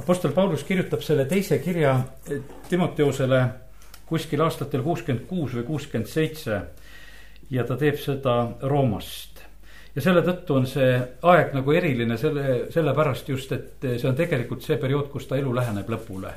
Apostel 0.00 0.32
Paulus 0.32 0.64
kirjutab 0.64 1.02
selle 1.04 1.26
teise 1.28 1.58
kirja 1.60 1.98
Timoteusele 2.68 3.40
kuskil 4.08 4.40
aastatel 4.40 4.82
kuuskümmend 4.82 5.26
kuus 5.28 5.54
või 5.58 5.66
kuuskümmend 5.68 6.08
seitse 6.08 6.62
ja 7.50 7.66
ta 7.68 7.76
teeb 7.76 7.98
seda 8.00 8.36
Roomast 8.62 9.42
ja 9.94 10.02
selle 10.04 10.22
tõttu 10.26 10.56
on 10.56 10.68
see 10.70 10.90
aeg 11.26 11.54
nagu 11.56 11.74
eriline 11.74 12.18
selle, 12.20 12.66
sellepärast 12.72 13.30
just, 13.32 13.52
et 13.52 13.88
see 13.90 14.08
on 14.08 14.18
tegelikult 14.18 14.64
see 14.64 14.78
periood, 14.80 15.10
kus 15.12 15.26
ta 15.28 15.38
elu 15.38 15.54
läheneb 15.54 15.90
lõpule. 15.90 16.32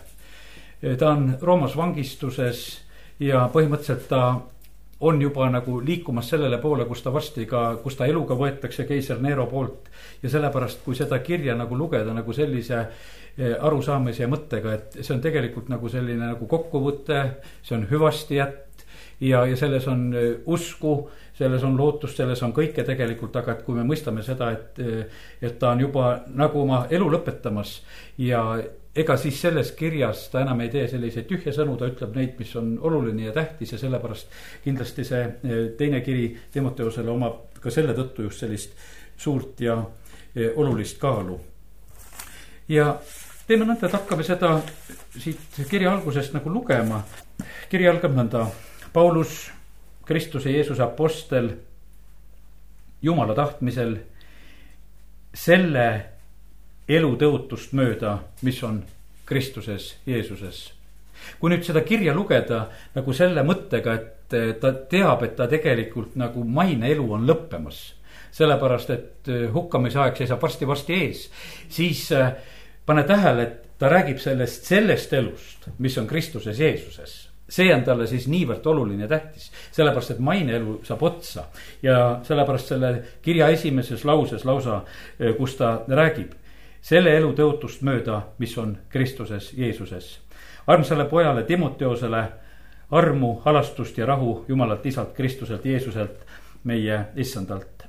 ta 1.00 1.12
on 1.12 1.38
Roomas 1.42 1.78
vangistuses 1.78 2.64
ja 3.20 3.48
põhimõtteliselt 3.54 4.08
ta 4.10 4.24
on 5.04 5.22
juba 5.22 5.50
nagu 5.52 5.80
liikumas 5.84 6.30
sellele 6.34 6.58
poole, 6.62 6.86
kus 6.90 7.04
ta 7.04 7.14
varsti 7.14 7.46
ka, 7.50 7.64
kus 7.84 7.98
ta 8.00 8.08
eluga 8.10 8.38
võetakse 8.40 8.86
keiser 8.88 9.22
Nero 9.22 9.48
poolt. 9.52 9.90
ja 10.24 10.30
sellepärast, 10.30 10.84
kui 10.86 10.96
seda 10.96 11.20
kirja 11.20 11.56
nagu 11.60 11.78
lugeda 11.78 12.14
nagu 12.14 12.34
sellise 12.34 12.80
eh, 12.80 13.56
arusaamise 13.60 14.24
ja 14.24 14.30
mõttega, 14.32 14.74
et 14.74 15.00
see 15.02 15.16
on 15.16 15.22
tegelikult 15.22 15.70
nagu 15.70 15.90
selline 15.90 16.32
nagu 16.34 16.48
kokkuvõte, 16.48 17.24
see 17.64 17.76
on 17.78 17.88
hüvastijätt 17.90 18.86
ja, 19.20 19.44
ja 19.46 19.58
selles 19.60 19.88
on 19.92 20.08
eh, 20.14 20.32
usku 20.46 20.96
selles 21.34 21.64
on 21.66 21.78
lootust, 21.78 22.18
selles 22.18 22.42
on 22.46 22.54
kõike 22.54 22.86
tegelikult, 22.86 23.36
aga 23.36 23.56
et 23.56 23.64
kui 23.66 23.74
me 23.74 23.84
mõistame 23.88 24.22
seda, 24.26 24.52
et, 24.54 24.80
et 25.42 25.58
ta 25.60 25.72
on 25.74 25.82
juba 25.82 26.20
nagu 26.30 26.62
oma 26.62 26.84
elu 26.94 27.08
lõpetamas 27.16 27.80
ja 28.22 28.44
ega 28.96 29.16
siis 29.18 29.40
selles 29.42 29.72
kirjas 29.78 30.28
ta 30.30 30.44
enam 30.44 30.62
ei 30.62 30.70
tee 30.70 30.86
selliseid 30.88 31.26
tühje 31.30 31.54
sõnu, 31.56 31.76
ta 31.78 31.90
ütleb 31.90 32.14
neid, 32.18 32.36
mis 32.38 32.52
on 32.60 32.76
oluline 32.82 33.26
ja 33.28 33.34
tähtis 33.34 33.74
ja 33.74 33.80
sellepärast 33.82 34.36
kindlasti 34.64 35.06
see 35.08 35.24
eh, 35.24 35.64
teine 35.78 36.04
kiri 36.06 36.28
Timoteusele 36.54 37.12
omab 37.12 37.58
ka 37.64 37.74
selle 37.74 37.96
tõttu 37.98 38.28
just 38.28 38.44
sellist 38.44 38.78
suurt 39.18 39.62
ja 39.66 39.80
eh, 40.36 40.52
olulist 40.56 41.00
kaalu. 41.02 41.40
ja 42.70 42.94
teeme 43.48 43.66
nõnda, 43.66 43.88
et 43.88 43.98
hakkame 43.98 44.24
seda 44.24 44.56
siit 45.18 45.62
kirja 45.70 45.92
algusest 45.92 46.34
nagu 46.38 46.54
lugema. 46.54 47.04
kiri 47.70 47.90
algab 47.90 48.14
nõnda, 48.14 48.46
Paulus 48.94 49.50
Kristuse 50.06 50.52
Jeesuse 50.52 50.84
apostel 50.84 51.50
Jumala 53.02 53.34
tahtmisel 53.36 53.98
selle 55.34 56.13
elu 56.90 57.16
tõotust 57.20 57.74
mööda, 57.78 58.18
mis 58.42 58.60
on 58.64 58.84
Kristuses 59.26 59.96
Jeesuses. 60.06 60.72
kui 61.40 61.50
nüüd 61.54 61.64
seda 61.64 61.82
kirja 61.88 62.12
lugeda 62.14 62.66
nagu 62.96 63.14
selle 63.16 63.44
mõttega, 63.48 63.94
et 63.96 64.60
ta 64.60 64.72
teab, 64.92 65.24
et 65.24 65.36
ta 65.38 65.48
tegelikult 65.48 66.18
nagu 66.20 66.44
maine 66.44 66.90
elu 66.92 67.12
on 67.14 67.28
lõppemas. 67.28 67.94
sellepärast, 68.32 68.90
et 68.90 69.28
hukkamise 69.54 70.00
aeg 70.00 70.18
seisab 70.18 70.42
varsti-varsti 70.42 70.94
ees, 70.94 71.30
siis 71.70 72.12
äh, 72.12 72.34
pane 72.86 73.04
tähele, 73.04 73.44
et 73.44 73.78
ta 73.78 73.90
räägib 73.90 74.18
sellest, 74.18 74.66
sellest 74.66 75.14
elust, 75.14 75.70
mis 75.78 75.98
on 75.98 76.08
Kristuses 76.08 76.60
Jeesuses 76.60 77.34
see 77.54 77.74
on 77.74 77.84
talle 77.86 78.08
siis 78.10 78.26
niivõrd 78.32 78.66
oluline 78.72 79.06
ja 79.06 79.10
tähtis, 79.12 79.50
sellepärast 79.76 80.16
et 80.16 80.22
maineelu 80.24 80.80
saab 80.88 81.04
otsa. 81.04 81.44
ja 81.84 82.20
sellepärast 82.24 82.74
selle 82.74 82.94
kirja 83.22 83.50
esimeses 83.54 84.06
lauses 84.06 84.46
lausa, 84.46 84.82
eh, 85.20 85.36
kus 85.38 85.56
ta 85.56 85.84
räägib 85.88 86.32
selle 86.84 87.16
elu 87.18 87.32
tõotust 87.38 87.82
mööda, 87.82 88.22
mis 88.38 88.58
on 88.60 88.78
Kristuses 88.90 89.54
Jeesuses. 89.58 90.20
armsale 90.68 91.06
pojale 91.06 91.44
Timoteosele 91.44 92.24
armu, 92.92 93.42
halastust 93.46 93.98
ja 93.98 94.06
rahu 94.06 94.46
Jumalalt 94.48 94.86
isalt 94.86 95.14
Kristuselt 95.14 95.66
Jeesuselt, 95.66 96.26
meie 96.64 97.06
issandalt. 97.16 97.88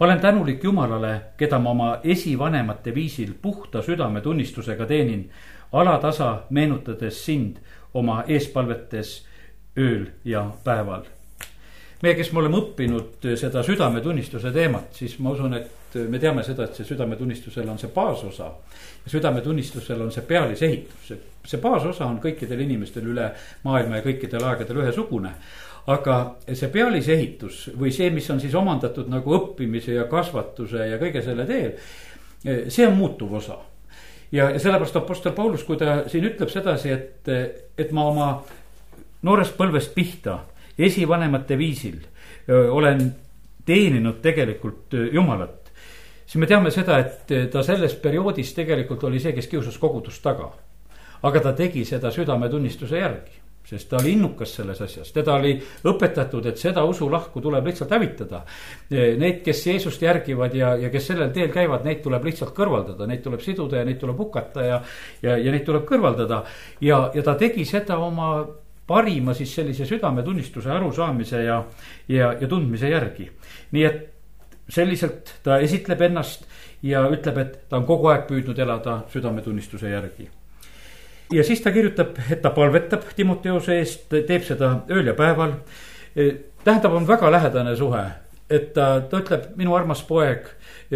ma 0.00 0.06
olen 0.06 0.20
tänulik 0.20 0.64
Jumalale, 0.64 1.20
keda 1.36 1.58
ma 1.58 1.70
oma 1.70 1.98
esivanemate 2.04 2.94
viisil 2.94 3.34
puhta 3.42 3.82
südametunnistusega 3.82 4.86
teenin, 4.86 5.30
alatasa 5.72 6.42
meenutades 6.50 7.24
sind 7.24 7.56
oma 7.94 8.24
eespalvetes 8.28 9.26
ööl 9.78 10.06
ja 10.24 10.50
päeval. 10.64 11.15
Meie, 12.02 12.14
kes 12.18 12.32
me 12.32 12.42
oleme 12.42 12.60
õppinud 12.60 13.28
seda 13.40 13.62
südametunnistuse 13.64 14.52
teemat, 14.52 14.90
siis 14.96 15.16
ma 15.24 15.32
usun, 15.32 15.54
et 15.56 15.96
me 16.10 16.20
teame 16.20 16.44
seda, 16.44 16.66
et 16.66 16.76
see 16.76 16.88
südametunnistusel 16.88 17.68
on 17.72 17.78
see 17.80 17.92
baasosa. 17.94 18.50
südametunnistusel 19.06 20.00
on 20.02 20.10
see 20.12 20.24
pealisehitus, 20.26 21.06
see, 21.08 21.20
see 21.46 21.60
baasosa 21.62 22.08
on 22.08 22.18
kõikidel 22.20 22.60
inimestel 22.66 23.06
üle 23.06 23.30
maailma 23.64 24.00
ja 24.00 24.04
kõikidel 24.04 24.44
aegadel 24.50 24.82
ühesugune. 24.82 25.32
Aga 25.86 26.16
see 26.50 26.68
pealisehitus 26.74 27.68
või 27.78 27.92
see, 27.94 28.10
mis 28.10 28.26
on 28.34 28.40
siis 28.42 28.54
omandatud 28.58 29.06
nagu 29.08 29.36
õppimise 29.36 29.94
ja 29.94 30.08
kasvatuse 30.10 30.88
ja 30.90 30.98
kõige 30.98 31.22
selle 31.22 31.46
teel, 31.46 31.76
see 32.42 32.86
on 32.86 32.98
muutuv 32.98 33.38
osa. 33.38 33.60
Ja, 34.34 34.50
ja 34.50 34.58
sellepärast 34.58 34.98
Apostel 34.98 35.32
Paulus, 35.32 35.62
kui 35.64 35.78
ta 35.78 36.02
siin 36.10 36.26
ütleb 36.26 36.50
sedasi, 36.50 36.90
et, 36.90 37.30
et 37.78 37.92
ma 37.94 38.08
oma 38.10 38.28
noorest 39.22 39.54
põlvest 39.56 39.94
pihta 39.94 40.40
esivanemate 40.78 41.58
viisil 41.58 42.00
olen 42.70 43.00
teeninud 43.66 44.20
tegelikult 44.22 44.94
Jumalat. 45.12 45.72
siis 46.26 46.36
me 46.36 46.46
teame 46.46 46.70
seda, 46.70 46.98
et 46.98 47.50
ta 47.50 47.62
selles 47.62 47.94
perioodis 47.94 48.52
tegelikult 48.54 49.04
oli 49.04 49.20
see, 49.20 49.32
kes 49.32 49.46
kiusas 49.46 49.78
kogudust 49.78 50.22
taga. 50.22 50.52
aga 51.22 51.40
ta 51.40 51.52
tegi 51.52 51.84
seda 51.84 52.10
südametunnistuse 52.10 52.98
järgi 52.98 53.46
sest 53.66 53.88
ta 53.90 53.98
oli 53.98 54.12
innukas 54.14 54.52
selles 54.54 54.80
asjas, 54.82 55.08
teda 55.12 55.34
oli 55.40 55.56
õpetatud, 55.90 56.44
et 56.46 56.60
seda 56.60 56.84
usulahku 56.86 57.40
tuleb 57.42 57.66
lihtsalt 57.66 57.90
hävitada. 57.96 58.44
Need, 58.90 59.40
kes 59.44 59.64
Jeesust 59.66 60.02
järgivad 60.02 60.54
ja, 60.54 60.76
ja 60.78 60.90
kes 60.92 61.08
sellel 61.10 61.32
teel 61.34 61.50
käivad, 61.54 61.82
neid 61.86 61.98
tuleb 62.04 62.28
lihtsalt 62.28 62.54
kõrvaldada, 62.54 63.08
neid 63.10 63.24
tuleb 63.24 63.42
siduda 63.42 63.80
ja 63.80 63.88
neid 63.88 63.98
tuleb 63.98 64.22
hukata 64.22 64.68
ja, 64.68 64.78
ja, 65.22 65.34
ja 65.34 65.54
neid 65.54 65.66
tuleb 65.66 65.82
kõrvaldada. 65.88 66.44
ja, 66.80 67.00
ja 67.14 67.26
ta 67.26 67.34
tegi 67.40 67.66
seda 67.66 67.98
oma 67.98 68.30
parima 68.86 69.34
siis 69.34 69.54
sellise 69.54 69.86
südametunnistuse 69.86 70.70
arusaamise 70.70 71.42
ja, 71.42 71.64
ja, 72.08 72.32
ja 72.40 72.48
tundmise 72.48 72.88
järgi. 72.88 73.30
nii 73.72 73.84
et 73.84 74.02
selliselt 74.68 75.34
ta 75.42 75.58
esitleb 75.62 76.00
ennast 76.00 76.46
ja 76.82 77.06
ütleb, 77.10 77.38
et 77.38 77.60
ta 77.68 77.78
on 77.78 77.86
kogu 77.86 78.10
aeg 78.10 78.26
püüdnud 78.30 78.58
elada 78.58 79.00
südametunnistuse 79.12 79.90
järgi 79.90 80.28
ja 81.32 81.44
siis 81.44 81.60
ta 81.60 81.72
kirjutab, 81.72 82.18
et 82.30 82.42
ta 82.42 82.50
palvetab 82.50 83.02
Timoteuse 83.16 83.78
eest, 83.80 84.06
teeb 84.10 84.44
seda 84.46 84.72
ööl 84.90 85.10
ja 85.10 85.14
päeval. 85.14 85.56
tähendab, 86.64 86.92
on 86.92 87.08
väga 87.08 87.30
lähedane 87.30 87.76
suhe, 87.76 88.04
et 88.50 88.72
ta, 88.74 89.00
ta 89.10 89.20
ütleb, 89.20 89.50
minu 89.56 89.74
armas 89.74 90.02
poeg, 90.02 90.46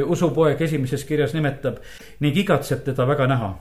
usupoeg 0.06 0.61
esimeses 0.62 1.05
kirjas 1.05 1.34
nimetab 1.34 1.81
ning 2.21 2.37
igatseb 2.37 2.84
teda 2.84 3.06
väga 3.06 3.27
näha. 3.27 3.55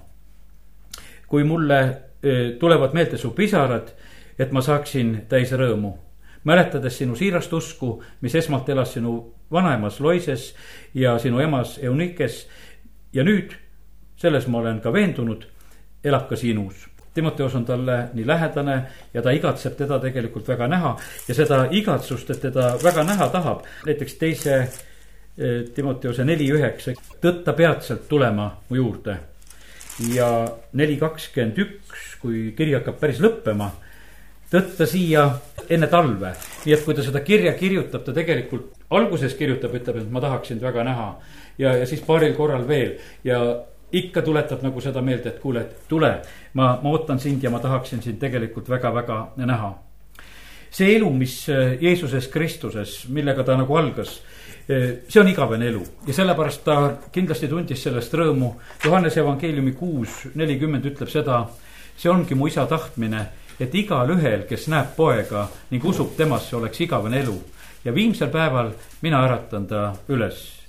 kui 1.29 1.44
mulle 1.44 1.79
e, 2.23 2.51
tulevad 2.59 2.94
meelde 2.94 3.18
su 3.18 3.29
pisarad, 3.31 3.91
et 4.39 4.51
ma 4.51 4.61
saaksin 4.61 5.25
täis 5.29 5.51
rõõmu 5.51 5.97
mäletades 6.44 6.97
sinu 6.97 7.16
siirast 7.16 7.53
usku, 7.53 8.03
mis 8.22 8.35
esmalt 8.35 8.69
elas 8.69 8.94
sinu 8.94 9.33
vanaemas 9.51 10.00
Loises 10.00 10.53
ja 10.94 11.17
sinu 11.19 11.39
emas 11.39 11.79
Eunikes. 11.83 12.47
ja 13.13 13.23
nüüd 13.23 13.53
selles 14.17 14.47
ma 14.47 14.57
olen 14.59 14.81
ka 14.81 14.94
veendunud 14.94 15.47
elab 16.03 16.27
ka 16.29 16.35
sinus. 16.35 16.88
Timoteos 17.13 17.55
on 17.55 17.66
talle 17.66 18.09
nii 18.13 18.27
lähedane 18.27 18.83
ja 19.13 19.22
ta 19.22 19.31
igatseb 19.31 19.75
teda 19.77 20.00
tegelikult 20.00 20.47
väga 20.47 20.67
näha 20.67 20.97
ja 21.27 21.35
seda 21.35 21.66
igatsust, 21.71 22.29
et 22.29 22.41
teda 22.41 22.75
väga 22.83 23.03
näha 23.03 23.27
tahab, 23.29 23.66
näiteks 23.85 24.13
teise 24.13 24.56
eh, 24.59 25.66
Timoteose 25.75 26.23
neli 26.25 26.51
üheksa, 26.51 26.94
tõtta 27.21 27.53
peatselt 27.53 28.07
tulema 28.07 28.51
mu 28.69 28.75
juurde. 28.75 29.17
ja 30.13 30.47
neli 30.73 30.95
kakskümmend 30.97 31.57
üks, 31.57 32.16
kui 32.21 32.53
kiri 32.56 32.73
hakkab 32.73 33.00
päris 33.00 33.19
lõppema, 33.19 33.71
tõtta 34.49 34.85
siia 34.89 35.29
enne 35.69 35.87
talve. 35.87 36.33
nii 36.65 36.73
et 36.73 36.85
kui 36.85 36.95
ta 36.95 37.03
seda 37.05 37.21
kirja 37.21 37.53
kirjutab, 37.53 38.03
ta 38.03 38.13
tegelikult 38.13 38.71
alguses 38.89 39.35
kirjutab, 39.37 39.75
ütleb, 39.75 40.01
et 40.01 40.11
ma 40.11 40.21
tahaks 40.21 40.47
sind 40.47 40.61
väga 40.61 40.83
näha. 40.83 41.09
ja, 41.57 41.75
ja 41.77 41.85
siis 41.85 42.01
paaril 42.01 42.33
korral 42.33 42.67
veel 42.67 42.97
ja 43.23 43.39
ikka 43.91 44.21
tuletab 44.21 44.63
nagu 44.63 44.81
seda 44.81 45.01
meelde, 45.01 45.29
et 45.29 45.39
kuule, 45.41 45.65
tule, 45.89 46.12
ma, 46.53 46.74
ma 46.81 46.89
ootan 46.89 47.19
sind 47.19 47.44
ja 47.44 47.50
ma 47.50 47.59
tahaksin 47.59 48.01
sind 48.01 48.19
tegelikult 48.19 48.69
väga-väga 48.69 49.19
näha. 49.38 49.77
see 50.71 50.95
elu, 50.95 51.09
mis 51.09 51.50
äh, 51.50 51.77
Jeesuses 51.81 52.27
Kristuses, 52.27 53.07
millega 53.09 53.44
ta 53.44 53.56
nagu 53.57 53.77
algas, 53.77 54.21
äh, 54.69 55.01
see 55.09 55.21
on 55.21 55.27
igavene 55.27 55.65
elu 55.68 55.81
ja 56.07 56.13
sellepärast 56.13 56.63
ta 56.63 56.75
kindlasti 57.12 57.47
tundis 57.47 57.83
sellest 57.83 58.13
rõõmu. 58.13 58.53
Johannese 58.85 59.19
evangeeliumi 59.21 59.74
kuus 59.74 60.27
nelikümmend 60.35 60.85
ütleb 60.85 61.09
seda, 61.09 61.47
see 61.97 62.09
ongi 62.09 62.38
mu 62.38 62.47
isa 62.47 62.68
tahtmine, 62.69 63.25
et 63.59 63.75
igalühel, 63.75 64.45
kes 64.47 64.67
näeb 64.71 64.95
poega 64.95 65.47
ning 65.71 65.85
usub 65.85 66.15
temasse, 66.17 66.56
oleks 66.56 66.81
igavene 66.81 67.19
elu 67.19 67.38
ja 67.85 67.95
viimsel 67.95 68.29
päeval 68.29 68.71
mina 69.01 69.23
äratan 69.25 69.67
ta 69.67 69.94
üles 70.09 70.59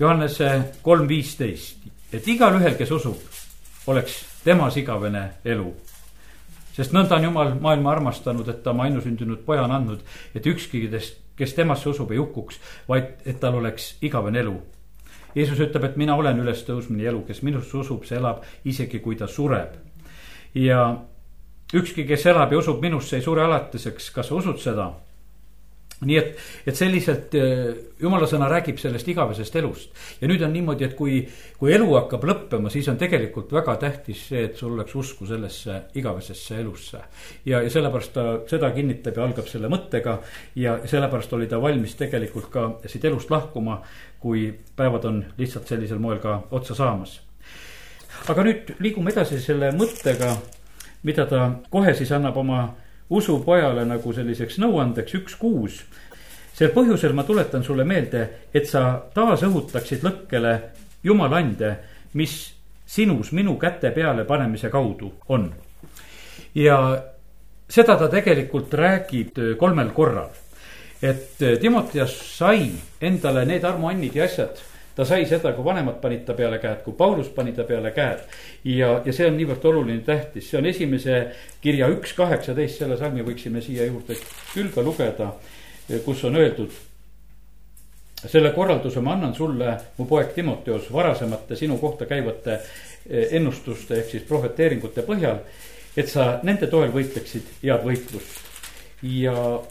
Johannese 0.00 0.62
kolm 0.82 1.08
viisteist, 1.08 1.82
et 2.12 2.28
igalühel, 2.28 2.72
kes 2.78 2.90
usub, 2.90 3.18
oleks 3.86 4.14
temas 4.44 4.76
igavene 4.80 5.26
elu. 5.44 5.74
sest 6.72 6.94
nõnda 6.96 7.18
on 7.18 7.24
Jumal 7.26 7.50
maailma 7.60 7.90
armastanud, 7.92 8.48
et 8.48 8.62
ta 8.62 8.70
oma 8.70 8.86
ainusündinud 8.86 9.42
poja 9.44 9.66
on 9.66 9.74
andnud, 9.76 10.00
et 10.34 10.46
ükski, 10.46 10.86
kes 11.36 11.54
temasse 11.54 11.88
usub, 11.90 12.10
ei 12.12 12.18
hukkuks, 12.18 12.56
vaid 12.88 13.26
et 13.26 13.40
tal 13.40 13.58
oleks 13.60 13.98
igavene 14.00 14.40
elu. 14.40 14.56
Jeesus 15.34 15.60
ütleb, 15.60 15.84
et 15.84 15.96
mina 16.00 16.16
olen 16.16 16.40
ülestõusmine 16.40 17.04
ja 17.04 17.12
elu, 17.12 17.20
kes 17.28 17.42
minusse 17.42 17.76
usub, 17.76 18.08
see 18.08 18.16
elab 18.16 18.40
isegi 18.64 19.02
kui 19.04 19.16
ta 19.16 19.28
sureb. 19.28 19.76
ja 20.54 20.96
ükski, 21.74 22.06
kes 22.08 22.26
elab 22.26 22.52
ja 22.52 22.58
usub 22.58 22.82
minusse, 22.82 23.16
ei 23.16 23.22
sure 23.22 23.44
alatiseks, 23.44 24.10
kas 24.14 24.30
sa 24.30 24.38
usud 24.40 24.58
seda? 24.62 24.90
nii 26.00 26.16
et, 26.16 26.38
et 26.64 26.76
selliselt 26.76 27.34
eh, 27.36 27.70
jumala 28.00 28.24
sõna 28.28 28.46
räägib 28.48 28.78
sellest 28.80 29.08
igavesest 29.12 29.56
elust. 29.60 29.90
ja 30.20 30.28
nüüd 30.30 30.40
on 30.46 30.52
niimoodi, 30.54 30.86
et 30.86 30.94
kui, 30.96 31.18
kui 31.60 31.74
elu 31.74 31.88
hakkab 31.92 32.24
lõppema, 32.30 32.72
siis 32.72 32.88
on 32.88 32.96
tegelikult 33.00 33.52
väga 33.52 33.74
tähtis 33.82 34.22
see, 34.30 34.46
et 34.48 34.56
sul 34.56 34.72
oleks 34.78 34.94
usku 34.96 35.28
sellesse 35.28 35.76
igavesesse 36.00 36.56
elusse. 36.62 37.02
ja, 37.44 37.60
ja 37.60 37.72
sellepärast 37.72 38.14
ta 38.16 38.24
seda 38.48 38.70
kinnitab 38.76 39.20
ja 39.20 39.26
algab 39.28 39.50
selle 39.50 39.68
mõttega 39.72 40.16
ja 40.56 40.78
sellepärast 40.88 41.34
oli 41.36 41.50
ta 41.50 41.60
valmis 41.60 41.96
tegelikult 42.00 42.48
ka 42.52 42.68
siit 42.86 43.04
elust 43.04 43.30
lahkuma, 43.30 43.82
kui 44.20 44.48
päevad 44.76 45.04
on 45.10 45.24
lihtsalt 45.36 45.68
sellisel 45.68 46.00
moel 46.00 46.22
ka 46.24 46.38
otsa 46.50 46.78
saamas. 46.78 47.18
aga 48.28 48.46
nüüd 48.48 48.72
liigume 48.80 49.12
edasi 49.12 49.40
selle 49.44 49.68
mõttega, 49.76 50.32
mida 51.02 51.26
ta 51.26 51.50
kohe 51.70 51.94
siis 51.94 52.12
annab 52.12 52.36
oma 52.36 52.60
usupojale 53.10 53.84
nagu 53.88 54.12
selliseks 54.12 54.58
nõuandeks 54.62 55.16
üks 55.18 55.36
kuus. 55.40 55.82
sel 56.54 56.72
põhjusel 56.74 57.14
ma 57.16 57.24
tuletan 57.24 57.64
sulle 57.64 57.84
meelde, 57.84 58.28
et 58.54 58.68
sa 58.68 59.02
taas 59.14 59.42
õhutaksid 59.42 60.04
lõkkele 60.04 60.60
Jumala 61.02 61.38
ande, 61.40 61.76
mis 62.12 62.52
sinus 62.86 63.32
minu 63.32 63.54
käte 63.56 63.90
peale 63.90 64.24
panemise 64.24 64.68
kaudu 64.70 65.12
on. 65.28 65.52
ja 66.54 66.76
seda 67.68 67.96
ta 67.96 68.08
tegelikult 68.08 68.74
räägib 68.74 69.56
kolmel 69.58 69.90
korral. 69.90 70.28
et 71.02 71.38
Timoteas 71.60 72.12
sai 72.38 72.70
endale 73.00 73.44
need 73.44 73.64
armuannid 73.64 74.14
ja 74.14 74.24
asjad 74.24 74.69
ta 75.00 75.06
sai 75.08 75.24
seda, 75.24 75.54
kui 75.56 75.64
vanemad 75.64 75.96
panid 76.02 76.26
ta 76.28 76.34
peale 76.36 76.58
käed, 76.60 76.82
kui 76.84 76.92
Paulus 76.92 77.30
pani 77.32 77.54
ta 77.56 77.64
peale 77.64 77.88
käed. 77.96 78.20
ja, 78.68 78.90
ja 79.00 79.12
see 79.16 79.30
on 79.30 79.38
niivõrd 79.38 79.64
oluline, 79.70 80.02
tähtis, 80.04 80.50
see 80.50 80.58
on 80.58 80.68
esimese 80.68 81.20
kirja 81.64 81.88
üks 81.88 82.12
kaheksateist, 82.18 82.82
selle 82.82 82.98
salmi 83.00 83.24
võiksime 83.24 83.62
siia 83.64 83.86
juurde 83.88 84.18
küll 84.50 84.68
ka 84.74 84.84
lugeda, 84.84 85.30
kus 86.04 86.24
on 86.28 86.36
öeldud. 86.36 86.76
selle 88.26 88.52
korralduse 88.52 89.00
ma 89.00 89.14
annan 89.16 89.32
sulle, 89.34 89.78
mu 89.96 90.04
poeg 90.04 90.34
Timoteos, 90.36 90.92
varasemate 90.92 91.56
sinu 91.56 91.78
kohta 91.80 92.04
käivate 92.04 92.52
eh, 92.52 93.32
ennustuste 93.40 94.02
ehk 94.02 94.10
siis 94.10 94.28
prohveteeringute 94.28 95.06
põhjal. 95.08 95.40
et 95.96 96.08
sa 96.08 96.40
nende 96.42 96.66
toel 96.66 96.92
võitleksid 96.92 97.56
head 97.62 97.88
võitlust 97.88 98.44
ja 99.02 99.62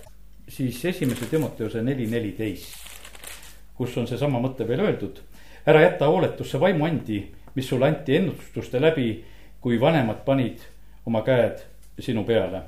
siis 0.49 0.85
esimese 0.85 1.29
Timoteose 1.29 1.85
neli, 1.85 2.09
neliteist 2.09 2.78
kus 3.79 3.95
on 3.97 4.07
seesama 4.07 4.41
mõte 4.43 4.67
veel 4.67 4.83
öeldud. 4.83 5.21
ära 5.67 5.81
jäta 5.81 6.07
hooletusse 6.11 6.59
vaimuandi, 6.59 7.19
mis 7.55 7.67
sulle 7.67 7.87
anti 7.87 8.15
ennustuste 8.17 8.81
läbi, 8.81 9.23
kui 9.61 9.79
vanemad 9.79 10.25
panid 10.25 10.59
oma 11.05 11.21
käed 11.23 11.63
sinu 11.99 12.23
peale 12.23 12.61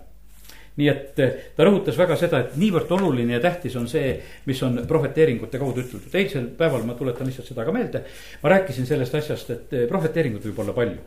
nii 0.80 0.88
et 0.88 1.20
eh, 1.20 1.32
ta 1.56 1.66
rõhutas 1.68 1.98
väga 2.00 2.16
seda, 2.20 2.40
et 2.42 2.54
niivõrd 2.60 2.92
oluline 2.96 3.36
ja 3.36 3.42
tähtis 3.44 3.76
on 3.80 3.90
see, 3.92 4.14
mis 4.48 4.62
on 4.64 4.80
prohveteeringute 4.88 5.60
kaudu 5.60 5.84
ütletud. 5.84 6.14
eilsel 6.16 6.48
päeval 6.58 6.86
ma 6.88 6.96
tuletan 6.96 7.28
lihtsalt 7.28 7.50
seda 7.52 7.66
ka 7.68 7.74
meelde. 7.76 8.04
ma 8.44 8.54
rääkisin 8.56 8.88
sellest 8.88 9.16
asjast, 9.20 9.50
et 9.50 9.74
eh, 9.74 9.88
prohveteeringuid 9.92 10.48
võib 10.48 10.64
olla 10.64 10.76
palju, 10.78 11.02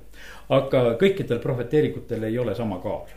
aga 0.59 0.85
kõikidel 1.01 1.41
prohveteeringutel 1.41 2.29
ei 2.29 2.39
ole 2.39 2.55
sama 2.55 2.81
kaal 2.85 3.09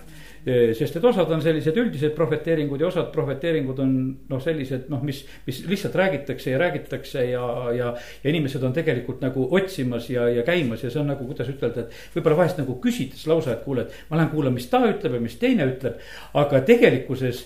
sest 0.48 0.96
et 0.96 1.06
osad 1.06 1.32
on 1.34 1.42
sellised 1.44 1.76
üldised 1.76 2.14
prohveteeringud 2.16 2.80
ja 2.80 2.88
osad 2.88 3.10
prohveteeringud 3.12 3.82
on 3.84 3.94
noh, 4.30 4.42
sellised 4.44 4.86
noh, 4.92 5.02
mis, 5.04 5.24
mis 5.48 5.60
lihtsalt 5.68 5.96
räägitakse 6.00 6.54
ja 6.54 6.62
räägitakse 6.62 7.26
ja, 7.34 7.48
ja. 7.76 7.90
ja 8.24 8.30
inimesed 8.32 8.64
on 8.64 8.76
tegelikult 8.76 9.20
nagu 9.26 9.48
otsimas 9.58 10.08
ja, 10.10 10.30
ja 10.32 10.46
käimas 10.48 10.86
ja 10.86 10.92
see 10.94 11.02
on 11.02 11.12
nagu, 11.12 11.28
kuidas 11.28 11.52
ütelda, 11.52 11.84
et 11.84 12.16
võib-olla 12.16 12.42
vahest 12.44 12.62
nagu 12.62 12.78
küsides 12.84 13.26
lausa, 13.28 13.58
et 13.58 13.66
kuule, 13.66 13.88
et 13.88 14.12
ma 14.12 14.22
lähen 14.22 14.32
kuulan, 14.32 14.56
mis 14.56 14.70
ta 14.72 14.82
ütleb 14.88 15.18
ja 15.18 15.24
mis 15.24 15.36
teine 15.42 15.68
ütleb. 15.68 16.00
aga 16.38 16.62
tegelikkuses 16.68 17.44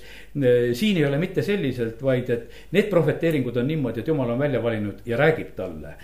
siin 0.77 0.97
ei 0.97 1.05
ole 1.05 1.17
mitte 1.19 1.43
selliselt, 1.43 1.99
vaid 2.03 2.29
et 2.31 2.53
need 2.71 2.87
prohveteeringud 2.89 3.57
on 3.59 3.67
niimoodi, 3.67 3.99
et 3.99 4.07
jumal 4.07 4.29
on 4.31 4.39
välja 4.39 4.61
valinud 4.63 5.01
ja 5.05 5.17
räägib 5.19 5.55
talle. 5.57 5.97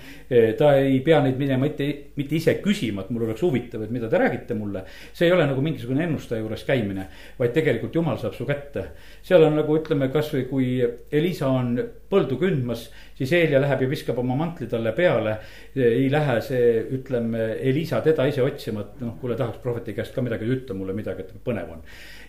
Ta 0.58 0.74
ei 0.76 1.00
pea 1.06 1.22
neid 1.24 1.38
minema 1.40 1.68
mitte, 1.68 1.88
mitte 2.20 2.36
ise 2.36 2.58
küsima, 2.64 3.06
et 3.06 3.12
mul 3.16 3.28
oleks 3.28 3.44
huvitav, 3.46 3.86
et 3.86 3.94
mida 3.96 4.10
te 4.12 4.20
räägite 4.20 4.58
mulle. 4.58 4.84
see 5.14 5.28
ei 5.28 5.32
ole 5.32 5.46
nagu 5.48 5.62
mingisugune 5.64 6.04
ennustaja 6.04 6.42
juures 6.42 6.64
käimine, 6.68 7.08
vaid 7.40 7.54
tegelikult 7.56 7.96
jumal 7.96 8.18
saab 8.20 8.36
su 8.36 8.46
kätte. 8.46 8.84
seal 9.24 9.44
on 9.44 9.56
nagu 9.56 9.78
ütleme, 9.78 10.12
kasvõi 10.12 10.44
kui 10.50 10.68
Elisa 11.12 11.48
on 11.48 11.78
põldu 12.10 12.38
kündmas, 12.40 12.90
siis 13.16 13.32
Eelia 13.34 13.62
läheb 13.62 13.82
ja 13.82 13.90
viskab 13.90 14.20
oma 14.20 14.36
mantli 14.36 14.68
talle 14.68 14.92
peale. 14.92 15.38
ei 15.76 16.12
lähe 16.12 16.42
see, 16.42 16.84
ütleme, 16.98 17.54
Elisa 17.62 18.02
teda 18.02 18.26
ise 18.28 18.44
otsima, 18.44 18.82
et 18.82 19.02
noh, 19.02 19.16
kuule 19.22 19.36
tahaks 19.36 19.64
prohveti 19.64 19.94
käest 19.94 20.16
ka 20.16 20.22
midagi, 20.22 20.46
ütle 20.46 20.76
mulle 20.76 20.94
midagi, 20.94 21.24
et 21.24 21.44
põnev 21.44 21.72
on 21.72 21.84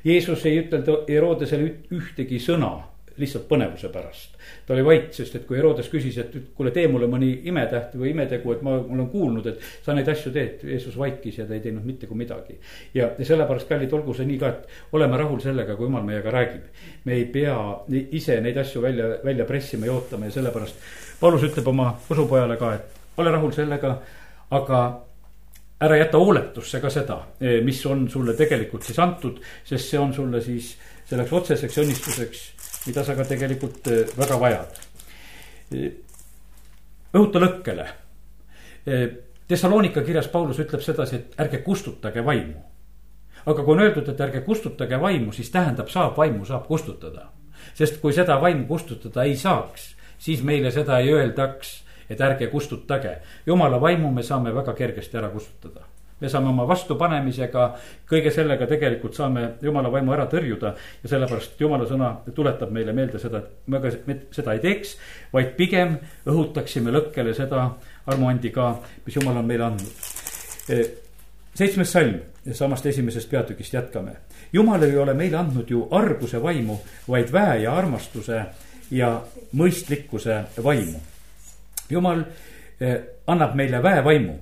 Jeesus 0.05 0.47
ei 0.47 0.61
ütelnud 0.63 1.09
Herodesele 1.11 1.73
ühtegi 1.95 2.39
sõna 2.43 2.71
lihtsalt 3.19 3.49
põnevuse 3.49 3.91
pärast. 3.93 4.37
ta 4.67 4.75
oli 4.75 4.85
vait, 4.85 5.09
sest 5.15 5.35
et 5.37 5.47
kui 5.47 5.57
Herodes 5.59 5.89
küsis, 5.93 6.19
et 6.19 6.35
kuule, 6.57 6.71
tee 6.75 6.87
mulle 6.89 7.09
mõni 7.11 7.31
imetäht 7.51 7.97
või 7.97 8.13
imetegu, 8.15 8.53
et 8.53 8.63
ma, 8.63 8.77
olen 8.79 9.09
kuulnud, 9.13 9.47
et 9.47 9.65
sa 9.85 9.95
neid 9.97 10.09
asju 10.09 10.33
teed. 10.33 10.63
Jeesus 10.69 10.97
vaikis 10.99 11.41
ja 11.41 11.47
ta 11.49 11.57
ei 11.57 11.65
teinud 11.65 11.85
mitte 11.85 12.07
kui 12.07 12.17
midagi. 12.17 12.59
ja, 12.95 13.11
ja 13.19 13.25
sellepärast, 13.25 13.69
kallid, 13.69 13.93
olgu 13.93 14.15
see 14.15 14.29
nii 14.29 14.39
ka, 14.39 14.53
et 14.55 14.95
oleme 14.97 15.17
rahul 15.21 15.41
sellega, 15.45 15.77
kui 15.77 15.89
jumal 15.89 16.07
meiega 16.07 16.31
räägib. 16.31 16.71
me 17.05 17.15
ei 17.15 17.25
pea 17.25 17.59
ise 18.11 18.41
neid 18.41 18.57
asju 18.57 18.83
välja, 18.83 19.19
välja 19.25 19.45
pressima 19.45 19.87
ja 19.87 19.93
ootama 19.93 20.27
ja 20.27 20.39
sellepärast 20.39 20.89
Paulus 21.21 21.43
ütleb 21.43 21.67
oma 21.67 21.91
usupojale 22.11 22.57
ka, 22.57 22.75
et 22.75 22.99
ole 23.19 23.31
rahul 23.35 23.53
sellega, 23.53 23.97
aga 24.55 24.83
ära 25.83 25.97
jäta 25.99 26.19
hooletusse 26.19 26.81
ka 26.83 26.91
seda, 26.91 27.19
mis 27.67 27.81
on 27.87 28.07
sulle 28.11 28.35
tegelikult 28.39 28.87
siis 28.87 28.99
antud, 29.03 29.41
sest 29.67 29.93
see 29.93 29.99
on 29.99 30.15
sulle 30.15 30.41
siis 30.43 30.73
selleks 31.09 31.33
otseseks 31.33 31.81
õnnistuseks, 31.83 32.45
mida 32.89 33.05
sa 33.05 33.17
ka 33.17 33.27
tegelikult 33.29 33.89
eh, 33.93 34.13
väga 34.19 34.39
vajad. 34.41 34.79
Eh, 35.77 35.89
õhuta 37.15 37.43
lõkkele. 37.43 37.89
Thessalonika 39.49 40.01
kirjas 40.05 40.29
Paulus 40.33 40.61
ütleb 40.63 40.81
sedasi, 40.85 41.17
et 41.17 41.41
ärge 41.41 41.61
kustutage 41.65 42.25
vaimu. 42.25 42.63
aga 43.49 43.63
kui 43.65 43.73
on 43.73 43.81
öeldud, 43.81 44.09
et 44.09 44.21
ärge 44.21 44.41
kustutage 44.45 44.97
vaimu, 45.01 45.33
siis 45.33 45.51
tähendab, 45.51 45.89
saab 45.89 46.17
vaimu, 46.17 46.45
saab 46.45 46.67
kustutada. 46.67 47.29
sest 47.75 48.01
kui 48.01 48.13
seda 48.13 48.41
vaimu 48.41 48.67
kustutada 48.67 49.25
ei 49.25 49.37
saaks, 49.37 49.95
siis 50.19 50.43
meile 50.43 50.71
seda 50.71 50.99
ei 50.99 51.13
öeldaks 51.13 51.83
et 52.11 52.21
ärge 52.21 52.47
kustutage. 52.47 53.19
jumala 53.47 53.81
vaimu 53.81 54.13
me 54.13 54.23
saame 54.23 54.55
väga 54.55 54.73
kergesti 54.73 55.17
ära 55.17 55.29
kustutada 55.29 55.88
me 56.21 56.29
saame 56.29 56.51
oma 56.51 56.67
vastupanemisega, 56.69 57.65
kõige 58.09 58.33
sellega 58.35 58.67
tegelikult 58.67 59.17
saame 59.17 59.45
jumala 59.63 59.91
vaimu 59.93 60.13
ära 60.13 60.27
tõrjuda. 60.31 60.75
ja 61.03 61.09
sellepärast 61.09 61.61
jumala 61.61 61.87
sõna 61.87 62.13
tuletab 62.35 62.71
meile 62.71 62.93
meelde 62.93 63.19
seda, 63.19 63.39
et 63.39 63.51
me 63.67 63.81
ka 63.81 63.93
seda 64.35 64.55
ei 64.55 64.63
teeks, 64.65 64.97
vaid 65.33 65.55
pigem 65.57 65.99
õhutaksime 66.27 66.93
lõkkele 66.95 67.35
seda 67.35 67.71
armuandi 68.07 68.51
ka, 68.51 68.79
mis 69.07 69.17
jumal 69.17 69.37
on 69.37 69.47
meile 69.47 69.65
andnud. 69.65 70.09
E, 70.69 70.81
seitsmes 71.55 71.93
salm, 71.93 72.17
samast 72.53 72.87
esimesest 72.87 73.31
peatükist 73.31 73.75
jätkame. 73.75 74.17
jumal 74.53 74.83
ei 74.83 74.97
ole 74.97 75.15
meile 75.15 75.37
andnud 75.37 75.71
ju 75.71 75.89
arguse 75.91 76.43
vaimu, 76.43 76.81
vaid 77.09 77.33
väe 77.33 77.63
ja 77.63 77.77
armastuse 77.77 78.45
ja 78.91 79.21
mõistlikkuse 79.53 80.43
vaimu 80.65 81.01
jumal 81.91 82.23
eh, 82.81 83.01
annab 83.27 83.55
meile 83.55 83.83
väevaimu. 83.83 84.39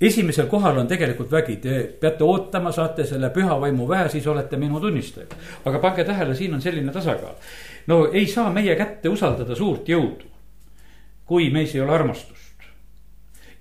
Esimesel 0.00 0.46
kohal 0.46 0.78
on 0.78 0.88
tegelikult 0.88 1.30
vägi, 1.32 1.56
te 1.60 1.80
peate 2.00 2.24
ootama, 2.24 2.72
saate 2.72 3.04
selle 3.06 3.30
püha 3.34 3.58
vaimu 3.60 3.88
väe, 3.88 4.08
siis 4.08 4.26
olete 4.26 4.56
minu 4.56 4.80
tunnistajad. 4.80 5.34
aga 5.64 5.78
pange 5.78 6.04
tähele, 6.04 6.34
siin 6.34 6.54
on 6.54 6.62
selline 6.62 6.92
tasakaal. 6.92 7.34
no 7.86 8.06
ei 8.12 8.26
saa 8.26 8.50
meie 8.50 8.76
kätte 8.76 9.08
usaldada 9.08 9.54
suurt 9.54 9.88
jõudu, 9.88 10.30
kui 11.24 11.50
meis 11.50 11.74
ei 11.74 11.80
ole 11.80 11.94
armastust. 11.94 12.64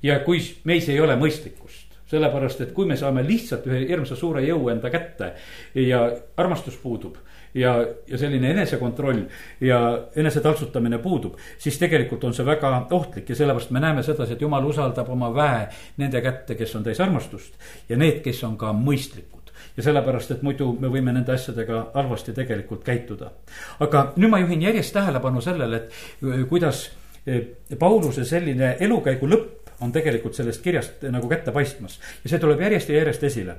ja 0.04 0.20
kui 0.20 0.40
meis 0.64 0.90
ei 0.90 1.00
ole 1.00 1.16
mõistlikkust 1.16 1.90
sellepärast, 2.10 2.62
et 2.62 2.72
kui 2.74 2.88
me 2.90 2.98
saame 2.98 3.22
lihtsalt 3.22 3.68
ühe 3.70 3.84
hirmsa 3.86 4.16
suure 4.18 4.42
jõu 4.42 4.72
enda 4.72 4.90
kätte 4.90 5.34
ja 5.76 6.08
armastus 6.38 6.78
puudub 6.82 7.20
ja, 7.54 7.86
ja 8.08 8.18
selline 8.18 8.52
enesekontroll 8.52 9.24
ja 9.62 9.80
enesetaltsutamine 10.16 10.98
puudub, 10.98 11.38
siis 11.58 11.78
tegelikult 11.80 12.24
on 12.24 12.34
see 12.34 12.46
väga 12.46 12.72
ohtlik 12.92 13.30
ja 13.30 13.36
sellepärast 13.36 13.72
me 13.72 13.82
näeme 13.84 14.04
sedasi, 14.04 14.34
et 14.34 14.42
jumal 14.42 14.66
usaldab 14.66 15.10
oma 15.10 15.32
väe 15.36 15.66
nende 15.98 16.22
kätte, 16.22 16.56
kes 16.56 16.76
on 16.76 16.86
täis 16.86 17.02
armastust 17.02 17.58
ja 17.90 17.98
need, 17.98 18.22
kes 18.26 18.44
on 18.48 18.58
ka 18.58 18.74
mõistlikud. 18.74 19.38
Ja 19.78 19.84
sellepärast, 19.84 20.32
et 20.32 20.42
muidu 20.44 20.72
me 20.80 20.88
võime 20.92 21.14
nende 21.16 21.34
asjadega 21.34 21.90
halvasti 21.94 22.34
tegelikult 22.36 22.84
käituda. 22.84 23.32
aga 23.80 24.14
nüüd 24.16 24.32
ma 24.32 24.40
juhin 24.40 24.62
järjest 24.62 24.94
tähelepanu 24.94 25.42
sellele, 25.42 25.78
et 25.78 26.48
kuidas 26.50 26.90
eh, 27.28 27.42
Pauluse 27.80 28.26
selline 28.26 28.76
elukäigu 28.80 29.28
lõpp 29.28 29.74
on 29.82 29.92
tegelikult 29.92 30.36
sellest 30.36 30.62
kirjast 30.64 31.04
nagu 31.12 31.28
kätte 31.28 31.52
paistmas. 31.52 32.00
Ja 32.24 32.30
see 32.30 32.40
tuleb 32.40 32.62
järjest 32.62 32.90
ja 32.90 32.98
järjest 33.00 33.24
esile 33.24 33.56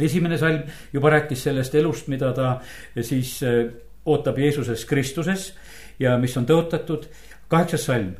esimene 0.00 0.38
salm 0.38 0.62
juba 0.92 1.10
rääkis 1.10 1.42
sellest 1.48 1.74
elust, 1.74 2.08
mida 2.08 2.32
ta 2.32 2.58
siis 3.00 3.38
äh, 3.42 3.66
ootab 4.04 4.38
Jeesuses 4.38 4.84
Kristuses 4.88 5.52
ja 5.98 6.16
mis 6.18 6.36
on 6.36 6.46
tõotatud. 6.46 7.08
kaheksas 7.48 7.84
salm, 7.84 8.12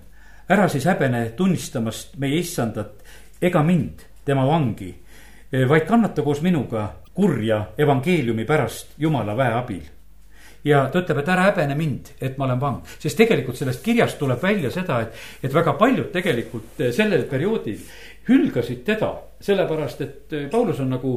ära 0.49 0.69
siis 0.69 0.87
häbene 0.89 1.31
tunnistamast 1.37 2.17
meie 2.17 2.39
issandat 2.41 3.05
ega 3.43 3.63
mind, 3.63 4.01
tema 4.25 4.47
vangi, 4.47 4.95
vaid 5.69 5.87
kannata 5.87 6.23
koos 6.23 6.41
minuga 6.43 6.89
kurja 7.15 7.75
evangeeliumi 7.79 8.45
pärast 8.45 8.97
Jumala 8.99 9.37
väe 9.37 9.53
abil 9.53 9.87
ja 10.65 10.85
ta 10.93 11.03
ütleb, 11.03 11.23
et 11.23 11.31
ära 11.33 11.47
häbene 11.49 11.77
mind, 11.79 12.13
et 12.21 12.39
ma 12.39 12.47
olen 12.49 12.61
vang. 12.61 12.79
sest 12.99 13.17
tegelikult 13.19 13.59
sellest 13.59 13.83
kirjast 13.85 14.19
tuleb 14.19 14.43
välja 14.43 14.71
seda, 14.75 15.01
et, 15.05 15.17
et 15.43 15.55
väga 15.55 15.75
paljud 15.79 16.11
tegelikult 16.13 16.83
sellel 16.95 17.25
perioodil 17.31 17.81
hülgasid 18.29 18.85
teda 18.87 19.13
sellepärast, 19.41 20.01
et 20.01 20.33
äh, 20.33 20.51
Paulus 20.51 20.81
on 20.81 20.91
nagu 20.91 21.13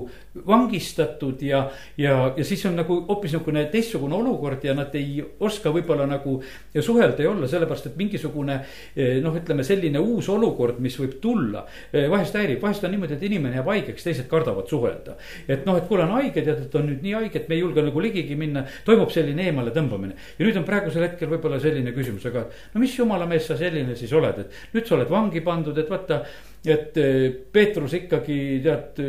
vangistatud 0.48 1.42
ja, 1.42 1.64
ja, 1.98 2.34
ja 2.38 2.46
siis 2.46 2.64
on 2.70 2.76
nagu 2.78 3.00
hoopis 3.08 3.32
niisugune 3.32 3.64
teistsugune 3.74 4.16
olukord 4.16 4.64
ja 4.64 4.76
nad 4.78 4.94
ei 4.96 5.24
oska 5.40 5.72
võib-olla 5.74 6.06
nagu 6.10 6.38
suhelda 6.80 7.26
ja 7.26 7.32
olla, 7.32 7.50
sellepärast 7.50 7.90
et 7.90 7.98
mingisugune 7.98 8.60
äh, 8.60 9.18
noh, 9.24 9.36
ütleme 9.38 9.66
selline 9.66 10.00
uus 10.00 10.30
olukord, 10.30 10.80
mis 10.84 10.98
võib 11.02 11.18
tulla, 11.24 11.66
äh, 11.90 12.06
vahest 12.12 12.38
häirib, 12.38 12.62
vahest 12.62 12.86
on 12.86 12.94
niimoodi, 12.94 13.18
et 13.18 13.26
inimene 13.26 13.58
jääb 13.58 13.74
haigeks, 13.74 14.06
teised 14.06 14.30
kardavad 14.30 14.70
suhelda. 14.70 15.18
et 15.48 15.66
noh, 15.66 15.82
et 15.82 15.90
kuule, 15.90 16.06
on 16.06 16.16
haige, 16.20 16.46
tead, 16.46 16.68
et 16.68 16.78
on 16.78 16.88
nüüd 16.92 17.02
nii 17.02 17.18
haige, 17.18 17.42
et 17.42 17.50
me 17.50 17.58
ei 17.58 17.66
julge 17.66 17.88
nagu 17.88 18.06
ligigi 18.06 18.38
minna, 18.38 18.66
toimub 18.86 19.10
selline 19.14 19.50
eemale 19.50 19.74
tõmbamine. 19.74 20.14
ja 20.38 20.46
nüüd 20.46 20.62
on 20.62 20.68
praegusel 20.68 21.08
hetkel 21.10 21.34
võib-olla 21.34 21.60
selline 21.64 21.96
küsimus, 21.98 22.30
aga 22.30 22.46
no 22.76 22.86
mis 22.86 22.94
jumala 22.98 23.26
mees 23.26 23.50
sa 23.50 23.58
selline 23.58 23.98
siis 23.98 24.14
oled, 24.14 24.46
et 24.46 24.78
nüüd 24.78 24.86
sa 24.86 25.00
oled 25.00 25.10
vangi 25.10 25.42
pandud, 25.42 25.78
et 25.78 25.90
vaata 25.90 26.22
et 26.66 26.98
eh, 27.02 27.30
Peetrus 27.54 27.96
ikkagi 27.98 28.38
tead, 28.62 29.00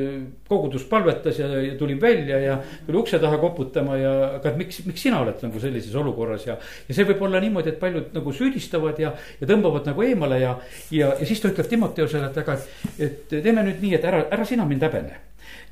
kogudus 0.49 0.87
palvetas 0.89 1.39
ja, 1.41 1.49
ja 1.61 1.75
tuli 1.79 1.99
välja 2.01 2.39
ja 2.41 2.55
tuli 2.87 2.99
ukse 2.99 3.21
taha 3.21 3.39
koputama 3.41 3.97
ja, 4.01 4.13
aga 4.39 4.55
miks, 4.57 4.83
miks 4.89 5.05
sina 5.05 5.21
oled 5.21 5.43
nagu 5.45 5.61
sellises 5.61 5.95
olukorras 6.01 6.47
ja. 6.49 6.57
ja 6.89 6.97
see 6.97 7.09
võib 7.09 7.27
olla 7.29 7.41
niimoodi, 7.45 7.75
et 7.75 7.81
paljud 7.83 8.17
nagu 8.17 8.33
süüdistavad 8.37 9.03
ja, 9.03 9.13
ja 9.41 9.51
tõmbavad 9.51 9.91
nagu 9.91 10.07
eemale 10.07 10.41
ja, 10.41 10.55
ja, 10.91 11.13
ja 11.19 11.29
siis 11.29 11.43
ta 11.43 11.53
ütleb 11.53 11.69
Timoteusele, 11.73 12.33
et 12.33 12.41
aga, 12.45 12.57
et 12.97 13.37
teeme 13.37 13.67
nüüd 13.69 13.85
nii, 13.85 13.99
et 13.99 14.09
ära, 14.09 14.25
ära 14.33 14.49
sina 14.49 14.69
mind 14.69 14.89
häbene 14.89 15.21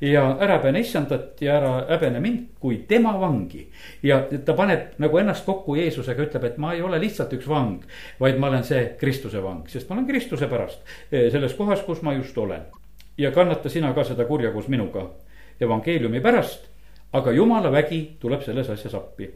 ja 0.01 0.23
ära 0.41 0.57
häbene 0.57 0.81
issandat 0.81 1.41
ja 1.41 1.55
ära 1.59 1.71
häbene 1.89 2.19
mind 2.19 2.45
kui 2.59 2.77
tema 2.89 3.13
vangi. 3.19 3.67
ja 4.03 4.23
ta 4.45 4.53
paneb 4.57 4.97
nagu 4.97 5.17
ennast 5.17 5.45
kokku 5.45 5.75
Jeesusega, 5.75 6.23
ütleb, 6.23 6.43
et 6.43 6.57
ma 6.57 6.73
ei 6.73 6.81
ole 6.81 6.99
lihtsalt 6.99 7.33
üks 7.37 7.47
vang, 7.47 7.83
vaid 8.19 8.39
ma 8.39 8.49
olen 8.49 8.63
see 8.63 8.95
Kristuse 8.99 9.43
vang, 9.43 9.67
sest 9.69 9.89
ma 9.89 9.95
olen 9.95 10.07
Kristuse 10.07 10.49
pärast 10.49 10.81
eh, 11.11 11.29
selles 11.31 11.53
kohas, 11.53 11.83
kus 11.85 12.01
ma 12.01 12.13
just 12.13 12.37
olen. 12.37 12.65
ja 13.17 13.31
kannata 13.31 13.69
sina 13.69 13.93
ka 13.93 14.03
seda 14.03 14.25
kurja 14.25 14.51
koos 14.51 14.67
minuga 14.67 15.09
evangeeliumi 15.61 16.21
pärast, 16.21 16.65
aga 17.13 17.31
jumala 17.31 17.71
vägi 17.71 18.17
tuleb 18.19 18.41
selles 18.41 18.69
asjas 18.69 18.95
appi. 18.95 19.29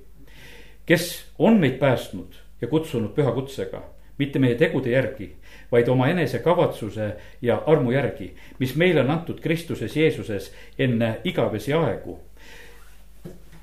kes 0.86 1.26
on 1.40 1.60
meid 1.60 1.78
päästnud 1.80 2.42
ja 2.62 2.68
kutsunud 2.68 3.14
püha 3.14 3.32
kutsega, 3.32 3.84
mitte 4.18 4.40
meie 4.40 4.56
tegude 4.56 4.90
järgi 4.90 5.36
vaid 5.72 5.88
oma 5.88 6.08
enesekavatsuse 6.08 7.16
ja 7.42 7.62
armu 7.66 7.92
järgi, 7.92 8.34
mis 8.60 8.76
meile 8.76 9.02
on 9.02 9.12
antud 9.12 9.40
Kristuses 9.40 9.96
Jeesuses 9.96 10.52
enne 10.80 11.18
igavesi 11.24 11.74
aegu. 11.74 12.20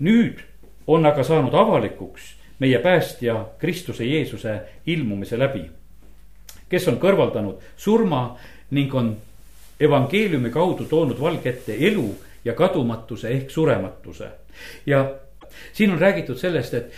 nüüd 0.02 0.40
on 0.86 1.06
aga 1.06 1.22
saanud 1.22 1.54
avalikuks 1.54 2.34
meie 2.58 2.78
päästja 2.78 3.46
Kristuse 3.58 4.04
Jeesuse 4.04 4.60
ilmumise 4.86 5.38
läbi, 5.38 5.62
kes 6.68 6.88
on 6.88 6.98
kõrvaldanud 6.98 7.62
surma 7.76 8.38
ning 8.70 8.94
on 8.94 9.16
evangeeliumi 9.80 10.50
kaudu 10.50 10.84
toonud 10.90 11.20
valge 11.20 11.48
ette 11.48 11.76
elu 11.78 12.08
ja 12.44 12.52
kadumatuse 12.52 13.28
ehk 13.28 13.50
surematuse. 13.50 14.28
ja 14.86 15.14
siin 15.72 15.90
on 15.90 15.98
räägitud 15.98 16.36
sellest, 16.36 16.74
et, 16.74 16.92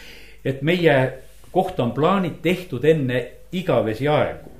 et 0.44 0.62
meie 0.62 1.12
kohta 1.52 1.82
on 1.82 1.92
plaanid 1.92 2.40
tehtud 2.42 2.84
enne 2.84 3.26
igavesi 3.52 4.08
aegu 4.08 4.53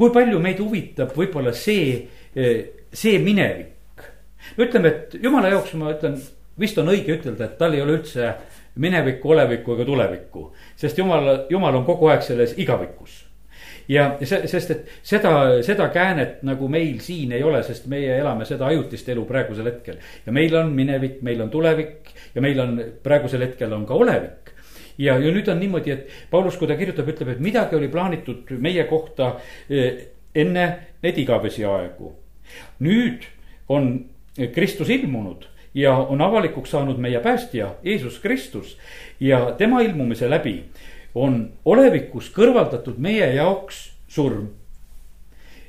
kui 0.00 0.12
palju 0.14 0.40
meid 0.40 0.60
huvitab 0.62 1.12
võib-olla 1.16 1.52
see, 1.56 2.00
eh, 2.34 2.60
see 2.92 3.18
minevik. 3.20 4.06
ütleme, 4.56 4.88
et 4.88 5.18
jumala 5.22 5.50
jaoks 5.52 5.74
ma 5.76 5.92
ütlen, 5.92 6.16
vist 6.58 6.78
on 6.80 6.88
õige 6.88 7.18
ütelda, 7.18 7.44
et 7.44 7.58
tal 7.58 7.74
ei 7.76 7.82
ole 7.84 7.98
üldse 7.98 8.34
minevikku, 8.80 9.34
olevikku 9.34 9.74
ega 9.76 9.84
tulevikku. 9.84 10.52
sest 10.76 10.98
jumal, 10.98 11.46
jumal 11.50 11.76
on 11.76 11.84
kogu 11.84 12.08
aeg 12.08 12.22
selles 12.24 12.56
igavikus 12.56 13.26
ja 13.90 14.06
see, 14.22 14.46
sest 14.48 14.70
et 14.70 14.90
seda, 15.02 15.32
seda 15.66 15.88
käänet 15.92 16.40
nagu 16.46 16.68
meil 16.70 17.00
siin 17.04 17.34
ei 17.36 17.42
ole, 17.44 17.62
sest 17.66 17.88
meie 17.90 18.16
elame 18.20 18.46
seda 18.48 18.68
ajutist 18.70 19.08
elu 19.12 19.24
praegusel 19.28 19.66
hetkel. 19.66 19.98
ja 20.26 20.32
meil 20.32 20.54
on 20.56 20.72
minevik, 20.74 21.20
meil 21.26 21.42
on 21.42 21.50
tulevik 21.50 22.14
ja 22.34 22.40
meil 22.40 22.60
on 22.60 22.78
praegusel 23.02 23.44
hetkel 23.44 23.72
on 23.76 23.84
ka 23.86 23.94
olevik 23.94 24.39
ja, 25.00 25.16
ja 25.18 25.32
nüüd 25.32 25.48
on 25.48 25.60
niimoodi, 25.60 25.94
et 25.94 26.30
Paulus, 26.30 26.58
kui 26.60 26.68
ta 26.68 26.76
kirjutab, 26.78 27.08
ütleb, 27.08 27.34
et 27.34 27.42
midagi 27.42 27.76
oli 27.78 27.88
plaanitud 27.92 28.50
meie 28.60 28.84
kohta 28.90 29.34
eh, 29.70 30.06
enne 30.34 30.66
neid 31.02 31.18
igavesi 31.18 31.64
aegu. 31.66 32.14
nüüd 32.82 33.24
on 33.70 33.92
Kristus 34.54 34.90
ilmunud 34.90 35.46
ja 35.74 35.92
on 35.94 36.20
avalikuks 36.20 36.70
saanud 36.70 36.98
meie 36.98 37.20
päästja 37.20 37.74
Jeesus 37.82 38.18
Kristus 38.18 38.76
ja 39.20 39.54
tema 39.58 39.80
ilmumise 39.80 40.30
läbi 40.30 40.64
on 41.14 41.52
olevikus 41.64 42.30
kõrvaldatud 42.34 42.98
meie 42.98 43.34
jaoks 43.34 43.92
surm. 44.08 44.48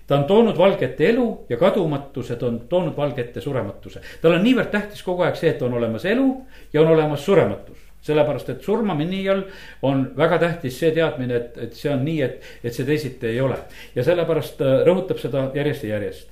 ta 0.07 0.17
on 0.17 0.25
toonud 0.25 0.57
valgete 0.57 1.09
elu 1.09 1.45
ja 1.49 1.57
kadumatuse, 1.57 2.35
ta 2.35 2.47
on 2.47 2.59
toonud 2.69 2.97
valgete 2.97 3.41
surematuse. 3.41 4.01
tal 4.21 4.33
on 4.33 4.43
niivõrd 4.43 4.71
tähtis 4.71 5.03
kogu 5.03 5.21
aeg 5.21 5.35
see, 5.35 5.49
et 5.49 5.61
on 5.61 5.73
olemas 5.73 6.05
elu 6.05 6.45
ja 6.73 6.81
on 6.81 6.87
olemas 6.87 7.25
surematus 7.25 7.90
sellepärast, 8.01 8.49
et 8.49 8.65
surmamini 8.65 9.21
all 9.29 9.43
on 9.87 10.07
väga 10.17 10.39
tähtis 10.41 10.79
see 10.81 10.91
teadmine, 10.95 11.37
et, 11.37 11.57
et 11.67 11.77
see 11.77 11.91
on 11.93 12.03
nii, 12.05 12.21
et, 12.25 12.51
et 12.63 12.73
see 12.73 12.87
teisiti 12.87 13.29
ei 13.29 13.41
ole. 13.41 13.59
ja 13.95 14.05
sellepärast 14.05 14.57
ta 14.59 14.81
rõhutab 14.87 15.21
seda 15.21 15.49
järjest 15.55 15.85
ja 15.85 15.95
järjest. 15.95 16.29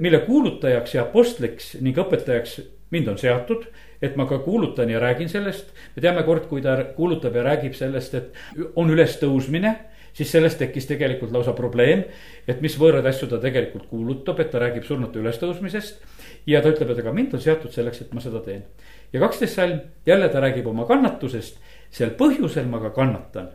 mille 0.00 0.18
kuulutajaks 0.26 0.94
ja 0.94 1.06
apostliks 1.06 1.76
ning 1.80 1.98
õpetajaks 1.98 2.60
mind 2.92 3.08
on 3.08 3.18
seatud, 3.18 3.64
et 4.02 4.16
ma 4.18 4.26
ka 4.26 4.38
kuulutan 4.42 4.90
ja 4.90 5.00
räägin 5.00 5.28
sellest. 5.28 5.70
me 5.96 6.02
teame 6.02 6.22
kord, 6.22 6.48
kui 6.50 6.62
ta 6.62 6.76
kuulutab 6.96 7.36
ja 7.36 7.46
räägib 7.46 7.78
sellest, 7.78 8.14
et 8.14 8.32
on 8.76 8.90
ülestõusmine 8.90 9.76
siis 10.12 10.32
sellest 10.32 10.58
tekkis 10.60 10.86
tegelikult 10.86 11.32
lausa 11.32 11.54
probleem, 11.56 12.04
et 12.48 12.60
mis 12.60 12.74
võõraid 12.78 13.06
asju 13.08 13.30
ta 13.30 13.38
tegelikult 13.40 13.86
kuulutab, 13.88 14.40
et 14.40 14.50
ta 14.52 14.60
räägib 14.60 14.84
surnute 14.84 15.22
ülestõusmisest. 15.22 16.02
ja 16.46 16.60
ta 16.60 16.68
ütleb, 16.68 16.90
et 16.90 16.98
aga 16.98 17.12
mind 17.12 17.34
on 17.34 17.40
seatud 17.40 17.72
selleks, 17.72 18.02
et 18.02 18.12
ma 18.14 18.20
seda 18.20 18.40
teen 18.44 18.64
ja 19.12 19.20
kaksteist 19.20 19.54
salm, 19.54 19.80
jälle 20.06 20.28
ta 20.28 20.40
räägib 20.40 20.66
oma 20.66 20.84
kannatusest, 20.84 21.58
sel 21.90 22.14
põhjusel 22.18 22.66
ma 22.66 22.80
ka 22.80 22.90
kannatan. 22.90 23.50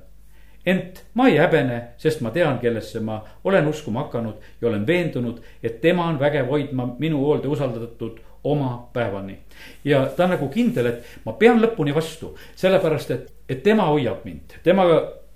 ent 0.66 1.06
ma 1.14 1.28
ei 1.28 1.38
häbene, 1.38 1.94
sest 1.98 2.22
ma 2.22 2.30
tean, 2.32 2.60
kellesse 2.60 3.00
ma 3.00 3.22
olen 3.44 3.68
uskuma 3.68 4.02
hakanud 4.04 4.36
ja 4.62 4.68
olen 4.68 4.88
veendunud, 4.88 5.40
et 5.64 5.82
tema 5.82 6.06
on 6.06 6.20
vägev 6.20 6.48
hoidma 6.48 6.96
minu 7.00 7.18
hoolde 7.18 7.48
usaldatud 7.48 8.20
oma 8.44 8.90
päevani. 8.94 9.40
ja 9.86 10.06
ta 10.06 10.24
on 10.24 10.30
nagu 10.30 10.50
kindel, 10.50 10.86
et 10.86 11.04
ma 11.26 11.34
pean 11.34 11.62
lõpuni 11.62 11.96
vastu, 11.96 12.36
sellepärast 12.56 13.12
et, 13.12 13.34
et 13.50 13.64
tema 13.64 13.86
hoiab 13.86 14.26
mind, 14.26 14.60
tema 14.64 14.84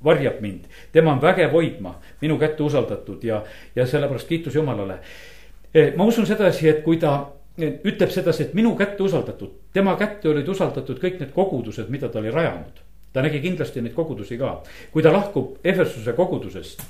varjab 0.04 0.42
mind, 0.42 0.66
tema 0.92 1.12
on 1.12 1.22
vägev 1.22 1.52
hoidma 1.52 1.96
minu 2.22 2.38
kätte 2.38 2.64
usaldatud 2.64 3.24
ja, 3.24 3.44
ja 3.76 3.86
sellepärast 3.88 4.28
kiitus 4.28 4.56
Jumalale. 4.56 5.00
Eh, 5.74 5.94
ma 5.96 6.04
usun 6.04 6.26
sedasi, 6.26 6.70
et 6.70 6.84
kui 6.84 6.98
ta 6.98 7.32
ütleb 7.60 8.12
sedasi, 8.14 8.48
et 8.48 8.54
minu 8.56 8.76
kätte 8.80 9.04
usaldatud, 9.04 9.52
tema 9.74 9.98
kätte 10.00 10.30
olid 10.32 10.48
usaldatud 10.48 11.02
kõik 11.02 11.20
need 11.20 11.34
kogudused, 11.36 11.90
mida 11.92 12.10
ta 12.10 12.20
oli 12.20 12.32
rajanud. 12.32 12.88
ta 13.14 13.22
nägi 13.22 13.42
kindlasti 13.44 13.82
neid 13.82 13.94
kogudusi 13.94 14.38
ka, 14.40 14.62
kui 14.92 15.04
ta 15.04 15.12
lahkub 15.12 15.58
Efesuse 15.64 16.14
kogudusest 16.16 16.86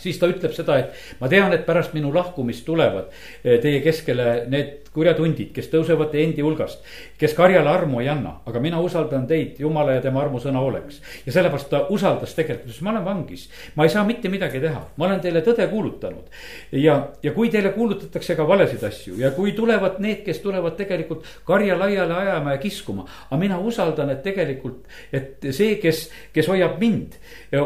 siis 0.00 0.18
ta 0.18 0.28
ütleb 0.30 0.54
seda, 0.56 0.78
et 0.80 1.20
ma 1.20 1.28
tean, 1.28 1.52
et 1.52 1.66
pärast 1.66 1.94
minu 1.96 2.12
lahkumist 2.14 2.64
tulevad 2.64 3.10
eh, 3.44 3.58
teie 3.62 3.82
keskele 3.84 4.46
need 4.50 4.89
kurjad 4.94 5.20
hundid, 5.22 5.52
kes 5.54 5.68
tõusevad 5.70 6.10
teie 6.10 6.24
endi 6.26 6.42
hulgast. 6.42 6.82
kes 7.18 7.34
karjale 7.38 7.70
armu 7.70 8.00
ei 8.00 8.08
anna, 8.10 8.40
aga 8.46 8.60
mina 8.60 8.80
usaldan 8.82 9.26
teid, 9.30 9.60
jumala 9.62 9.92
ja 9.94 10.00
tema 10.02 10.22
armusõna 10.24 10.60
oleks. 10.60 11.00
ja 11.26 11.32
sellepärast 11.32 11.70
ta 11.70 11.84
usaldas 11.94 12.34
tegelikult, 12.34 12.72
sest 12.72 12.82
ma 12.82 12.90
olen 12.90 13.04
vangis. 13.04 13.48
ma 13.76 13.84
ei 13.86 13.90
saa 13.90 14.04
mitte 14.04 14.28
midagi 14.28 14.60
teha, 14.60 14.82
ma 14.96 15.06
olen 15.06 15.20
teile 15.20 15.44
tõde 15.46 15.68
kuulutanud. 15.70 16.26
ja, 16.72 16.96
ja 17.22 17.32
kui 17.32 17.50
teile 17.50 17.70
kuulutatakse 17.76 18.34
ka 18.34 18.48
valesid 18.48 18.82
asju 18.84 19.14
ja 19.18 19.30
kui 19.30 19.52
tulevad 19.52 20.00
need, 20.02 20.24
kes 20.26 20.42
tulevad 20.42 20.76
tegelikult 20.76 21.24
karja 21.46 21.78
laiali 21.78 22.12
ajama 22.12 22.52
ja 22.52 22.58
kiskuma. 22.58 23.06
aga 23.30 23.40
mina 23.40 23.58
usaldan, 23.58 24.10
et 24.10 24.22
tegelikult, 24.22 24.88
et 25.12 25.50
see, 25.50 25.76
kes, 25.78 26.08
kes 26.32 26.48
hoiab 26.50 26.80
mind, 26.82 27.14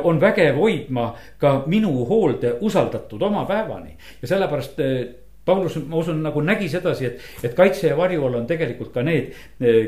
on 0.04 0.20
vägev 0.20 0.60
hoidma 0.60 1.14
ka 1.38 1.62
minu 1.66 2.04
hoolde 2.04 2.58
usaldatud 2.60 3.22
oma 3.22 3.44
päevani 3.48 3.96
ja 4.22 4.28
sellepärast 4.28 4.80
Paulus, 5.44 5.76
ma 5.76 5.98
usun, 6.00 6.22
nagu 6.24 6.40
nägi 6.40 6.70
sedasi, 6.72 7.10
et, 7.10 7.24
et 7.44 7.54
kaitse 7.56 7.90
ja 7.90 7.96
varju 7.98 8.22
all 8.24 8.38
on 8.38 8.46
tegelikult 8.48 8.94
ka 8.94 9.02
need, 9.04 9.34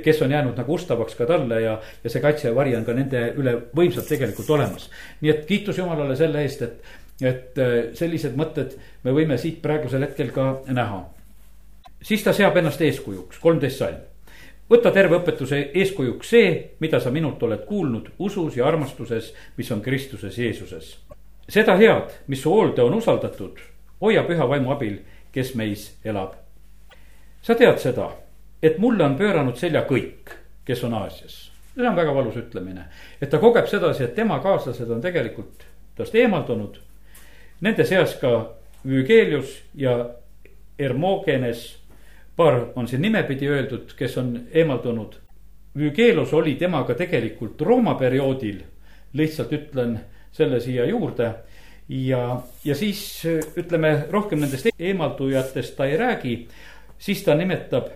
kes 0.04 0.18
on 0.22 0.34
jäänud 0.34 0.58
nagu 0.60 0.74
ustavaks 0.76 1.16
ka 1.16 1.24
talle 1.28 1.62
ja, 1.62 1.78
ja 2.04 2.12
see 2.12 2.20
kaitse 2.20 2.50
ja 2.50 2.54
vari 2.54 2.74
on 2.76 2.84
ka 2.84 2.92
nende 2.96 3.22
üle 3.40 3.54
võimsalt 3.76 4.08
tegelikult 4.10 4.50
olemas. 4.52 4.90
nii 5.22 5.32
et 5.32 5.46
kiitus 5.48 5.78
Jumalale 5.80 6.16
selle 6.16 6.42
eest, 6.44 6.62
et, 6.66 6.98
et 7.24 7.62
äh, 7.62 7.76
sellised 7.96 8.36
mõtted 8.36 8.76
me 9.04 9.14
võime 9.16 9.38
siit 9.40 9.62
praegusel 9.64 10.04
hetkel 10.04 10.34
ka 10.34 10.50
näha. 10.68 11.06
siis 12.02 12.22
ta 12.24 12.36
seab 12.36 12.56
ennast 12.56 12.80
eeskujuks, 12.84 13.40
kolmteist 13.40 13.80
salm. 13.80 14.04
võta 14.70 14.92
terve 14.92 15.16
õpetuse 15.22 15.70
eeskujuks 15.72 16.36
see, 16.36 16.52
mida 16.80 17.00
sa 17.00 17.10
minult 17.10 17.42
oled 17.42 17.64
kuulnud 17.64 18.12
usus 18.18 18.56
ja 18.56 18.68
armastuses, 18.68 19.32
mis 19.56 19.72
on 19.72 19.80
Kristuses 19.80 20.38
Jeesuses. 20.38 20.98
seda 21.48 21.80
head, 21.80 22.12
mis 22.26 22.42
su 22.42 22.52
hoolde 22.52 22.82
on 22.82 23.00
usaldatud, 23.00 23.58
hoia 24.00 24.22
püha 24.28 24.48
vaimu 24.48 24.76
abil, 24.76 24.98
kes 25.36 25.54
meis 25.54 25.98
elab. 26.04 26.32
sa 27.42 27.54
tead 27.54 27.78
seda, 27.78 28.08
et 28.62 28.78
mulle 28.80 29.04
on 29.04 29.18
pööranud 29.18 29.58
selja 29.60 29.82
kõik, 29.84 30.32
kes 30.64 30.84
on 30.84 30.94
Aasias. 30.96 31.50
see 31.74 31.88
on 31.88 31.96
väga 31.96 32.14
valus 32.14 32.36
ütlemine, 32.40 32.86
et 33.20 33.30
ta 33.30 33.38
kogeb 33.38 33.66
sedasi, 33.68 34.04
et 34.04 34.14
tema 34.14 34.38
kaaslased 34.40 34.90
on 34.90 35.00
tegelikult 35.00 35.66
tast 35.96 36.14
eemaldunud. 36.14 36.78
Nende 37.60 37.84
seas 37.84 38.14
ka 38.20 38.30
Vügelius 38.86 39.60
ja 39.74 40.08
Hermogenes, 40.78 41.76
paar 42.36 42.72
on 42.74 42.88
siin 42.88 43.02
nimepidi 43.02 43.48
öeldud, 43.48 43.92
kes 43.96 44.16
on 44.18 44.32
eemaldunud. 44.52 45.20
Vügelus 45.76 46.32
oli 46.32 46.54
temaga 46.54 46.94
tegelikult 46.94 47.60
Rooma 47.60 47.94
perioodil, 47.94 48.62
lihtsalt 49.12 49.52
ütlen 49.52 49.98
selle 50.32 50.60
siia 50.60 50.88
juurde 50.88 51.34
ja, 51.88 52.42
ja 52.64 52.74
siis 52.74 53.22
ütleme 53.56 54.06
rohkem 54.10 54.40
nendest 54.42 54.68
eemaldujatest 54.78 55.76
ta 55.76 55.86
ei 55.86 55.96
räägi, 55.96 56.48
siis 56.98 57.22
ta 57.22 57.34
nimetab 57.34 57.88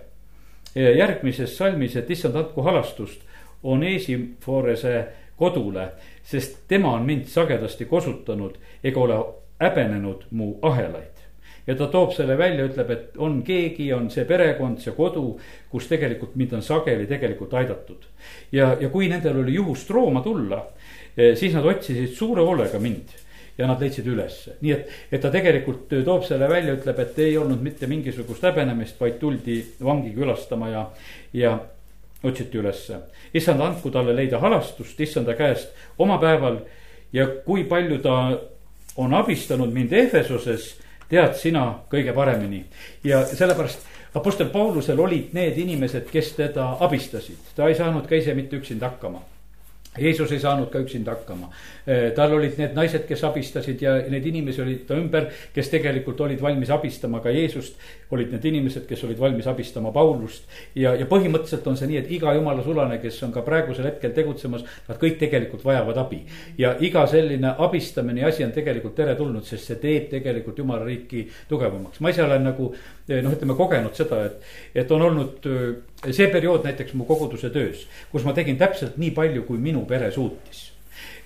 eh, 0.75 0.95
järgmises 0.97 1.57
salmis, 1.57 1.95
et 1.95 2.09
issand, 2.09 2.35
andku 2.35 2.61
halastust 2.61 3.27
Onesiforese 3.63 5.05
kodule, 5.37 5.91
sest 6.23 6.63
tema 6.67 6.95
on 6.95 7.05
mind 7.05 7.27
sagedasti 7.29 7.85
kosutanud 7.85 8.55
ega 8.83 8.99
ole 8.99 9.17
häbenenud 9.61 10.23
mu 10.31 10.55
ahelaid. 10.61 11.19
Ja 11.67 11.75
ta 11.77 11.85
toob 11.93 12.15
selle 12.15 12.33
välja, 12.37 12.65
ütleb, 12.65 12.89
et 12.89 13.17
on 13.21 13.43
keegi, 13.45 13.91
on 13.93 14.07
see 14.09 14.25
perekond, 14.25 14.79
see 14.81 14.95
kodu, 14.97 15.35
kus 15.69 15.85
tegelikult 15.91 16.33
mind 16.35 16.55
on 16.57 16.63
sageli 16.65 17.05
tegelikult 17.07 17.53
aidatud. 17.53 18.07
ja, 18.51 18.77
ja 18.81 18.89
kui 18.89 19.09
nendel 19.09 19.43
oli 19.43 19.53
juhust 19.53 19.89
Rooma 19.89 20.21
tulla, 20.21 20.63
eh, 21.17 21.35
siis 21.37 21.53
nad 21.53 21.65
otsisid 21.65 22.15
suure 22.17 22.41
hoolega 22.41 22.79
mind 22.79 23.13
ja 23.57 23.67
nad 23.67 23.81
leidsid 23.81 24.07
ülesse, 24.07 24.55
nii 24.61 24.73
et, 24.73 24.89
et 25.11 25.21
ta 25.21 25.31
tegelikult 25.33 25.91
toob 26.05 26.23
selle 26.27 26.47
välja, 26.49 26.75
ütleb, 26.77 26.99
et 27.03 27.19
ei 27.19 27.37
olnud 27.37 27.61
mitte 27.63 27.87
mingisugust 27.89 28.43
häbenemist, 28.47 28.99
vaid 29.01 29.19
tuldi 29.19 29.59
vangi 29.83 30.13
külastama 30.15 30.69
ja, 30.71 30.85
ja 31.33 31.57
otsiti 32.23 32.57
ülesse. 32.57 32.99
issand, 33.33 33.61
andku 33.61 33.91
talle 33.91 34.15
leida 34.15 34.39
halastust 34.39 34.99
issanda 34.99 35.35
käest 35.35 35.73
oma 35.99 36.17
päeval 36.21 36.61
ja 37.13 37.27
kui 37.45 37.63
palju 37.63 37.99
ta 38.01 38.15
on 38.97 39.13
abistanud 39.13 39.71
mind 39.73 39.93
Ehvesuses, 39.93 40.75
tead 41.09 41.35
sina 41.35 41.65
kõige 41.91 42.13
paremini. 42.13 42.65
ja 43.03 43.25
sellepärast 43.25 43.89
Apostel 44.15 44.49
Paulusel 44.51 44.99
olid 44.99 45.33
need 45.33 45.57
inimesed, 45.57 46.09
kes 46.11 46.33
teda 46.35 46.77
abistasid, 46.79 47.53
ta 47.55 47.67
ei 47.67 47.75
saanud 47.75 48.07
ka 48.07 48.15
ise 48.15 48.33
mitte 48.35 48.59
üksinda 48.59 48.89
hakkama 48.89 49.21
Jeesus 49.99 50.31
ei 50.31 50.39
saanud 50.39 50.69
ka 50.71 50.79
üksinda 50.79 51.11
hakkama. 51.11 51.49
Eh, 51.85 52.11
tal 52.15 52.31
olid 52.31 52.55
need 52.55 52.77
naised, 52.77 53.03
kes 53.09 53.23
abistasid 53.27 53.81
ja 53.83 53.97
neid 54.09 54.23
inimesi 54.29 54.61
olid 54.63 54.85
ta 54.87 54.95
ümber, 54.95 55.25
kes 55.51 55.67
tegelikult 55.73 56.21
olid 56.23 56.39
valmis 56.41 56.69
abistama 56.71 57.19
ka 57.19 57.33
Jeesust. 57.35 57.75
olid 58.11 58.31
need 58.31 58.45
inimesed, 58.45 58.85
kes 58.87 59.03
olid 59.07 59.19
valmis 59.19 59.47
abistama 59.47 59.91
Paulust 59.95 60.43
ja, 60.75 60.91
ja 60.99 61.05
põhimõtteliselt 61.07 61.67
on 61.67 61.77
see 61.79 61.87
nii, 61.87 61.99
et 62.01 62.09
iga 62.11 62.33
jumala 62.35 62.63
sulane, 62.63 62.97
kes 62.99 63.21
on 63.23 63.31
ka 63.31 63.43
praegusel 63.45 63.87
hetkel 63.87 64.11
tegutsemas, 64.11 64.65
nad 64.87 64.99
kõik 64.99 65.15
tegelikult 65.19 65.63
vajavad 65.63 65.97
abi. 65.97 66.19
ja 66.57 66.73
iga 66.79 67.05
selline 67.07 67.53
abistamine 67.57 68.21
ja 68.21 68.27
asi 68.27 68.43
on 68.43 68.51
tegelikult 68.51 68.95
teretulnud, 68.95 69.47
sest 69.47 69.71
see 69.71 69.79
teeb 69.79 70.09
tegelikult 70.11 70.59
jumala 70.59 70.83
riiki 70.85 71.23
tugevamaks. 71.47 71.99
ma 71.99 72.11
ise 72.11 72.23
olen 72.23 72.43
nagu 72.43 72.73
eh, 73.07 73.21
noh, 73.23 73.31
ütleme 73.31 73.55
kogenud 73.55 73.95
seda, 73.95 74.25
et, 74.27 74.43
et 74.75 74.91
on 74.91 75.07
olnud 75.07 75.47
eh, 75.47 75.71
see 76.09 76.27
periood 76.33 76.65
näiteks 76.65 76.95
mu 76.97 77.05
koguduse 77.05 77.51
töös, 77.53 77.85
kus 78.11 78.25
ma 78.25 78.33
tegin 78.33 78.57
täpselt 78.57 78.97
nii 79.01 79.11
palju, 79.15 79.45
kui 79.45 79.61
minu 79.61 79.85
pere 79.85 80.11
suutis. 80.11 80.71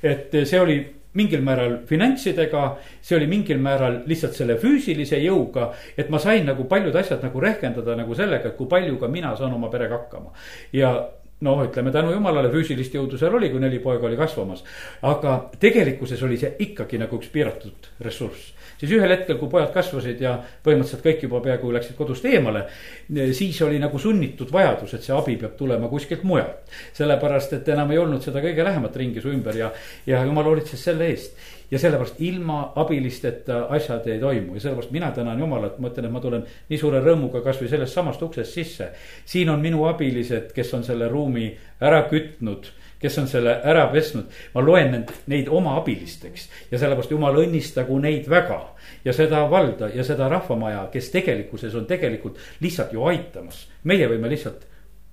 et 0.03 0.33
see 0.43 0.59
oli 0.59 0.77
mingil 1.15 1.41
määral 1.41 1.77
finantsidega, 1.87 2.63
see 3.01 3.17
oli 3.17 3.27
mingil 3.31 3.59
määral 3.63 4.01
lihtsalt 4.09 4.35
selle 4.35 4.57
füüsilise 4.59 5.19
jõuga. 5.23 5.71
et 5.97 6.09
ma 6.09 6.19
sain 6.19 6.45
nagu 6.45 6.67
paljud 6.69 6.95
asjad 6.95 7.23
nagu 7.23 7.39
rehkendada 7.39 7.95
nagu 7.95 8.15
sellega, 8.15 8.49
et 8.49 8.57
kui 8.57 8.67
palju 8.67 8.99
ka 8.99 9.07
mina 9.07 9.35
saan 9.35 9.53
oma 9.53 9.69
perega 9.69 9.97
hakkama. 9.97 10.33
ja 10.73 10.95
noh, 11.41 11.63
ütleme 11.65 11.91
tänu 11.91 12.13
jumalale 12.15 12.49
füüsilist 12.53 12.95
jõudu 12.95 13.19
seal 13.19 13.35
oli, 13.35 13.49
kui 13.51 13.59
neli 13.59 13.79
poega 13.83 14.07
oli 14.07 14.17
kasvamas. 14.19 14.63
aga 15.01 15.37
tegelikkuses 15.59 16.23
oli 16.23 16.37
see 16.39 16.55
ikkagi 16.69 17.01
nagu 17.01 17.19
üks 17.19 17.31
piiratud 17.33 17.91
ressurss 17.99 18.55
siis 18.79 18.91
ühel 18.91 19.11
hetkel, 19.13 19.37
kui 19.39 19.49
pojad 19.51 19.71
kasvasid 19.73 20.21
ja 20.21 20.35
põhimõtteliselt 20.65 21.03
kõik 21.05 21.25
juba 21.27 21.41
peaaegu 21.45 21.71
läksid 21.75 21.97
kodust 21.97 22.25
eemale. 22.27 22.65
siis 23.31 23.61
oli 23.61 23.79
nagu 23.79 23.99
sunnitud 23.99 24.51
vajadus, 24.51 24.93
et 24.93 25.03
see 25.03 25.15
abi 25.15 25.37
peab 25.39 25.55
tulema 25.57 25.87
kuskilt 25.89 26.23
mujalt. 26.23 26.71
sellepärast, 26.93 27.53
et 27.53 27.69
enam 27.69 27.91
ei 27.91 27.97
olnud 27.97 28.23
seda 28.23 28.41
kõige 28.43 28.63
lähemat 28.63 28.95
ringi 28.95 29.21
su 29.21 29.31
ümber 29.31 29.55
ja, 29.55 29.71
ja 30.05 30.23
jumal 30.25 30.43
hoolitses 30.43 30.83
selle 30.83 31.07
eest. 31.07 31.37
Ja 31.71 31.79
sellepärast 31.79 32.21
ilma 32.21 32.71
abilisteta 32.75 33.65
asjad 33.73 34.07
ei 34.07 34.19
toimu 34.19 34.55
ja 34.55 34.61
sellepärast 34.61 34.91
mina 34.91 35.11
tänan 35.11 35.39
Jumalat, 35.39 35.79
ma 35.79 35.89
ütlen, 35.89 36.05
et 36.09 36.13
ma 36.13 36.21
tulen 36.23 36.45
nii 36.69 36.79
suure 36.79 37.01
rõõmuga 37.03 37.41
kasvõi 37.45 37.69
sellest 37.71 37.93
samast 37.93 38.21
uksest 38.21 38.53
sisse. 38.53 38.89
siin 39.25 39.49
on 39.49 39.61
minu 39.61 39.85
abilised, 39.89 40.51
kes 40.53 40.73
on 40.73 40.83
selle 40.83 41.07
ruumi 41.09 41.51
ära 41.81 42.05
kütnud 42.09 42.71
kes 42.99 43.17
on 43.21 43.27
selle 43.27 43.59
ära 43.63 43.85
pesnud, 43.93 44.29
ma 44.53 44.61
loen 44.63 44.91
neid, 44.93 45.11
neid 45.29 45.49
oma 45.53 45.75
abilisteks 45.79 46.47
ja 46.71 46.79
sellepärast 46.79 47.11
jumal 47.11 47.37
õnnistagu 47.43 47.99
neid 48.01 48.29
väga. 48.29 48.61
ja 49.05 49.13
seda 49.13 49.43
valda 49.49 49.89
ja 49.93 50.03
seda 50.03 50.29
rahvamaja, 50.29 50.87
kes 50.93 51.11
tegelikkuses 51.13 51.75
on 51.75 51.85
tegelikult 51.85 52.39
lihtsalt 52.61 52.93
ju 52.93 53.03
aitamas, 53.05 53.67
meie 53.83 54.07
võime 54.09 54.29
lihtsalt 54.29 54.65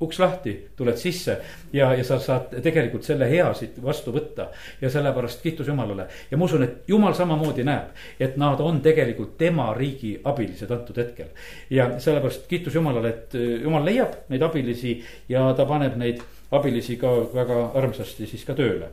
uks 0.02 0.18
lahti, 0.18 0.54
tuled 0.76 0.98
sisse 1.00 1.36
ja, 1.72 1.92
ja 1.94 2.04
sa 2.04 2.18
saad 2.22 2.56
tegelikult 2.62 3.06
selle 3.06 3.28
hea 3.30 3.46
siit 3.56 3.78
vastu 3.82 4.12
võtta. 4.14 4.48
ja 4.80 4.90
sellepärast 4.90 5.42
kiitus 5.42 5.68
Jumalale 5.68 6.06
ja 6.30 6.38
ma 6.38 6.44
usun, 6.44 6.66
et 6.66 6.88
Jumal 6.88 7.14
samamoodi 7.14 7.64
näeb, 7.64 7.92
et 8.20 8.36
nad 8.40 8.60
on 8.60 8.80
tegelikult 8.82 9.36
tema 9.38 9.70
riigi 9.76 10.14
abilised 10.24 10.70
antud 10.70 10.98
hetkel. 10.98 11.32
ja 11.70 11.88
sellepärast 11.98 12.46
kiitus 12.48 12.74
Jumalale, 12.74 13.08
et 13.08 13.38
Jumal 13.62 13.84
leiab 13.84 14.24
neid 14.28 14.42
abilisi 14.42 14.98
ja 15.28 15.48
ta 15.56 15.66
paneb 15.66 15.96
neid 16.00 16.22
abilisi 16.52 16.98
ka 17.00 17.12
väga 17.34 17.62
armsasti 17.80 18.26
siis 18.26 18.44
ka 18.44 18.54
tööle. 18.54 18.90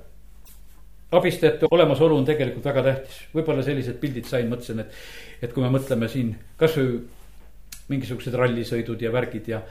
abistajate 1.11 1.67
olemasolu 1.71 2.17
on 2.17 2.25
tegelikult 2.25 2.65
väga 2.65 2.83
tähtis, 2.85 3.21
võib-olla 3.33 3.63
sellised 3.65 3.97
pildid 3.99 4.27
sain, 4.29 4.49
mõtlesin, 4.49 4.83
et, 4.83 4.91
et 5.41 5.53
kui 5.53 5.63
me 5.63 5.71
mõtleme 5.73 6.07
siin 6.07 6.35
kasvõi 6.57 6.99
mingisugused 7.89 8.35
rallisõidud 8.37 9.01
ja 9.01 9.11
värgid 9.11 9.49
ja 9.49 9.63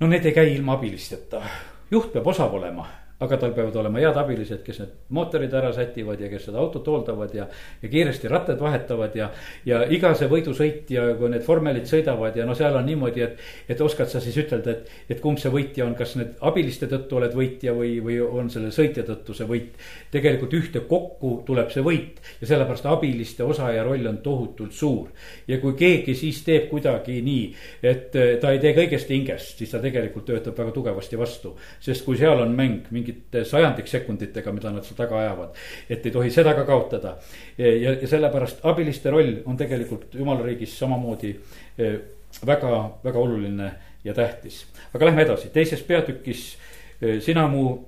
no 0.00 0.06
need 0.10 0.26
ei 0.26 0.34
käi 0.34 0.54
ilma 0.54 0.78
abilisteta, 0.78 1.42
juht 1.90 2.12
peab 2.12 2.26
osav 2.26 2.54
olema 2.54 2.86
aga 3.22 3.36
tal 3.38 3.52
peavad 3.54 3.76
olema 3.78 4.00
head 4.02 4.16
abilised, 4.18 4.62
kes 4.66 4.80
need 4.82 4.94
mootorid 5.14 5.52
ära 5.54 5.70
sätivad 5.74 6.20
ja 6.20 6.28
kes 6.30 6.48
seda 6.48 6.58
autot 6.58 6.86
hooldavad 6.90 7.34
ja. 7.36 7.46
ja 7.82 7.90
kiiresti 7.90 8.30
rattad 8.30 8.58
vahetavad 8.58 9.14
ja, 9.14 9.28
ja 9.66 9.84
iga 9.94 10.10
see 10.18 10.26
võidusõit 10.30 10.90
ja 10.90 11.06
kui 11.18 11.30
need 11.30 11.44
vormelid 11.46 11.86
sõidavad 11.86 12.34
ja 12.34 12.46
no 12.46 12.56
seal 12.58 12.74
on 12.74 12.86
niimoodi, 12.88 13.22
et. 13.22 13.44
et 13.70 13.80
oskad 13.84 14.10
sa 14.10 14.22
siis 14.22 14.36
ütelda, 14.42 14.74
et, 14.74 14.90
et 15.14 15.22
kumb 15.22 15.38
see 15.38 15.52
võitja 15.52 15.86
on, 15.86 15.94
kas 15.98 16.16
need 16.18 16.34
abiliste 16.42 16.88
tõttu 16.90 17.20
oled 17.20 17.36
võitja 17.38 17.76
või, 17.76 18.00
või 18.02 18.18
on 18.24 18.50
selle 18.50 18.72
sõitja 18.74 19.06
tõttu 19.06 19.36
see 19.36 19.46
võit. 19.46 19.78
tegelikult 20.10 20.58
ühtekokku 20.58 21.32
tuleb 21.46 21.70
see 21.70 21.86
võit 21.86 22.18
ja 22.40 22.50
sellepärast 22.50 22.90
abiliste 22.90 23.46
osa 23.46 23.70
ja 23.76 23.86
roll 23.86 24.10
on 24.10 24.18
tohutult 24.26 24.74
suur. 24.74 25.08
ja 25.46 25.60
kui 25.62 25.78
keegi 25.78 26.16
siis 26.18 26.42
teeb 26.42 26.66
kuidagi 26.72 27.20
nii, 27.22 27.46
et 27.82 28.10
ta 28.10 28.50
ei 28.50 28.58
tee 28.58 28.74
kõigest 28.74 29.14
hingest, 29.14 29.62
siis 29.62 29.70
ta 29.70 29.78
tegelikult 29.78 30.26
töötab 30.26 30.58
väga 30.58 30.74
tugevasti 30.74 31.18
vastu. 31.18 31.54
sest 31.80 32.04
kui 32.04 32.18
seal 32.18 32.42
on 32.42 32.58
mäng 32.58 32.90
mingi 33.04 33.12
mingite 33.12 33.44
sajandiksekunditega, 33.44 34.52
mida 34.52 34.70
nad 34.72 34.84
seal 34.84 34.96
taga 34.96 35.18
ajavad. 35.18 35.54
et 35.88 36.06
ei 36.06 36.12
tohi 36.12 36.30
seda 36.30 36.54
ka 36.54 36.64
kaotada. 36.64 37.16
ja, 37.58 37.92
ja 37.92 38.06
sellepärast 38.06 38.60
abiliste 38.62 39.10
roll 39.10 39.42
on 39.46 39.56
tegelikult 39.56 40.14
jumala 40.14 40.42
riigis 40.42 40.78
samamoodi 40.78 41.36
eh, 41.78 41.98
väga, 42.46 42.90
väga 43.04 43.18
oluline 43.18 43.72
ja 44.04 44.14
tähtis. 44.14 44.66
aga 44.94 45.06
lähme 45.06 45.22
edasi, 45.22 45.48
teises 45.48 45.82
peatükis, 45.82 46.56
eh, 47.02 47.20
sina 47.20 47.48
mu 47.48 47.78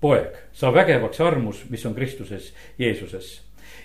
poeg, 0.00 0.34
sa 0.52 0.72
vägevaks 0.72 1.20
armus, 1.20 1.64
mis 1.70 1.86
on 1.86 1.94
Kristuses 1.94 2.52
Jeesuses 2.78 3.42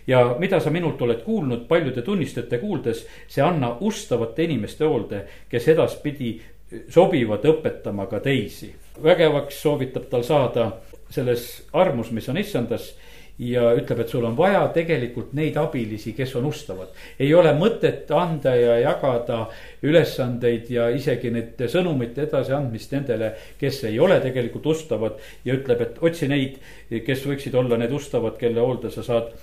ja 0.07 0.35
mida 0.39 0.59
sa 0.59 0.69
minult 0.69 1.01
oled 1.01 1.23
kuulnud 1.23 1.67
paljude 1.67 2.01
tunnistajate 2.01 2.57
kuuldes, 2.57 3.07
see 3.27 3.43
anna 3.43 3.77
ustavate 3.79 4.43
inimeste 4.43 4.85
hoolde, 4.85 5.25
kes 5.49 5.67
edaspidi 5.67 6.41
sobivad 6.89 7.45
õpetama 7.45 8.07
ka 8.09 8.19
teisi 8.19 8.73
vägevaks 9.03 9.61
soovitab 9.61 10.09
tal 10.11 10.23
saada 10.23 10.71
selles 11.13 11.63
armus, 11.73 12.11
mis 12.11 12.29
on 12.29 12.37
issandas 12.37 12.93
ja 13.39 13.71
ütleb, 13.73 14.03
et 14.03 14.11
sul 14.13 14.25
on 14.27 14.35
vaja 14.37 14.61
tegelikult 14.73 15.31
neid 15.33 15.57
abilisi, 15.57 16.13
kes 16.13 16.35
on 16.37 16.45
ustavad. 16.45 16.93
ei 17.19 17.33
ole 17.33 17.53
mõtet 17.57 18.11
anda 18.13 18.55
ja 18.55 18.77
jagada 18.79 19.47
ülesandeid 19.81 20.69
ja 20.69 20.89
isegi 20.93 21.31
need 21.33 21.63
sõnumite 21.69 22.27
edasiandmist 22.27 22.93
nendele, 22.93 23.33
kes 23.59 23.83
ei 23.89 23.99
ole 23.99 24.19
tegelikult 24.21 24.65
ustavad. 24.65 25.17
ja 25.45 25.53
ütleb, 25.53 25.81
et 25.81 25.97
otsi 26.01 26.27
neid, 26.27 26.59
kes 26.89 27.25
võiksid 27.25 27.55
olla 27.55 27.77
need 27.77 27.91
ustavad, 27.91 28.37
kelle 28.37 28.61
hoolde 28.61 28.91
sa 28.91 29.03
saad 29.03 29.33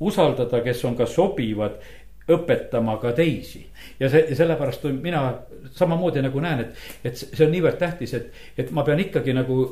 usaldada, 0.00 0.60
kes 0.60 0.84
on 0.84 0.96
ka 0.96 1.06
sobivad 1.06 1.78
õpetama 2.32 2.96
ka 3.02 3.12
teisi. 3.16 3.66
ja 4.00 4.10
see, 4.10 4.34
sellepärast 4.34 4.84
mina 4.90 5.22
samamoodi 5.76 6.22
nagu 6.24 6.40
näen, 6.40 6.64
et, 6.64 6.86
et 7.04 7.20
see 7.20 7.44
on 7.46 7.52
niivõrd 7.54 7.78
tähtis, 7.78 8.14
et, 8.18 8.32
et 8.58 8.72
ma 8.74 8.84
pean 8.84 9.00
ikkagi 9.02 9.34
nagu 9.36 9.68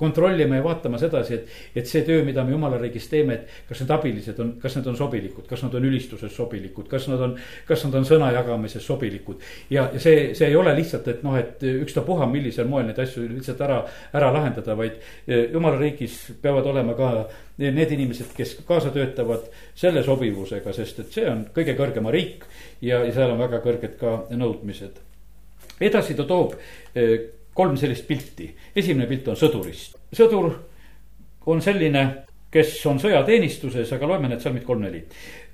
kontrollima 0.00 0.56
ja 0.58 0.64
vaatama 0.64 0.98
sedasi, 1.00 1.36
et, 1.36 1.56
et 1.76 1.88
see 1.88 2.02
töö, 2.06 2.24
mida 2.24 2.44
me 2.44 2.54
jumala 2.54 2.78
riigis 2.80 3.08
teeme, 3.10 3.36
et 3.36 3.68
kas 3.68 3.82
need 3.82 3.92
abilised 3.94 4.40
on, 4.42 4.54
kas 4.62 4.76
need 4.78 4.88
on 4.90 4.96
sobilikud, 4.98 5.46
kas 5.50 5.64
nad 5.66 5.74
on 5.76 5.86
ülistuses 5.90 6.32
sobilikud, 6.36 6.88
kas 6.90 7.08
nad 7.10 7.20
on, 7.26 7.36
kas 7.68 7.84
nad 7.86 7.98
on 8.00 8.06
sõna 8.08 8.30
jagamises 8.34 8.86
sobilikud. 8.86 9.44
ja, 9.70 9.88
ja 9.92 10.00
see, 10.02 10.30
see 10.38 10.48
ei 10.48 10.56
ole 10.56 10.74
lihtsalt, 10.78 11.08
et 11.12 11.24
noh, 11.26 11.36
et 11.38 11.62
ükstapuha, 11.68 12.28
millisel 12.30 12.68
moel 12.70 12.88
neid 12.88 13.00
asju 13.02 13.26
lihtsalt 13.28 13.60
ära, 13.66 13.80
ära 14.16 14.32
lahendada, 14.34 14.76
vaid 14.78 14.96
e, 15.26 15.46
jumala 15.52 15.80
riigis 15.80 16.18
peavad 16.42 16.66
olema 16.72 16.96
ka 16.98 17.10
need 17.60 17.92
inimesed, 17.92 18.32
kes 18.36 18.56
kaasa 18.68 18.92
töötavad 18.94 19.50
selle 19.76 20.02
sobivusega, 20.06 20.72
sest 20.76 21.02
et 21.04 21.18
see 21.18 21.26
on 21.28 21.44
kõige 21.54 21.76
kõrgema 21.78 22.12
riik 22.14 22.46
ja, 22.80 23.02
ja 23.04 23.12
seal 23.12 23.34
on 23.34 23.42
väga 23.42 23.60
kõrged 23.64 23.98
ka 24.00 24.16
nõudmised. 24.32 25.02
edasi 25.80 26.16
ta 26.16 26.24
toob 26.28 26.56
e, 26.94 27.04
kolm 27.54 27.76
sellist 27.76 28.06
pilti. 28.06 28.54
esimene 28.76 29.06
pilt 29.06 29.28
on 29.28 29.36
sõdurist. 29.36 29.96
sõdur 30.12 30.52
on 31.46 31.62
selline, 31.62 32.24
kes 32.50 32.86
on 32.86 32.98
sõjateenistuses, 33.00 33.92
aga 33.92 34.06
loeme 34.06 34.28
need 34.28 34.40
salmid 34.40 34.64
kolm-neli. 34.64 35.04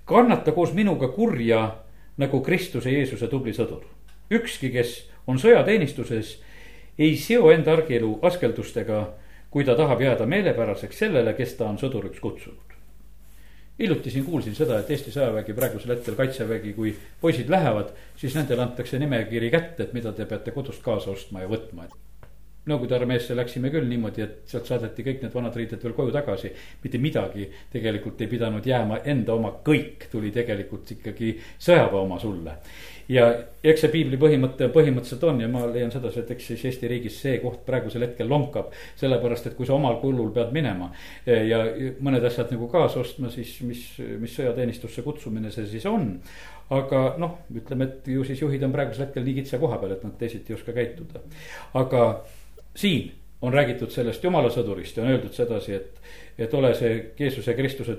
kannata 0.05 0.53
koos 0.53 0.73
minuga 0.73 1.09
kurja 1.09 1.77
nagu 2.17 2.41
Kristuse 2.41 2.91
Jeesuse 2.91 3.29
tubli 3.29 3.53
sõdur. 3.53 3.85
ükski, 4.31 4.71
kes 4.71 5.11
on 5.27 5.39
sõjateenistuses, 5.39 6.39
ei 6.99 7.17
seo 7.17 7.51
enda 7.51 7.73
argielu 7.73 8.19
askeldustega, 8.23 9.09
kui 9.51 9.65
ta 9.65 9.75
tahab 9.75 10.01
jääda 10.01 10.27
meelepäraseks 10.27 10.99
sellele, 10.99 11.35
kes 11.35 11.55
ta 11.55 11.69
on 11.69 11.79
sõduriks 11.79 12.21
kutsunud 12.21 12.66
hiljuti 13.79 14.11
siin 14.11 14.25
kuulsin 14.25 14.55
seda, 14.57 14.79
et 14.81 14.91
Eesti 14.91 15.13
sõjavägi 15.15 15.55
praegusel 15.57 15.95
hetkel, 15.97 16.17
kaitsevägi, 16.19 16.73
kui 16.77 16.95
poisid 17.21 17.51
lähevad, 17.53 17.93
siis 18.17 18.37
nendele 18.39 18.65
antakse 18.65 18.99
nimekiri 18.99 19.51
kätte, 19.53 19.87
et 19.87 19.95
mida 19.97 20.13
te 20.17 20.27
peate 20.29 20.55
kodust 20.55 20.83
kaasa 20.85 21.13
ostma 21.13 21.45
ja 21.45 21.51
võtma, 21.51 21.89
et. 21.89 22.03
Nõukogude 22.67 22.97
armeesse 22.97 23.37
läksime 23.37 23.71
küll 23.71 23.87
niimoodi, 23.87 24.25
et 24.25 24.51
sealt 24.51 24.67
saadeti 24.67 25.05
kõik 25.07 25.23
need 25.23 25.35
vanad 25.35 25.55
riided 25.57 25.83
veel 25.83 25.95
koju 25.95 26.15
tagasi. 26.15 26.51
mitte 26.83 26.99
midagi 26.99 27.49
tegelikult 27.73 28.21
ei 28.21 28.27
pidanud 28.27 28.67
jääma 28.67 29.01
enda 29.05 29.35
oma, 29.35 29.53
kõik 29.65 30.09
tuli 30.11 30.33
tegelikult 30.35 30.91
ikkagi 30.97 31.37
sõjaväe 31.59 32.01
oma 32.01 32.19
sulle 32.19 32.59
ja 33.09 33.27
eks 33.67 33.85
see 33.85 33.93
piibli 33.93 34.19
põhimõte 34.19 34.69
põhimõtteliselt 34.75 35.25
on 35.29 35.41
ja 35.43 35.49
ma 35.51 35.63
leian 35.71 35.93
sedasi, 35.95 36.23
et 36.23 36.33
eks 36.35 36.49
siis 36.51 36.65
Eesti 36.71 36.91
riigis 36.91 37.19
see 37.23 37.39
koht 37.43 37.63
praegusel 37.67 38.03
hetkel 38.07 38.29
lonkab. 38.31 38.73
sellepärast, 38.99 39.47
et 39.47 39.57
kui 39.57 39.67
sa 39.67 39.77
omal 39.77 40.01
kulul 40.03 40.33
pead 40.35 40.53
minema 40.55 40.91
ja 41.27 41.63
mõned 42.03 42.25
asjad 42.27 42.51
nagu 42.55 42.69
kaasa 42.73 43.01
ostma, 43.01 43.31
siis 43.31 43.61
mis, 43.63 43.85
mis 44.19 44.35
sõjateenistusse 44.39 45.05
kutsumine 45.07 45.51
see 45.55 45.67
siis 45.71 45.87
on. 45.87 46.17
aga 46.71 47.03
noh, 47.23 47.39
ütleme, 47.55 47.87
et 47.87 48.09
ju 48.11 48.25
siis 48.27 48.43
juhid 48.43 48.65
on 48.67 48.75
praegusel 48.75 49.07
hetkel 49.07 49.23
nii 49.23 49.37
kitsa 49.39 49.61
koha 49.63 49.79
peal, 49.79 49.95
et 49.95 50.03
nad 50.03 50.17
teisiti 50.19 50.53
ei 50.53 50.59
oska 50.59 50.75
käituda. 50.75 51.23
aga 51.79 52.03
siin 52.77 53.13
on 53.43 53.55
räägitud 53.55 53.93
sellest 53.93 54.25
jumala 54.25 54.51
sõdurist 54.53 54.97
ja 54.97 55.05
on 55.05 55.15
öeldud 55.15 55.35
sedasi, 55.37 55.75
et, 55.77 56.13
et 56.39 56.55
ole 56.55 56.75
see 56.75 56.93
Jeesuse 57.19 57.55
Kristuse 57.57 57.97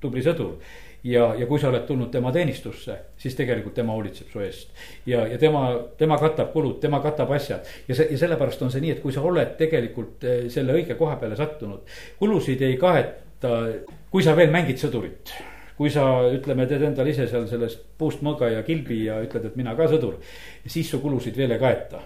tubli 0.00 0.22
sõdur 0.24 0.56
ja, 1.04 1.34
ja 1.38 1.46
kui 1.46 1.60
sa 1.60 1.68
oled 1.70 1.84
tulnud 1.86 2.10
tema 2.12 2.32
teenistusse, 2.34 2.96
siis 3.18 3.36
tegelikult 3.38 3.76
tema 3.78 3.94
hoolitseb 3.96 4.32
su 4.32 4.42
eest. 4.42 4.72
ja, 5.06 5.26
ja 5.26 5.38
tema, 5.38 5.64
tema 5.98 6.18
katab 6.18 6.52
kulud, 6.52 6.78
tema 6.80 7.02
katab 7.04 7.30
asjad 7.36 7.68
ja 7.88 7.94
see, 7.94 8.08
ja 8.12 8.18
sellepärast 8.24 8.64
on 8.66 8.72
see 8.74 8.84
nii, 8.84 8.96
et 8.96 9.04
kui 9.04 9.14
sa 9.14 9.22
oled 9.26 9.54
tegelikult 9.60 10.24
eh, 10.24 10.48
selle 10.52 10.74
õige 10.78 10.98
koha 10.98 11.18
peale 11.20 11.38
sattunud, 11.38 11.86
kulusid 12.18 12.64
ei 12.66 12.76
kaheta, 12.80 13.54
kui 14.10 14.24
sa 14.24 14.36
veel 14.38 14.52
mängid 14.54 14.80
sõdurit 14.80 15.34
kui 15.78 15.92
sa 15.94 16.02
ütleme, 16.34 16.66
teed 16.66 16.82
endale 16.88 17.12
ise 17.12 17.28
seal 17.30 17.44
sellest 17.46 17.84
puust 18.00 18.22
mõõga 18.26 18.48
ja 18.50 18.64
kilbi 18.66 19.04
ja 19.04 19.20
ütled, 19.22 19.44
et 19.46 19.58
mina 19.58 19.76
ka 19.78 19.86
sõdur, 19.86 20.16
siis 20.66 20.88
su 20.90 20.98
kulusid 20.98 21.38
veel 21.38 21.54
ei 21.54 21.60
kaeta. 21.62 22.00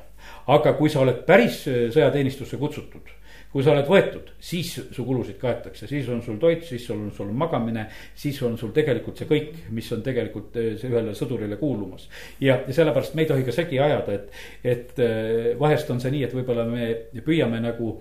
Aga 0.52 0.76
kui 0.78 0.90
sa 0.90 1.02
oled 1.04 1.24
päris 1.26 1.66
eh, 1.70 1.88
sõjateenistusse 1.94 2.60
kutsutud 2.60 3.18
kui 3.52 3.60
sa 3.64 3.74
oled 3.74 3.88
võetud, 3.88 4.30
siis 4.40 4.70
su 4.96 5.04
kulusid 5.04 5.36
kaetakse, 5.40 5.84
siis 5.88 6.06
on 6.08 6.22
sul 6.24 6.38
toit, 6.40 6.64
siis 6.64 6.86
on 6.94 7.10
sul 7.12 7.34
magamine, 7.36 7.84
siis 8.16 8.38
on 8.46 8.56
sul 8.56 8.72
tegelikult 8.72 9.20
see 9.20 9.28
kõik, 9.28 9.50
mis 9.76 9.90
on 9.92 10.00
tegelikult 10.04 10.56
eh, 10.60 10.72
ühele 10.88 11.12
sõdurile 11.16 11.58
kuulumas. 11.60 12.08
ja, 12.40 12.62
ja 12.66 12.76
sellepärast 12.80 13.14
me 13.14 13.26
ei 13.26 13.32
tohi 13.32 13.44
ka 13.44 13.54
segi 13.54 13.80
ajada, 13.80 14.16
et, 14.16 14.44
et 14.64 15.02
eh, 15.04 15.52
vahest 15.60 15.92
on 15.92 16.00
see 16.00 16.14
nii, 16.16 16.24
et 16.28 16.36
võib-olla 16.38 16.64
me 16.68 16.92
püüame 17.20 17.60
nagu 17.60 17.98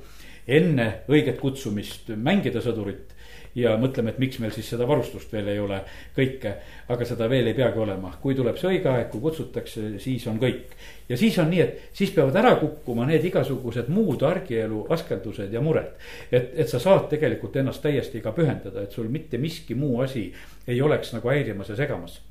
enne 0.48 0.88
õiget 1.12 1.40
kutsumist 1.40 2.14
mängida 2.16 2.64
sõdurit 2.64 3.11
ja 3.56 3.74
mõtleme, 3.80 4.14
et 4.14 4.20
miks 4.22 4.40
meil 4.40 4.54
siis 4.56 4.70
seda 4.72 4.88
varustust 4.88 5.32
veel 5.34 5.50
ei 5.52 5.60
ole, 5.60 5.82
kõike. 6.16 6.54
aga 6.92 7.06
seda 7.08 7.28
veel 7.30 7.48
ei 7.52 7.56
peagi 7.56 7.80
olema, 7.80 8.14
kui 8.22 8.36
tuleb 8.36 8.58
see 8.60 8.76
õige 8.76 8.90
aeg, 8.92 9.10
kui 9.12 9.22
kutsutakse, 9.24 9.98
siis 10.00 10.28
on 10.28 10.40
kõik. 10.40 10.76
ja 11.10 11.18
siis 11.18 11.38
on 11.40 11.50
nii, 11.52 11.62
et 11.62 11.98
siis 11.98 12.14
peavad 12.16 12.36
ära 12.40 12.56
kukkuma 12.60 13.06
need 13.10 13.26
igasugused 13.28 13.90
muud 13.92 14.24
argielu 14.24 14.86
askeldused 14.90 15.54
ja 15.54 15.62
mured. 15.62 15.92
et, 16.32 16.54
et 16.56 16.70
sa 16.70 16.80
saad 16.80 17.10
tegelikult 17.10 17.56
ennast 17.56 17.82
täiesti 17.84 18.22
ka 18.22 18.32
pühendada, 18.32 18.84
et 18.84 18.92
sul 18.92 19.10
mitte 19.10 19.38
miski 19.38 19.76
muu 19.76 20.02
asi 20.02 20.32
ei 20.68 20.82
oleks 20.82 21.14
nagu 21.14 21.30
häirimas 21.30 21.70
ja 21.70 21.76
segamas. 21.76 22.22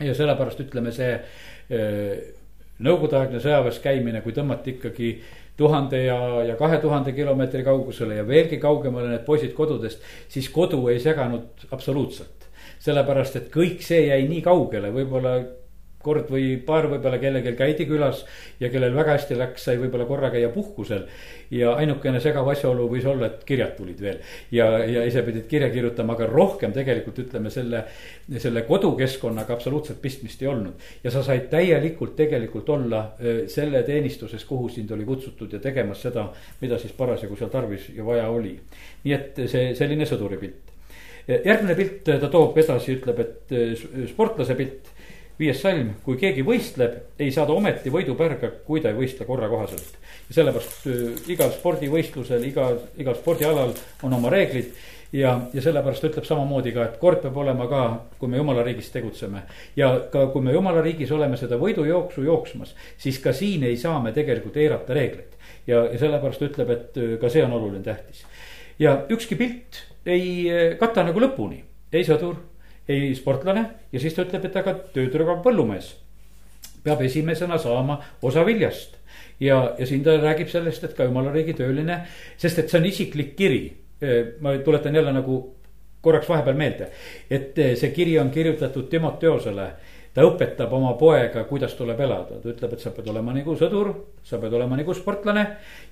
ja 0.00 0.14
sellepärast 0.14 0.60
ütleme, 0.60 0.92
see 0.92 1.14
äh, 1.14 2.36
nõukogudeaegne 2.80 3.40
sõjaväes 3.40 3.80
käimine, 3.84 4.22
kui 4.24 4.32
tõmmati 4.36 4.76
ikkagi 4.76 5.10
tuhande 5.60 6.02
ja, 6.06 6.18
ja 6.48 6.56
kahe 6.56 6.80
tuhande 6.80 7.12
kilomeetri 7.12 7.62
kaugusele 7.66 8.16
ja 8.20 8.26
veelgi 8.26 8.58
kaugemale 8.62 9.12
need 9.12 9.24
poisid 9.26 9.52
kodudest, 9.56 10.02
siis 10.28 10.48
kodu 10.52 10.86
ei 10.88 11.00
seganud 11.00 11.68
absoluutselt. 11.70 12.36
sellepärast, 12.80 13.34
et 13.36 13.48
kõik 13.52 13.82
see 13.84 14.06
jäi 14.06 14.22
nii 14.28 14.40
kaugele, 14.40 14.88
võib-olla 14.94 15.34
kord 16.02 16.30
või 16.32 16.54
paar 16.64 16.88
võib-olla 16.88 17.18
kellelgi 17.20 17.52
käidi 17.58 17.84
külas 17.88 18.22
ja 18.60 18.70
kellel 18.72 18.94
väga 18.96 19.18
hästi 19.18 19.36
läks, 19.36 19.66
sai 19.66 19.76
võib-olla 19.80 20.06
korra 20.08 20.30
käia 20.32 20.48
puhkusel. 20.54 21.04
ja 21.50 21.72
ainukene 21.82 22.20
segav 22.22 22.48
asjaolu 22.48 22.86
võis 22.88 23.04
olla, 23.10 23.26
et 23.26 23.44
kirjad 23.44 23.74
tulid 23.76 24.00
veel 24.00 24.20
ja, 24.54 24.68
ja 24.86 25.02
ise 25.04 25.22
pidid 25.26 25.48
kirja 25.50 25.68
kirjutama, 25.70 26.14
aga 26.14 26.28
rohkem 26.30 26.72
tegelikult 26.72 27.18
ütleme 27.18 27.50
selle, 27.50 27.84
selle 28.38 28.62
kodukeskkonnaga 28.68 29.54
absoluutselt 29.54 30.00
pistmist 30.00 30.42
ei 30.42 30.48
olnud. 30.48 30.88
ja 31.04 31.10
sa 31.10 31.22
said 31.26 31.50
täielikult 31.50 32.16
tegelikult 32.16 32.68
olla 32.68 33.02
selle 33.46 33.82
teenistuses, 33.82 34.44
kuhu 34.44 34.68
sind 34.68 34.90
oli 34.96 35.04
kutsutud 35.04 35.52
ja 35.52 35.60
tegemas 35.60 36.02
seda, 36.06 36.30
mida 36.60 36.78
siis 36.78 36.96
parasjagu 36.96 37.36
seal 37.36 37.50
tarvis 37.52 37.90
ja 37.96 38.06
vaja 38.06 38.28
oli. 38.28 38.56
nii 39.04 39.14
et 39.14 39.44
see 39.50 39.74
selline 39.74 40.08
sõduripilt 40.08 40.70
järgmine 41.28 41.76
pilt 41.76 42.08
ta 42.08 42.30
toob 42.30 42.56
edasi, 42.58 42.96
ütleb, 42.96 43.20
et 43.20 44.08
sportlase 44.10 44.56
pilt 44.58 44.89
viies 45.40 45.60
salm, 45.62 45.94
kui 46.04 46.18
keegi 46.20 46.44
võistleb, 46.44 46.96
ei 47.20 47.32
saa 47.32 47.46
ta 47.48 47.56
ometi 47.56 47.92
võidupärga, 47.92 48.52
kui 48.66 48.82
ta 48.82 48.92
ei 48.92 48.98
võistle 48.98 49.26
korra 49.28 49.48
kohaselt. 49.48 49.96
ja 50.28 50.36
sellepärast 50.36 50.86
äh, 50.86 51.28
igal 51.32 51.52
spordivõistlusel, 51.54 52.44
igal, 52.46 52.80
igal 53.00 53.16
spordialal 53.16 53.72
on 54.04 54.16
oma 54.18 54.32
reeglid. 54.32 54.74
ja, 55.12 55.32
ja 55.52 55.62
sellepärast 55.62 56.04
ütleb 56.10 56.26
samamoodi 56.28 56.74
ka, 56.76 56.84
et 56.84 56.98
kord 57.00 57.22
peab 57.22 57.36
olema 57.36 57.66
ka, 57.70 57.82
kui 58.18 58.28
me 58.28 58.36
jumala 58.36 58.62
riigis 58.66 58.92
tegutseme. 58.92 59.42
ja 59.76 59.90
ka, 60.12 60.26
kui 60.34 60.44
me 60.44 60.52
jumala 60.52 60.84
riigis 60.84 61.12
oleme 61.16 61.40
seda 61.40 61.56
võidujooksu 61.60 62.26
jooksmas, 62.26 62.74
siis 62.98 63.18
ka 63.18 63.32
siin 63.32 63.64
ei 63.64 63.80
saa 63.80 63.98
me 64.02 64.12
tegelikult 64.12 64.56
eirata 64.56 64.94
reegleid. 64.94 65.40
ja, 65.66 65.86
ja 65.86 65.98
sellepärast 65.98 66.44
ütleb, 66.50 66.76
et 66.76 67.00
äh, 67.00 67.16
ka 67.20 67.32
see 67.32 67.44
on 67.44 67.56
oluline, 67.56 67.84
tähtis. 67.84 68.26
ja 68.78 68.98
ükski 69.08 69.40
pilt 69.40 69.84
ei 70.04 70.48
äh, 70.52 70.78
kata 70.78 71.08
nagu 71.08 71.20
lõpuni, 71.20 71.64
ei 71.92 72.04
sõdur 72.04 72.49
ei 72.88 73.14
sportlane 73.14 73.64
ja 73.92 74.00
siis 74.00 74.14
ta 74.14 74.24
ütleb, 74.26 74.46
et 74.46 74.56
aga 74.56 74.74
töötüdruk 74.94 75.42
põllumees 75.44 75.92
peab 76.84 77.02
esimesena 77.04 77.58
saama 77.58 78.00
osa 78.22 78.44
viljast. 78.46 78.96
ja, 79.40 79.74
ja 79.78 79.86
siin 79.86 80.02
ta 80.04 80.16
räägib 80.16 80.48
sellest, 80.48 80.84
et 80.84 80.96
ka 80.96 81.04
jumala 81.04 81.32
riigi 81.32 81.54
tööline, 81.54 82.02
sest 82.36 82.58
et 82.58 82.70
see 82.70 82.80
on 82.80 82.86
isiklik 82.86 83.36
kiri. 83.36 83.76
ma 84.40 84.56
tuletan 84.64 84.94
jälle 84.94 85.12
nagu 85.12 85.54
korraks 86.00 86.28
vahepeal 86.28 86.56
meelde, 86.56 86.88
et 87.30 87.56
see 87.76 87.90
kiri 87.92 88.18
on 88.18 88.30
kirjutatud 88.30 88.88
Timoteosele 88.88 89.70
ta 90.14 90.24
õpetab 90.26 90.72
oma 90.74 90.94
poega, 90.98 91.44
kuidas 91.46 91.74
tuleb 91.78 92.00
elada, 92.02 92.40
ta 92.42 92.50
ütleb, 92.50 92.72
et 92.74 92.82
sa 92.82 92.90
pead 92.94 93.08
olema 93.12 93.34
nagu 93.34 93.54
sõdur, 93.58 93.92
sa 94.26 94.40
pead 94.42 94.54
olema 94.58 94.78
nagu 94.80 94.94
sportlane 94.94 95.44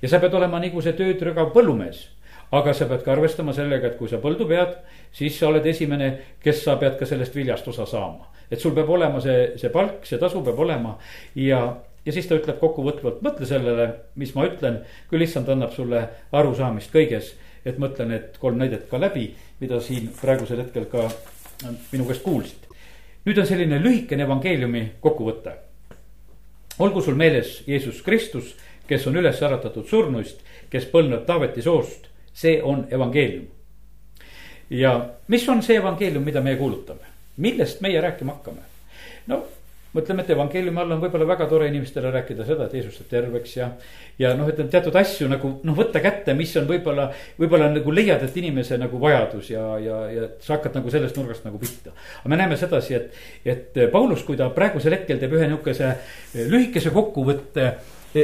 ja 0.03 0.11
sa 0.11 0.19
pead 0.23 0.35
olema 0.35 0.61
nagu 0.63 0.83
see 0.83 0.97
töötrügav 0.99 1.53
põllumees 1.55 2.03
aga 2.51 2.73
sa 2.75 2.89
pead 2.89 3.03
ka 3.05 3.13
arvestama 3.13 3.53
sellega, 3.57 3.91
et 3.91 3.99
kui 3.99 4.09
sa 4.09 4.21
põldu 4.23 4.47
pead, 4.49 4.79
siis 5.15 5.37
sa 5.39 5.51
oled 5.51 5.67
esimene, 5.69 6.11
kes 6.43 6.63
sa 6.65 6.79
pead 6.81 6.97
ka 7.01 7.09
sellest 7.09 7.37
viljast 7.37 7.69
osa 7.69 7.87
saama. 7.87 8.33
et 8.51 8.61
sul 8.61 8.73
peab 8.73 8.89
olema 8.89 9.21
see, 9.21 9.59
see 9.61 9.69
palk, 9.69 10.07
see 10.09 10.17
tasu 10.19 10.41
peab 10.41 10.59
olema 10.65 10.95
ja, 11.37 11.59
ja 12.05 12.13
siis 12.13 12.27
ta 12.27 12.39
ütleb 12.39 12.57
kokkuvõtvalt, 12.63 13.21
mõtle 13.21 13.47
sellele, 13.47 13.89
mis 14.17 14.33
ma 14.35 14.47
ütlen, 14.49 14.79
küll 15.11 15.27
issand 15.27 15.51
annab 15.53 15.75
sulle 15.77 16.07
arusaamist 16.33 16.93
kõiges. 16.95 17.35
et 17.65 17.77
mõtle 17.79 18.07
need 18.09 18.39
kolm 18.41 18.57
näidet 18.57 18.89
ka 18.89 18.97
läbi, 18.97 19.35
mida 19.61 19.81
siin 19.81 20.09
praegusel 20.21 20.63
hetkel 20.63 20.87
ka 20.89 21.11
minu 21.93 22.07
käest 22.09 22.23
kuulsid. 22.23 22.65
nüüd 23.27 23.39
on 23.39 23.47
selline 23.47 23.83
lühikene 23.83 24.25
evangeeliumi 24.25 24.93
kokkuvõte. 25.01 25.53
olgu 26.79 27.03
sul 27.03 27.15
meeles 27.15 27.63
Jeesus 27.67 28.03
Kristus, 28.03 28.57
kes 28.89 29.07
on 29.07 29.17
üles 29.17 29.43
äratatud 29.43 29.85
surnuist, 29.87 30.41
kes 30.71 30.89
põlvneb 30.89 31.27
Taaveti 31.27 31.63
soost 31.63 32.08
see 32.39 32.59
on 32.63 32.87
evangeelium. 32.91 33.47
ja 34.71 34.95
mis 35.29 35.49
on 35.49 35.63
see 35.63 35.79
evangeelium, 35.81 36.25
mida 36.25 36.41
meie 36.45 36.57
kuulutame, 36.57 37.15
millest 37.37 37.81
meie 37.81 38.01
rääkima 38.01 38.39
hakkame? 38.39 38.67
no 39.27 39.45
mõtleme, 39.95 40.23
et 40.23 40.31
evangeeliumi 40.35 40.81
all 40.83 40.95
on 40.95 41.01
võib-olla 41.01 41.27
väga 41.29 41.47
tore 41.49 41.69
inimestele 41.71 42.11
rääkida 42.13 42.45
seda, 42.47 42.67
et 42.69 42.75
Jeesus 42.77 42.99
teeb 42.99 43.09
terveks 43.11 43.55
ja. 43.57 43.69
ja 44.21 44.35
noh, 44.37 44.49
ütleme 44.51 44.71
teatud 44.73 44.97
asju 45.01 45.29
nagu 45.31 45.53
noh, 45.65 45.77
võtta 45.77 46.03
kätte, 46.05 46.35
mis 46.37 46.53
on 46.61 46.69
võib-olla, 46.69 47.09
võib-olla 47.41 47.71
nagu 47.73 47.95
leiad, 47.95 48.23
et 48.25 48.37
inimese 48.41 48.79
nagu 48.81 49.01
vajadus 49.01 49.51
ja, 49.55 49.65
ja, 49.83 50.01
ja 50.13 50.31
sa 50.45 50.57
hakkad 50.57 50.77
nagu 50.79 50.93
sellest 50.93 51.17
nurgast 51.19 51.47
nagu 51.49 51.61
pihta. 51.63 51.95
aga 52.21 52.33
me 52.33 52.41
näeme 52.41 52.59
sedasi, 52.61 52.99
et, 52.99 53.23
et 53.49 53.85
Paulus, 53.93 54.25
kui 54.29 54.37
ta 54.39 54.51
praegusel 54.55 54.99
hetkel 54.99 55.21
teeb 55.23 55.39
ühe 55.39 55.49
nihukese 55.49 55.95
lühikese 56.53 56.93
kokkuvõtte 56.95 57.71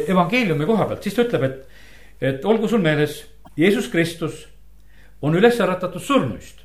evangeeliumi 0.05 0.69
koha 0.69 0.89
pealt, 0.91 1.07
siis 1.07 1.17
ta 1.17 1.25
ütleb, 1.25 1.49
et, 1.49 1.81
et 2.33 2.45
olgu 2.49 2.69
sul 2.69 2.85
meeles, 2.85 3.23
Jeesus 3.57 3.89
Kristus 3.89 4.47
on 5.23 5.35
üles 5.39 5.61
äratatud 5.61 6.03
surnuist 6.03 6.65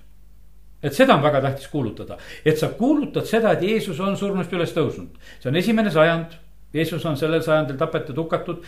et 0.84 0.95
seda 0.95 1.15
on 1.17 1.23
väga 1.23 1.41
tähtis 1.43 1.67
kuulutada, 1.67 2.17
et 2.45 2.58
sa 2.58 2.71
kuulutad 2.75 3.28
seda, 3.28 3.54
et 3.54 3.63
Jeesus 3.63 3.99
on 3.99 4.15
surnust 4.17 4.54
üles 4.56 4.71
tõusnud, 4.75 5.17
see 5.39 5.52
on 5.52 5.60
esimene 5.60 5.91
sajand. 5.93 6.38
Jeesus 6.69 7.02
on 7.10 7.15
sellel 7.17 7.41
sajandil 7.41 7.80
tapetud, 7.80 8.13
hukatud 8.21 8.60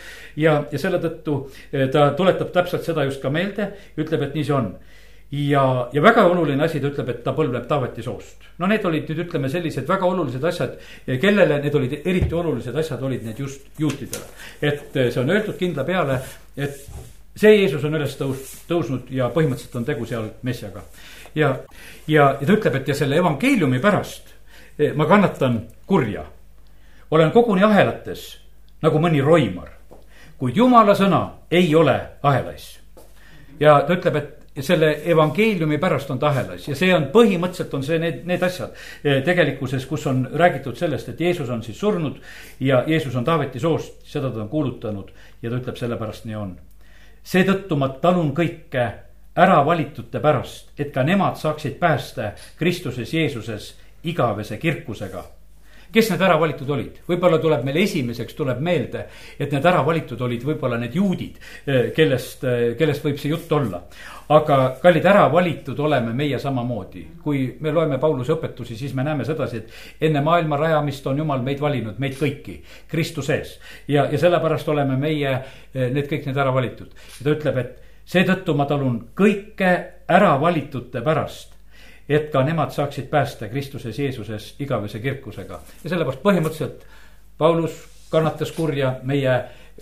ja, 0.41 0.55
ja 0.71 0.79
selle 0.81 0.97
tõttu 1.03 1.35
eh, 1.69 1.85
ta 1.93 2.07
tuletab 2.17 2.49
täpselt 2.49 2.81
seda 2.81 3.03
just 3.05 3.21
ka 3.21 3.29
meelde, 3.29 3.67
ütleb, 3.93 4.23
et 4.25 4.33
nii 4.33 4.45
see 4.47 4.55
on 4.57 4.71
ja, 5.37 5.65
ja 5.93 6.01
väga 6.01 6.23
oluline 6.31 6.65
asi, 6.65 6.81
ta 6.81 6.89
ütleb, 6.89 7.11
et 7.13 7.21
ta 7.21 7.35
põlvneb 7.37 7.67
Taaveti 7.69 8.01
soost. 8.01 8.47
no 8.57 8.65
need 8.71 8.87
olid 8.89 9.05
nüüd 9.05 9.21
ütleme 9.27 9.53
sellised 9.53 9.85
väga 9.85 10.09
olulised 10.09 10.49
asjad, 10.49 10.73
kellele 11.05 11.61
need 11.61 11.77
olid 11.77 11.93
eriti 12.01 12.39
olulised 12.41 12.81
asjad, 12.81 13.05
olid 13.05 13.21
need 13.27 13.45
just 13.45 13.69
juutidele. 13.77 14.25
et 14.61 14.97
eh, 14.97 15.11
see 15.13 15.21
on 15.21 15.29
öeldud 15.37 15.61
kindla 15.61 15.85
peale, 15.85 16.17
et 16.57 16.81
see 17.35 17.55
Jeesus 17.61 17.83
on 17.87 17.95
üles 17.95 18.17
tõus-, 18.19 18.57
tõusnud 18.67 19.11
ja 19.13 19.29
põhimõtteliselt 19.33 19.79
on 19.79 19.85
tegu 19.87 20.05
seal 20.05 20.29
messiaga 20.43 20.83
ja, 21.35 21.55
ja, 22.07 22.37
ja 22.39 22.47
ta 22.47 22.53
ütleb, 22.53 22.75
et 22.81 22.91
ja 22.91 22.95
selle 22.97 23.17
evangeeliumi 23.21 23.79
pärast 23.83 24.33
eh, 24.79 24.93
ma 24.95 25.05
kannatan 25.05 25.61
kurja. 25.87 26.25
olen 27.11 27.31
koguni 27.31 27.63
ahelates 27.63 28.37
nagu 28.81 28.99
mõni 28.99 29.21
roimar, 29.21 29.69
kuid 30.37 30.57
jumala 30.57 30.95
sõna 30.97 31.23
ei 31.51 31.75
ole 31.75 31.97
ahelais. 32.23 32.79
ja 33.59 33.81
ta 33.87 33.93
ütleb, 33.93 34.15
et 34.15 34.37
selle 34.61 34.97
evangeeliumi 35.07 35.77
pärast 35.79 36.09
on 36.11 36.19
ta 36.19 36.27
ahelais 36.27 36.67
ja 36.67 36.75
see 36.75 36.91
on 36.95 37.07
põhimõtteliselt 37.13 37.73
on 37.73 37.83
see 37.83 37.99
need, 37.99 38.25
need 38.27 38.43
asjad 38.43 38.73
eh, 39.03 39.21
tegelikkuses, 39.23 39.85
kus 39.85 40.07
on 40.07 40.25
räägitud 40.33 40.75
sellest, 40.75 41.09
et 41.09 41.21
Jeesus 41.21 41.49
on 41.49 41.63
siis 41.63 41.79
surnud 41.79 42.19
ja 42.59 42.83
Jeesus 42.87 43.15
on 43.15 43.23
Taaveti 43.23 43.59
soost, 43.59 44.01
seda 44.03 44.31
ta 44.31 44.43
on 44.43 44.49
kuulutanud 44.49 45.11
ja 45.41 45.49
ta 45.49 45.55
ütleb, 45.55 45.79
sellepärast 45.79 46.27
nii 46.27 46.35
on. 46.35 46.57
Seetõttu 47.23 47.75
ma 47.77 47.89
talun 47.89 48.33
kõike 48.35 48.87
äravalitute 49.37 50.19
pärast, 50.19 50.71
et 50.79 50.91
ka 50.93 51.03
nemad 51.03 51.37
saaksid 51.39 51.77
päästa 51.79 52.31
Kristuses 52.57 53.13
Jeesuses 53.13 53.75
igavese 54.03 54.57
kirkusega. 54.57 55.23
Kes 55.91 56.09
need 56.11 56.23
äravalitud 56.23 56.69
olid, 56.71 57.01
võib-olla 57.07 57.39
tuleb 57.41 57.65
meil 57.67 57.81
esimeseks 57.83 58.35
tuleb 58.37 58.61
meelde, 58.63 59.05
et 59.39 59.51
need 59.51 59.65
äravalitud 59.67 60.21
olid 60.23 60.45
võib-olla 60.47 60.79
need 60.79 60.95
juudid, 60.95 61.37
eh, 61.65 61.91
kellest, 61.95 62.43
eh, 62.47 62.63
kellest 62.79 63.05
võib 63.05 63.19
see 63.19 63.31
jutt 63.33 63.51
olla. 63.51 63.83
aga 64.31 64.77
kallid, 64.79 65.05
äravalitud 65.05 65.79
oleme 65.83 66.13
meie 66.15 66.37
samamoodi, 66.39 67.01
kui 67.23 67.57
me 67.59 67.71
loeme 67.71 67.97
Pauluse 67.99 68.31
õpetusi, 68.31 68.77
siis 68.79 68.93
me 68.93 69.03
näeme 69.03 69.25
sedasi, 69.25 69.57
et 69.57 70.07
enne 70.07 70.21
maailma 70.21 70.55
rajamist 70.57 71.07
on 71.07 71.17
Jumal 71.17 71.41
meid 71.41 71.59
valinud, 71.59 71.99
meid 71.99 72.15
kõiki, 72.15 72.61
Kristuses. 72.87 73.59
ja, 73.87 74.07
ja 74.11 74.17
sellepärast 74.17 74.69
oleme 74.69 74.95
meie, 74.95 75.31
eh, 75.73 75.89
need 75.91 76.07
kõik 76.07 76.25
need 76.25 76.37
äravalitud 76.37 76.87
ja 76.87 77.23
ta 77.23 77.29
ütleb, 77.29 77.57
et 77.57 77.81
seetõttu 78.05 78.55
ma 78.55 78.65
talun 78.65 79.01
kõike 79.15 79.71
äravalitute 80.07 81.01
pärast, 81.01 81.53
et 82.11 82.29
ka 82.31 82.43
nemad 82.43 82.73
saaksid 82.75 83.07
päästa 83.09 83.47
Kristuses 83.47 83.99
Jeesuses 83.99 84.55
igavese 84.59 84.99
kirkusega. 84.99 85.59
ja 85.83 85.89
sellepärast 85.89 86.23
põhimõtteliselt 86.23 86.85
Paulus 87.37 87.77
kannatas 88.11 88.51
kurja 88.51 88.95
meie 89.03 89.37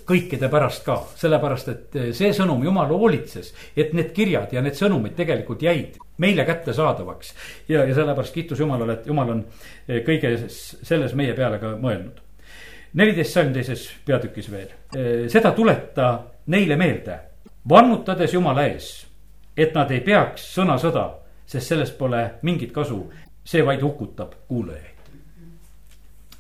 kõikide 0.05 0.49
pärast 0.49 0.85
ka, 0.85 0.99
sellepärast 1.17 1.69
et 1.71 1.97
see 2.15 2.31
sõnum, 2.33 2.61
jumal 2.63 2.91
hoolitses, 2.93 3.51
et 3.75 3.93
need 3.97 4.11
kirjad 4.15 4.53
ja 4.53 4.61
need 4.61 4.77
sõnumid 4.77 5.15
tegelikult 5.17 5.63
jäid 5.65 5.97
meile 6.21 6.45
kättesaadavaks. 6.45 7.33
ja, 7.67 7.83
ja 7.83 7.95
sellepärast 7.95 8.33
kiitus 8.33 8.59
Jumalale, 8.59 8.99
et 8.99 9.07
Jumal 9.07 9.29
on 9.35 9.45
kõige 9.87 10.35
selles 10.47 11.15
meie 11.15 11.33
peale 11.33 11.59
ka 11.59 11.75
mõelnud. 11.81 12.21
neliteist 12.93 13.33
salm 13.33 13.53
teises 13.53 13.89
peatükis 14.05 14.51
veel, 14.51 14.69
seda 15.29 15.51
tuleta 15.51 16.11
neile 16.47 16.75
meelde 16.75 17.19
vannutades 17.69 18.33
Jumala 18.33 18.65
ees, 18.67 19.07
et 19.57 19.73
nad 19.75 19.91
ei 19.91 19.99
peaks 20.01 20.45
sõnasõda, 20.55 21.09
sest 21.49 21.73
sellest 21.73 21.97
pole 21.97 22.21
mingit 22.45 22.71
kasu, 22.73 22.99
see 23.45 23.65
vaid 23.65 23.81
hukutab 23.81 24.35
kuulajaid. 24.47 24.95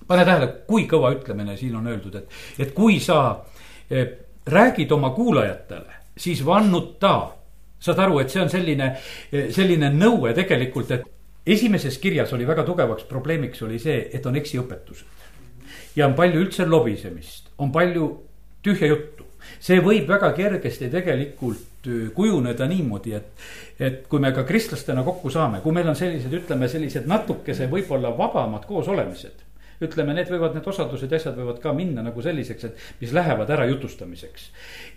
pane 0.07 0.25
tähele, 0.25 0.47
kui 0.67 0.87
kõva 0.89 1.11
ütlemine 1.13 1.55
siin 1.57 1.75
on 1.77 1.87
öeldud, 1.87 2.15
et, 2.17 2.37
et 2.59 2.71
kui 2.73 2.99
sa 2.99 3.19
eh, 3.89 4.07
räägid 4.49 4.91
oma 4.91 5.11
kuulajatele, 5.13 5.99
siis 6.17 6.45
vannuta. 6.45 7.35
saad 7.79 7.99
aru, 7.99 8.19
et 8.19 8.29
see 8.29 8.41
on 8.41 8.49
selline, 8.49 8.89
eh, 9.31 9.51
selline 9.55 9.91
nõue 9.93 10.33
tegelikult, 10.33 10.91
et 10.91 11.05
esimeses 11.45 11.97
kirjas 11.97 12.33
oli 12.33 12.47
väga 12.47 12.63
tugevaks 12.63 13.05
probleemiks 13.09 13.61
oli 13.61 13.79
see, 13.79 14.09
et 14.13 14.25
on 14.25 14.35
eksiõpetused. 14.35 15.05
ja 15.95 16.07
on 16.07 16.13
palju 16.13 16.41
üldse 16.41 16.65
lobisemist, 16.65 17.49
on 17.57 17.71
palju 17.71 18.11
tühja 18.61 18.87
juttu 18.87 19.29
see 19.59 19.79
võib 19.83 20.07
väga 20.09 20.31
kergesti 20.37 20.89
tegelikult 20.91 21.68
kujuneda 22.15 22.67
niimoodi, 22.67 23.13
et, 23.15 23.45
et 23.79 24.01
kui 24.11 24.19
me 24.19 24.33
ka 24.35 24.43
kristlastena 24.43 25.03
kokku 25.07 25.31
saame, 25.31 25.61
kui 25.63 25.75
meil 25.75 25.87
on 25.87 25.95
sellised, 25.95 26.33
ütleme 26.41 26.67
sellised 26.71 27.07
natukese 27.07 27.69
võib-olla 27.71 28.11
vabamad 28.17 28.65
koosolemised 28.67 29.45
ütleme, 29.83 30.13
need 30.15 30.27
võivad, 30.27 30.55
need 30.57 30.65
osadused 30.67 31.11
ja 31.11 31.19
asjad 31.19 31.37
võivad 31.39 31.59
ka 31.63 31.71
minna 31.75 32.03
nagu 32.03 32.23
selliseks, 32.23 32.65
et 32.67 32.81
mis 32.99 33.13
lähevad 33.15 33.49
ära 33.55 33.67
jutustamiseks. 33.69 34.49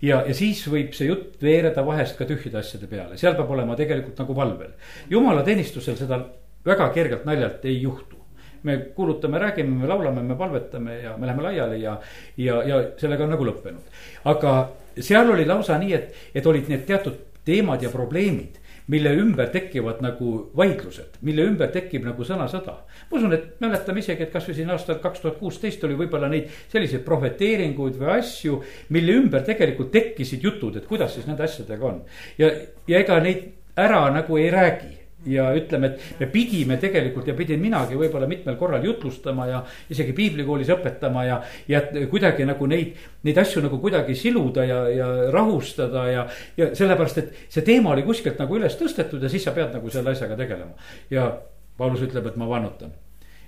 ja, 0.03 0.23
ja 0.27 0.33
siis 0.35 0.65
võib 0.67 0.91
see 0.97 1.07
jutt 1.07 1.39
veereda 1.43 1.85
vahest 1.87 2.17
ka 2.19 2.27
tühjade 2.27 2.59
asjade 2.59 2.89
peale, 2.91 3.17
seal 3.17 3.37
peab 3.37 3.51
olema 3.55 3.77
tegelikult 3.79 4.19
nagu 4.19 4.35
valvel. 4.35 4.73
jumalateenistusel 5.09 5.95
seda 5.99 6.19
väga 6.65 6.89
kergelt 6.95 7.25
naljalt 7.25 7.65
ei 7.65 7.79
juhtu 7.81 8.19
me 8.63 8.77
kuulutame, 8.95 9.39
räägime, 9.39 9.81
me 9.81 9.87
laulame, 9.87 10.21
me 10.23 10.35
palvetame 10.39 11.01
ja 11.01 11.17
me 11.17 11.27
läheme 11.27 11.43
laiali 11.43 11.81
ja, 11.81 11.97
ja, 12.37 12.61
ja 12.63 12.77
sellega 12.97 13.25
on 13.25 13.35
nagu 13.35 13.47
lõppenud. 13.47 13.91
aga 14.23 14.53
seal 14.99 15.31
oli 15.31 15.45
lausa 15.45 15.77
nii, 15.81 15.93
et, 15.93 16.25
et 16.35 16.45
olid 16.45 16.69
need 16.69 16.85
teatud 16.89 17.17
teemad 17.45 17.81
ja 17.83 17.89
probleemid 17.89 18.59
mille 18.87 19.13
ümber 19.15 19.47
tekivad 19.47 20.01
nagu 20.03 20.31
vaidlused, 20.57 21.19
mille 21.23 21.45
ümber 21.47 21.71
tekib 21.71 22.03
nagu 22.03 22.25
sõnasõda. 22.27 22.73
ma 23.09 23.17
usun, 23.17 23.33
et 23.33 23.61
mäletame 23.63 24.03
isegi, 24.03 24.23
et 24.23 24.33
kasvõi 24.33 24.57
siin 24.57 24.73
aastal 24.75 24.99
kaks 25.03 25.23
tuhat 25.23 25.37
kuusteist 25.39 25.83
oli 25.87 25.95
võib-olla 25.95 26.27
neid 26.31 26.49
selliseid 26.71 27.05
prohveteeringuid 27.05 27.99
või 27.99 28.11
asju, 28.17 28.59
mille 28.89 29.15
ümber 29.21 29.45
tegelikult 29.47 29.91
tekkisid 29.91 30.43
jutud, 30.43 30.75
et 30.77 30.87
kuidas 30.89 31.15
siis 31.15 31.27
nende 31.29 31.47
asjadega 31.47 31.85
on. 31.85 32.01
ja, 32.37 32.51
ja 32.87 32.99
ega 32.99 33.19
neid 33.23 33.53
ära 33.79 34.03
nagu 34.11 34.37
ei 34.37 34.51
räägi 34.51 35.02
ja 35.29 35.49
ütleme, 35.55 35.93
et 35.93 36.19
me 36.19 36.27
pidime 36.31 36.77
tegelikult 36.81 37.27
ja 37.29 37.35
pidin 37.37 37.61
minagi 37.61 37.97
võib-olla 37.99 38.27
mitmel 38.29 38.57
korral 38.59 38.83
jutlustama 38.85 39.47
ja 39.49 39.61
isegi 39.93 40.15
piiblikoolis 40.17 40.71
õpetama 40.75 41.25
ja, 41.27 41.39
ja 41.69 41.83
kuidagi 42.11 42.47
nagu 42.47 42.67
neid, 42.69 42.97
neid 43.23 43.39
asju 43.43 43.63
nagu 43.65 43.79
kuidagi 43.83 44.15
siluda 44.19 44.65
ja, 44.67 44.81
ja 44.91 45.11
rahustada 45.33 46.07
ja, 46.11 46.27
ja 46.59 46.73
sellepärast, 46.75 47.23
et 47.23 47.47
see 47.53 47.65
teema 47.67 47.93
oli 47.95 48.05
kuskilt 48.07 48.41
nagu 48.41 48.59
üles 48.59 48.77
tõstetud 48.79 49.23
ja 49.23 49.31
siis 49.31 49.45
sa 49.47 49.55
pead 49.55 49.73
nagu 49.75 49.93
selle 49.93 50.15
asjaga 50.15 50.39
tegelema. 50.39 50.75
ja 51.13 51.31
Paulus 51.77 52.03
ütleb, 52.05 52.27
et 52.29 52.37
ma 52.37 52.49
vannutan 52.49 52.93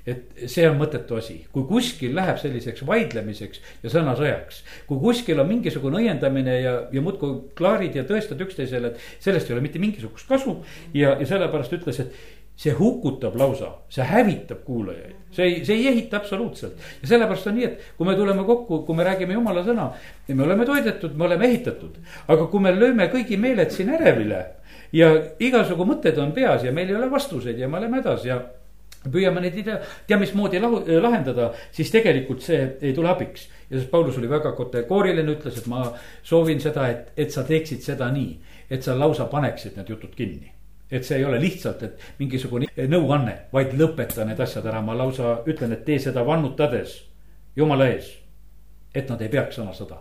et 0.05 0.45
see 0.51 0.67
on 0.69 0.77
mõttetu 0.77 1.17
asi, 1.17 1.39
kui 1.53 1.65
kuskil 1.69 2.13
läheb 2.15 2.37
selliseks 2.41 2.85
vaidlemiseks 2.85 3.61
ja 3.83 3.91
sõnasõjaks. 3.93 4.61
kui 4.87 5.01
kuskil 5.01 5.39
on 5.41 5.49
mingisugune 5.49 6.03
õiendamine 6.03 6.59
ja, 6.61 6.75
ja 6.93 7.01
muudkui 7.01 7.51
klaarid 7.57 7.97
ja 7.97 8.05
tõestad 8.05 8.41
üksteisele, 8.45 8.93
et 8.93 9.21
sellest 9.23 9.49
ei 9.49 9.57
ole 9.57 9.65
mitte 9.65 9.81
mingisugust 9.81 10.29
kasu. 10.29 10.59
ja, 10.93 11.15
ja 11.19 11.25
sellepärast 11.25 11.73
ütles, 11.79 11.99
et 12.03 12.13
see 12.55 12.71
hukutab 12.71 13.35
lausa, 13.35 13.71
see 13.91 14.05
hävitab 14.07 14.61
kuulajaid, 14.63 15.15
see 15.35 15.47
ei, 15.47 15.55
see 15.67 15.75
ei 15.81 15.87
ehita 15.91 16.21
absoluutselt. 16.21 16.77
ja 17.01 17.09
sellepärast 17.09 17.49
on 17.51 17.57
nii, 17.57 17.71
et 17.71 17.95
kui 17.97 18.07
me 18.07 18.15
tuleme 18.15 18.45
kokku, 18.47 18.83
kui 18.87 18.95
me 18.95 19.07
räägime 19.07 19.35
jumala 19.35 19.63
sõna, 19.65 19.89
me 20.29 20.45
oleme 20.45 20.67
toidetud, 20.69 21.17
me 21.17 21.25
oleme 21.27 21.49
ehitatud. 21.49 21.97
aga 22.27 22.45
kui 22.51 22.61
me 22.63 22.75
lööme 22.75 23.09
kõigi 23.11 23.41
meeled 23.41 23.73
siin 23.73 23.89
ärevile 23.97 24.43
ja 24.93 25.09
igasugu 25.41 25.87
mõtted 25.89 26.21
on 26.21 26.31
peas 26.37 26.63
ja 26.63 26.71
meil 26.71 26.93
ei 26.93 26.95
ole 26.95 27.09
vastuseid 27.11 27.59
ja 27.59 27.67
me 27.67 27.81
oleme 27.81 27.99
hädas 27.99 28.23
ja 28.25 28.39
püüame 29.11 29.43
neid 29.43 29.57
ei 29.59 29.65
tea, 29.67 29.77
tea 30.07 30.17
mismoodi 30.21 30.61
lahu, 30.61 30.81
lahendada, 31.01 31.51
siis 31.75 31.91
tegelikult 31.93 32.43
see 32.45 32.59
ei 32.81 32.93
tule 32.95 33.09
abiks. 33.11 33.47
ja 33.69 33.77
sest 33.77 33.91
Paulus 33.91 34.17
oli 34.17 34.29
väga 34.29 34.51
kategooriline, 34.57 35.37
ütles, 35.37 35.57
et 35.59 35.67
ma 35.71 35.85
soovin 36.23 36.61
seda, 36.61 36.87
et, 36.89 37.11
et 37.17 37.31
sa 37.31 37.43
teeksid 37.43 37.81
seda 37.85 38.09
nii, 38.13 38.35
et 38.69 38.83
sa 38.83 38.97
lausa 38.97 39.29
paneksid 39.31 39.77
need 39.77 39.89
jutud 39.89 40.15
kinni. 40.15 40.51
et 40.91 41.03
see 41.03 41.17
ei 41.17 41.25
ole 41.25 41.39
lihtsalt, 41.41 41.83
et 41.83 42.19
mingisugune 42.19 42.67
nõuanne, 42.87 43.37
vaid 43.53 43.73
lõpeta 43.73 44.25
need 44.25 44.39
asjad 44.39 44.65
ära, 44.69 44.81
ma 44.85 44.93
lausa 44.97 45.39
ütlen, 45.49 45.73
et 45.73 45.85
tee 45.85 45.99
seda 45.99 46.25
vannutades 46.25 46.99
jumala 47.55 47.89
ees. 47.89 48.11
et 48.93 49.09
nad 49.09 49.21
ei 49.21 49.29
peaks 49.29 49.57
sõnasõda 49.59 49.97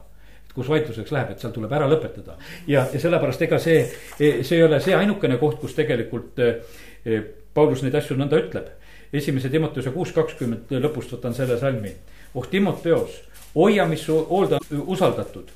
kus 0.54 0.68
vaidluseks 0.70 1.10
läheb, 1.10 1.32
et 1.34 1.42
seal 1.42 1.52
tuleb 1.54 1.72
ära 1.74 1.88
lõpetada. 1.90 2.36
ja, 2.70 2.86
ja 2.92 3.00
sellepärast 3.00 3.42
ega 3.42 3.58
see, 3.58 3.80
see 4.18 4.56
ei 4.56 4.62
ole 4.62 4.78
see 4.80 4.94
ainukene 4.94 5.38
koht, 5.40 5.58
kus 5.58 5.74
tegelikult 5.74 6.38
eh, 6.38 7.24
Paulus 7.54 7.82
neid 7.82 7.94
asju 7.98 8.16
nõnda 8.18 8.38
ütleb 8.38 8.70
esimese 9.14 9.50
Timoteuse 9.50 9.92
kuus 9.94 10.12
kakskümmend 10.14 10.72
lõpust 10.83 11.14
võtan 11.14 11.35
selle 11.37 11.59
salmi. 11.61 11.92
oh 12.35 12.46
Timoteos, 12.50 13.20
hoia, 13.55 13.87
mis 13.87 14.03
su 14.03 14.16
hoolda 14.31 14.59
usaldatud, 14.70 15.50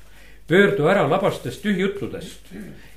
pöördu 0.47 0.87
ära 0.87 1.05
labastest 1.09 1.61
tühjuttudest 1.61 2.53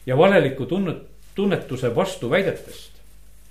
ja 0.06 0.16
valeliku 0.18 0.66
tunnet, 0.66 1.02
tunnetuse 1.34 1.94
vastuväidetest. 1.94 2.90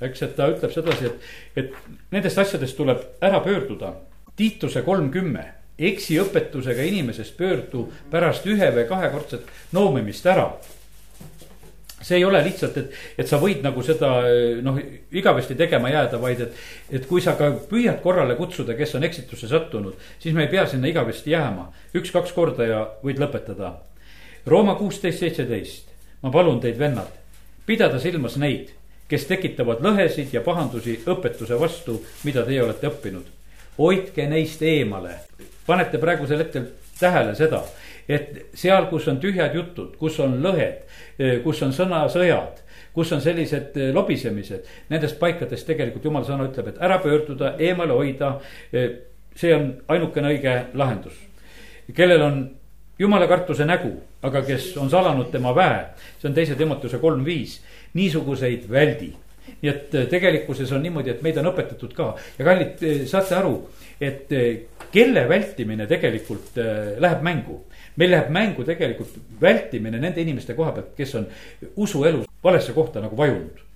eks, 0.02 0.21
et 0.21 0.36
ta 0.36 0.47
ütleb 0.50 0.71
sedasi, 0.74 1.06
et, 1.06 1.26
et 1.56 1.74
nendest 2.12 2.38
asjadest 2.38 2.78
tuleb 2.78 3.04
ära 3.21 3.39
pöörduda. 3.39 3.93
Tiituse 4.36 4.82
kolmkümme, 4.82 5.43
eksiõpetusega 5.78 6.82
inimesest 6.89 7.38
pöördu 7.38 7.86
pärast 8.10 8.45
ühe 8.47 8.71
või 8.74 8.88
kahekordset 8.89 9.52
noomimist 9.71 10.26
ära 10.26 10.47
see 12.01 12.17
ei 12.17 12.25
ole 12.25 12.41
lihtsalt, 12.43 12.77
et, 12.77 12.97
et 13.17 13.29
sa 13.29 13.39
võid 13.41 13.61
nagu 13.65 13.83
seda 13.85 14.09
noh, 14.65 14.79
igavesti 15.11 15.55
tegema 15.59 15.91
jääda, 15.91 16.19
vaid 16.21 16.43
et, 16.47 16.59
et 16.99 17.07
kui 17.09 17.21
sa 17.23 17.35
ka 17.39 17.51
püüad 17.69 18.01
korrale 18.03 18.35
kutsuda, 18.39 18.75
kes 18.77 18.95
on 18.97 19.05
eksitusse 19.07 19.49
sattunud, 19.51 19.97
siis 20.19 20.35
me 20.35 20.45
ei 20.45 20.51
pea 20.51 20.65
sinna 20.69 20.89
igavesti 20.91 21.33
jääma. 21.35 21.69
üks-kaks 21.97 22.33
korda 22.35 22.67
ja 22.67 22.83
võid 23.03 23.21
lõpetada. 23.21 23.75
Rooma 24.47 24.75
kuusteist, 24.75 25.21
seitseteist, 25.21 25.91
ma 26.23 26.31
palun 26.33 26.59
teid, 26.61 26.79
vennad, 26.79 27.11
pidada 27.65 27.99
silmas 28.01 28.37
neid, 28.41 28.71
kes 29.11 29.27
tekitavad 29.29 29.83
lõhesid 29.83 30.33
ja 30.33 30.41
pahandusi 30.41 31.01
õpetuse 31.05 31.59
vastu, 31.59 31.99
mida 32.23 32.45
teie 32.47 32.63
olete 32.63 32.89
õppinud. 32.89 33.27
hoidke 33.77 34.25
neist 34.27 34.61
eemale, 34.61 35.15
panete 35.65 35.97
praegusel 35.97 36.41
hetkel 36.43 36.65
tähele 36.99 37.35
seda 37.35 37.63
et 38.09 38.55
seal, 38.57 38.87
kus 38.89 39.07
on 39.11 39.19
tühjad 39.21 39.55
jutud, 39.55 39.95
kus 39.99 40.19
on 40.23 40.37
lõhed, 40.43 40.83
eh, 41.19 41.39
kus 41.43 41.61
on 41.65 41.73
sõnasõjad, 41.75 42.61
kus 42.95 43.11
on 43.15 43.23
sellised 43.23 43.77
eh, 43.77 43.91
lobisemised, 43.95 44.69
nendest 44.91 45.19
paikadest 45.19 45.67
tegelikult 45.67 46.05
jumala 46.05 46.27
sõna 46.27 46.47
ütleb, 46.49 46.71
et 46.71 46.81
ära 46.83 46.99
pöörduda, 47.03 47.55
eemale 47.59 47.97
hoida. 47.97 48.35
Eh, 48.73 48.89
see 49.35 49.53
on 49.55 49.73
ainukene 49.87 50.33
õige 50.33 50.55
lahendus. 50.75 51.15
kellel 51.95 52.21
on 52.21 52.37
jumala 52.99 53.27
kartuse 53.27 53.65
nägu, 53.65 53.91
aga 54.23 54.41
kes 54.47 54.77
on 54.77 54.89
salanud 54.89 55.31
tema 55.31 55.51
väe, 55.55 55.85
see 56.19 56.29
on 56.29 56.35
teise 56.35 56.55
Timotuse 56.55 56.99
kolm 56.99 57.25
viis, 57.25 57.59
niisuguseid 57.93 58.69
väldi 58.69 59.13
nii 59.61 59.69
et 59.69 59.95
tegelikkuses 60.09 60.71
on 60.71 60.83
niimoodi, 60.83 61.09
et 61.11 61.21
meid 61.25 61.37
on 61.41 61.49
õpetatud 61.49 61.91
ka 61.93 62.13
ja 62.37 62.45
kallid, 62.45 62.83
saate 63.09 63.35
aru, 63.35 63.55
et 63.99 64.29
kelle 64.93 65.23
vältimine 65.27 65.87
tegelikult 65.89 66.55
läheb 67.01 67.25
mängu 67.25 67.57
meil 67.95 68.12
läheb 68.12 68.30
mängu 68.30 68.63
tegelikult 68.67 69.17
vältimine 69.41 69.99
nende 69.99 70.21
inimeste 70.21 70.56
koha 70.58 70.71
pealt, 70.75 70.93
kes 70.97 71.15
on 71.19 71.27
usuelus 71.75 72.30
valesse 72.43 72.73
kohta 72.73 73.04
nagu 73.04 73.17
vajunud. 73.17 73.67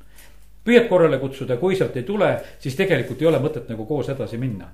Püüad 0.65 0.87
korrale 0.89 1.19
kutsuda, 1.21 1.59
kui 1.61 1.75
sealt 1.77 1.93
ei 1.99 2.03
tule, 2.03 2.31
siis 2.59 2.73
tegelikult 2.73 3.19
ei 3.21 3.27
ole 3.29 3.37
mõtet 3.43 3.67
nagu 3.69 3.83
koos 3.85 4.07
edasi 4.09 4.39
minna. 4.41 4.71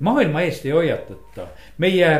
maailma 0.00 0.42
eest 0.44 0.66
ei 0.66 0.74
hoiatata, 0.76 1.46
meie, 1.80 2.10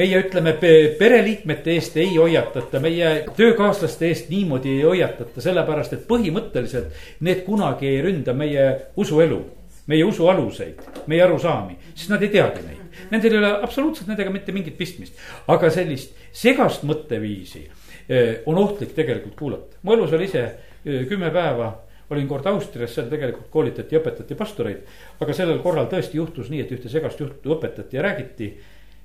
meie 0.00 0.20
ütleme, 0.22 0.54
pereliikmete 0.98 1.74
eest 1.74 1.96
ei 2.00 2.16
hoiatata, 2.16 2.80
meie 2.80 3.10
töökaaslaste 3.36 4.08
eest 4.08 4.32
niimoodi 4.32 4.78
ei 4.78 4.82
hoiatata, 4.82 5.44
sellepärast 5.44 5.92
et 5.92 6.08
põhimõtteliselt 6.08 7.04
need 7.20 7.44
kunagi 7.44 7.90
ei 7.90 8.00
ründa 8.02 8.32
meie 8.32 8.64
usuelu, 8.96 9.42
meie 9.86 10.04
usu 10.04 10.28
aluseid, 10.28 10.80
meie 11.10 11.22
arusaami, 11.22 11.76
sest 11.94 12.12
nad 12.12 12.22
ei 12.24 12.32
teagi 12.32 12.64
neid. 12.64 12.82
Nendel 13.10 13.34
ei 13.34 13.40
ole 13.40 13.50
absoluutselt 13.66 14.08
nendega 14.08 14.30
mitte 14.32 14.52
mingit 14.54 14.76
pistmist, 14.78 15.18
aga 15.50 15.70
sellist 15.70 16.14
segast 16.32 16.86
mõtteviisi 16.88 17.64
eh, 17.64 18.44
on 18.46 18.58
ohtlik 18.58 18.94
tegelikult 18.96 19.34
kuulata. 19.38 19.80
mu 19.82 19.96
elus 19.96 20.12
oli 20.12 20.30
ise 20.30 20.44
eh, 20.44 21.04
kümme 21.08 21.30
päeva 21.34 21.72
olin 22.10 22.28
kord 22.28 22.46
Austrias, 22.46 22.94
seal 22.94 23.08
tegelikult 23.08 23.48
koolitati 23.50 23.96
õpetati 23.98 24.36
pastoreid. 24.36 24.84
aga 25.20 25.32
sellel 25.32 25.58
korral 25.62 25.88
tõesti 25.90 26.20
juhtus 26.20 26.50
nii, 26.50 26.60
et 26.60 26.72
ühte 26.76 26.88
segast 26.88 27.20
juttu 27.20 27.54
õpetati 27.56 27.96
ja 27.96 28.02
räägiti. 28.02 28.54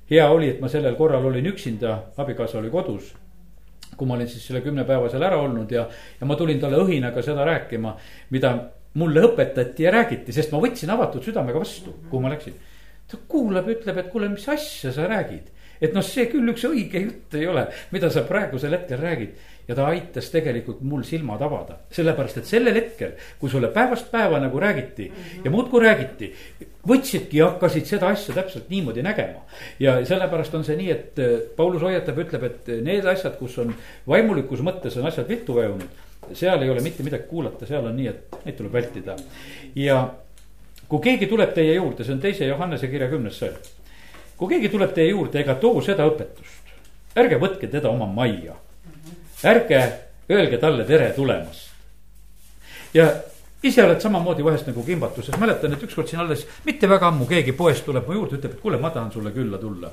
hea 0.10 0.30
oli, 0.30 0.50
et 0.50 0.60
ma 0.62 0.68
sellel 0.68 0.96
korral 0.96 1.26
olin 1.26 1.46
üksinda, 1.46 2.04
abikaasa 2.18 2.60
oli 2.60 2.70
kodus. 2.70 3.14
kui 3.98 4.08
ma 4.08 4.14
olin 4.14 4.28
siis 4.28 4.46
selle 4.48 4.62
kümne 4.62 4.84
päeva 4.84 5.10
seal 5.10 5.24
ära 5.24 5.38
olnud 5.42 5.72
ja, 5.72 5.88
ja 6.20 6.26
ma 6.26 6.36
tulin 6.36 6.60
talle 6.60 6.78
õhinaga 6.78 7.22
seda 7.22 7.46
rääkima, 7.46 7.96
mida 8.30 8.70
mulle 8.94 9.22
õpetati 9.28 9.86
ja 9.86 9.92
räägiti, 9.94 10.34
sest 10.34 10.52
ma 10.52 10.62
võtsin 10.64 10.90
avatud 10.90 11.24
südamega 11.24 11.60
vastu, 11.62 11.94
kuhu 12.10 12.22
ma 12.24 12.34
läksin 12.34 12.58
ta 13.10 13.18
kuulab 13.30 13.70
ja 13.70 13.78
ütleb, 13.78 14.02
et 14.02 14.12
kuule, 14.14 14.30
mis 14.32 14.46
asja 14.50 14.94
sa 14.94 15.08
räägid. 15.10 15.56
et 15.80 15.94
noh, 15.96 16.04
see 16.04 16.26
küll 16.28 16.52
üks 16.52 16.66
õige 16.68 17.00
jutt 17.00 17.36
ei 17.40 17.46
ole, 17.48 17.62
mida 17.94 18.10
sa 18.12 18.26
praegusel 18.28 18.76
hetkel 18.76 19.00
räägid. 19.02 19.38
ja 19.70 19.76
ta 19.78 19.86
aitas 19.90 20.30
tegelikult 20.34 20.82
mul 20.82 21.04
silmad 21.06 21.42
avada, 21.46 21.78
sellepärast 21.94 22.40
et 22.42 22.50
sellel 22.50 22.74
hetkel, 22.74 23.14
kui 23.40 23.50
sulle 23.50 23.70
päevast 23.74 24.10
päeva 24.12 24.40
nagu 24.42 24.60
räägiti 24.60 25.10
mm 25.10 25.16
-hmm. 25.16 25.46
ja 25.46 25.52
muudkui 25.52 25.84
räägiti. 25.84 26.34
võtsidki 26.88 27.38
ja 27.38 27.50
hakkasid 27.50 27.86
seda 27.86 28.08
asja 28.08 28.36
täpselt 28.36 28.70
niimoodi 28.70 29.02
nägema. 29.02 29.42
ja 29.80 30.06
sellepärast 30.06 30.56
on 30.56 30.64
see 30.64 30.76
nii, 30.76 30.92
et 30.92 31.20
äh, 31.20 31.40
Paulus 31.56 31.82
hoiatab 31.82 32.18
ütleb, 32.18 32.44
et 32.44 32.68
need 32.84 33.06
asjad, 33.06 33.38
kus 33.38 33.58
on 33.58 33.74
vaimulikus 34.08 34.60
mõttes 34.60 34.98
on 34.98 35.06
asjad 35.06 35.28
viltu 35.28 35.56
vajunud 35.56 36.09
seal 36.34 36.62
ei 36.64 36.70
ole 36.70 36.82
mitte 36.86 37.04
midagi 37.04 37.28
kuulata, 37.30 37.66
seal 37.66 37.86
on 37.86 37.96
nii, 37.96 38.08
et 38.08 38.46
neid 38.46 38.58
tuleb 38.58 38.74
vältida 38.74 39.16
ja 39.76 40.02
kui 40.90 41.02
keegi 41.04 41.30
tuleb 41.30 41.54
teie 41.54 41.76
juurde, 41.76 42.04
see 42.04 42.16
on 42.16 42.22
teise 42.24 42.50
Johannese 42.50 42.90
kirja 42.92 43.10
kümnes 43.12 43.38
sõel. 43.40 43.58
kui 44.38 44.54
keegi 44.56 44.70
tuleb 44.74 44.94
teie 44.96 45.12
juurde 45.12 45.42
ega 45.42 45.56
too 45.62 45.82
seda 45.86 46.08
õpetust, 46.10 46.76
ärge 47.20 47.40
võtke 47.42 47.68
teda 47.68 47.90
oma 47.90 48.06
majja. 48.06 48.56
ärge 49.44 49.82
öelge 50.30 50.58
talle 50.58 50.86
tere 50.86 51.12
tulemast. 51.16 51.70
ja 52.94 53.10
ise 53.64 53.84
oled 53.84 54.02
samamoodi 54.02 54.44
vahest 54.44 54.68
nagu 54.68 54.84
kimbatuses, 54.84 55.38
mäletan, 55.38 55.74
et 55.74 55.84
ükskord 55.84 56.08
siin 56.08 56.22
alles 56.24 56.46
mitte 56.66 56.90
väga 56.90 57.12
ammu 57.12 57.28
keegi 57.30 57.52
poest 57.52 57.86
tuleb 57.86 58.08
mu 58.08 58.16
juurde, 58.16 58.40
ütleb, 58.40 58.56
et 58.56 58.62
kuule, 58.64 58.80
ma 58.82 58.90
tahan 58.90 59.12
sulle 59.12 59.32
külla 59.36 59.58
tulla. 59.58 59.92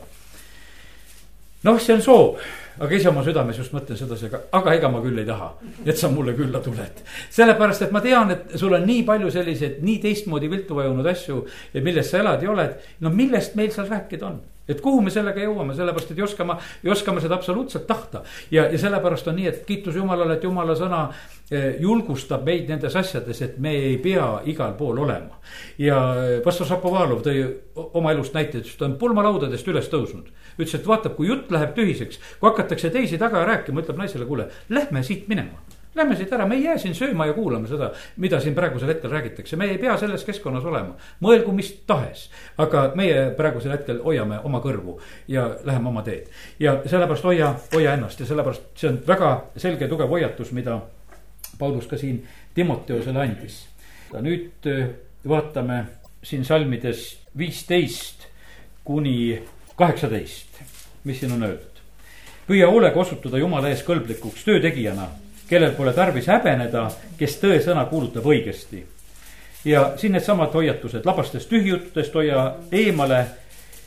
Noh, 1.64 1.78
see 1.80 1.94
on 1.96 2.02
soov 2.04 2.38
aga 2.76 2.96
ise 2.96 3.08
oma 3.08 3.22
südames 3.24 3.56
just 3.56 3.72
mõtlen 3.74 3.98
sedasi, 3.98 4.28
aga, 4.28 4.42
aga 4.58 4.74
ega 4.76 4.90
ma 4.92 5.00
küll 5.04 5.20
ei 5.20 5.28
taha, 5.28 5.48
et 5.84 5.96
sa 5.98 6.10
mulle 6.12 6.34
külla 6.36 6.60
tuled. 6.64 7.00
sellepärast, 7.32 7.86
et 7.86 7.94
ma 7.94 8.02
tean, 8.04 8.34
et 8.34 8.58
sul 8.60 8.74
on 8.76 8.84
nii 8.86 9.04
palju 9.08 9.30
selliseid 9.32 9.80
nii 9.86 10.00
teistmoodi 10.02 10.50
viltu 10.52 10.76
vajunud 10.76 11.08
asju, 11.12 11.40
milles 11.80 12.10
sa 12.10 12.20
elad 12.20 12.44
ja 12.44 12.52
oled. 12.52 12.76
no 13.00 13.12
millest 13.14 13.56
meil 13.56 13.72
seal 13.72 13.88
rääkida 13.88 14.28
on? 14.28 14.40
Et 14.68 14.80
kuhu 14.82 15.00
me 15.04 15.12
sellega 15.14 15.44
jõuame, 15.44 15.74
sellepärast 15.76 16.12
et 16.12 16.20
ei 16.20 16.26
oska 16.26 16.46
ma, 16.48 16.58
ei 16.84 16.90
oska 16.92 17.14
ma 17.14 17.22
seda 17.22 17.38
absoluutselt 17.38 17.86
tahta. 17.86 18.22
ja, 18.50 18.66
ja 18.72 18.78
sellepärast 18.78 19.28
on 19.30 19.38
nii, 19.38 19.46
et 19.50 19.62
kiitus 19.68 19.96
Jumalale, 19.96 20.36
et 20.36 20.44
Jumala 20.44 20.76
sõna 20.78 21.02
eh, 21.50 21.76
julgustab 21.82 22.44
meid 22.46 22.68
nendes 22.70 22.96
asjades, 22.96 23.42
et 23.42 23.58
me 23.62 23.74
ei 23.76 23.96
pea 24.02 24.26
igal 24.52 24.74
pool 24.78 24.98
olema. 25.06 25.40
ja 25.78 26.00
eh, 26.24 26.36
pastor 26.44 26.68
Šapovalov 26.70 27.22
tõi 27.26 27.46
oma 27.86 28.12
elust 28.14 28.34
näite, 28.34 28.62
ütles, 28.64 28.76
ta 28.78 28.88
on 28.88 28.98
pulmalaudadest 29.00 29.72
üles 29.72 29.90
tõusnud. 29.92 30.30
ütles, 30.58 30.74
et 30.74 30.86
vaatab, 30.86 31.16
kui 31.16 31.30
jutt 31.30 31.50
läheb 31.54 31.74
tühiseks, 31.78 32.20
kui 32.40 32.50
hakatakse 32.50 32.90
teisi 32.90 33.18
taga 33.18 33.44
rääkima, 33.46 33.84
ütleb 33.84 34.04
naisele, 34.04 34.28
kuule, 34.28 34.50
lähme 34.68 35.02
siit 35.06 35.28
minema 35.28 35.62
Lähme 35.96 36.16
siit 36.16 36.32
ära, 36.32 36.44
me 36.46 36.58
ei 36.58 36.64
jää 36.64 36.78
siin 36.78 36.94
sööma 36.94 37.24
ja 37.26 37.32
kuulama 37.32 37.68
seda, 37.70 37.86
mida 38.20 38.36
siin 38.40 38.54
praegusel 38.54 38.90
hetkel 38.92 39.10
räägitakse, 39.10 39.56
me 39.56 39.70
ei 39.70 39.78
pea 39.80 39.94
selles 39.96 40.24
keskkonnas 40.28 40.64
olema. 40.64 40.92
mõelgu 41.24 41.54
mis 41.56 41.70
tahes, 41.86 42.26
aga 42.58 42.90
meie 42.94 43.30
praegusel 43.36 43.72
hetkel 43.72 44.02
hoiame 44.04 44.42
oma 44.44 44.60
kõrvu 44.60 44.98
ja 45.28 45.46
läheme 45.64 45.88
oma 45.88 46.02
teed. 46.02 46.28
ja 46.60 46.82
sellepärast 46.84 47.24
hoia, 47.24 47.54
hoia 47.72 47.94
ennast 47.96 48.20
ja 48.20 48.26
sellepärast 48.26 48.68
see 48.76 48.90
on 48.90 49.00
väga 49.06 49.32
selge 49.56 49.88
tugev 49.88 50.12
hoiatus, 50.12 50.52
mida 50.52 50.80
Paulus 51.58 51.86
ka 51.86 51.96
siin 51.96 52.26
Timoteosele 52.54 53.20
andis. 53.20 53.66
nüüd 54.12 54.68
äh, 54.68 54.88
vaatame 55.28 55.84
siin 56.22 56.44
salmides 56.44 57.18
viisteist 57.38 58.28
kuni 58.84 59.42
kaheksateist, 59.76 60.60
mis 61.04 61.20
siin 61.20 61.32
on 61.32 61.42
öeldud. 61.42 61.80
püüa 62.48 62.68
hoolega 62.70 63.00
osutuda 63.00 63.38
Jumala 63.38 63.68
ees 63.68 63.82
kõlblikuks 63.82 64.44
töötegijana 64.44 65.08
kellel 65.48 65.72
pole 65.72 65.92
tarvis 65.94 66.26
häbeneda, 66.30 66.88
kes 67.18 67.38
tõesõna 67.42 67.86
kuulutab 67.90 68.26
õigesti. 68.26 68.84
ja 69.64 69.92
siin 69.96 70.12
needsamad 70.12 70.52
hoiatused, 70.54 71.06
labastest 71.06 71.48
tühjututest 71.48 72.14
hoia 72.14 72.54
eemale. 72.72 73.26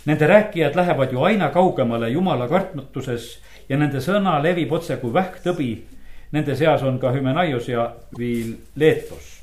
Nende 0.06 0.28
rääkijad 0.28 0.76
lähevad 0.76 1.12
ju 1.12 1.24
aina 1.24 1.50
kaugemale 1.50 2.10
jumala 2.10 2.48
kartmatuses 2.48 3.40
ja 3.70 3.78
nende 3.78 4.00
sõna 4.00 4.44
levib 4.44 4.72
otse 4.72 4.98
kui 4.98 5.14
vähktõbi. 5.14 5.84
Nende 6.32 6.56
seas 6.56 6.84
on 6.84 7.00
ka 7.00 7.12
Hümenaios 7.12 7.68
ja 7.68 7.94
Vileetos, 8.18 9.42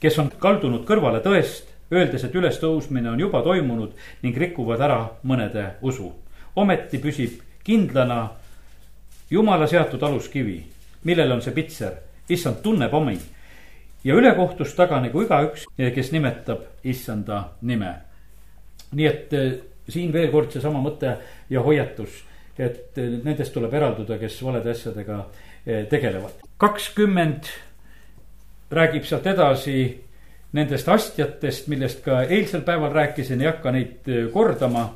kes 0.00 0.18
on 0.18 0.30
kaldunud 0.38 0.84
kõrvale 0.84 1.20
tõest, 1.20 1.64
öeldes, 1.92 2.24
et 2.24 2.34
ülestõusmine 2.34 3.10
on 3.10 3.20
juba 3.20 3.42
toimunud 3.42 3.92
ning 4.22 4.36
rikuvad 4.36 4.80
ära 4.80 5.08
mõnede 5.24 5.74
usu. 5.82 6.12
ometi 6.56 6.98
püsib 6.98 7.40
kindlana 7.64 8.30
jumala 9.30 9.66
seatud 9.66 10.02
aluskivi 10.02 10.64
millel 11.04 11.32
on 11.32 11.42
see 11.42 11.54
pitser, 11.54 11.96
issand 12.28 12.62
tunneb 12.62 12.94
omi. 12.94 13.18
ja 14.04 14.14
ülekohtust 14.18 14.74
taganegu 14.76 15.22
igaüks, 15.22 15.68
kes 15.76 16.10
nimetab 16.12 16.64
issanda 16.84 17.44
nime. 17.62 17.94
nii 18.92 19.06
et 19.06 19.32
eh, 19.32 19.52
siin 19.88 20.12
veel 20.12 20.30
kord 20.30 20.52
seesama 20.52 20.82
mõte 20.82 21.16
ja 21.50 21.60
hoiatus, 21.62 22.22
et 22.58 22.98
eh, 22.98 23.18
nendest 23.24 23.54
tuleb 23.54 23.74
eralduda, 23.74 24.18
kes 24.18 24.40
valede 24.42 24.70
asjadega 24.70 25.18
eh, 25.66 25.84
tegelevad. 25.90 26.42
kakskümmend 26.58 27.50
räägib 28.70 29.04
sealt 29.04 29.26
edasi 29.26 29.78
nendest 30.52 30.88
astjatest, 30.88 31.68
millest 31.68 32.02
ka 32.04 32.22
eilsel 32.22 32.60
päeval 32.62 32.92
rääkisin, 32.92 33.40
ei 33.40 33.48
hakka 33.48 33.72
neid 33.72 34.12
kordama. 34.32 34.90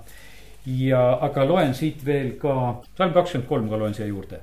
ja, 0.66 1.18
aga 1.22 1.44
loen 1.46 1.74
siit 1.74 2.04
veel 2.04 2.34
ka, 2.40 2.82
salm 2.98 3.12
kakskümmend 3.14 3.48
kolm 3.48 3.68
ka 3.70 3.78
loen 3.78 3.94
siia 3.94 4.06
juurde 4.06 4.40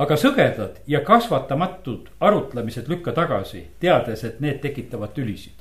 aga 0.00 0.16
sõgedad 0.16 0.78
ja 0.88 1.02
kasvatamatud 1.04 2.08
arutlemised 2.24 2.88
lükka 2.88 3.12
tagasi, 3.16 3.66
teades, 3.80 4.24
et 4.24 4.40
need 4.40 4.60
tekitavad 4.62 5.12
tülisid. 5.14 5.58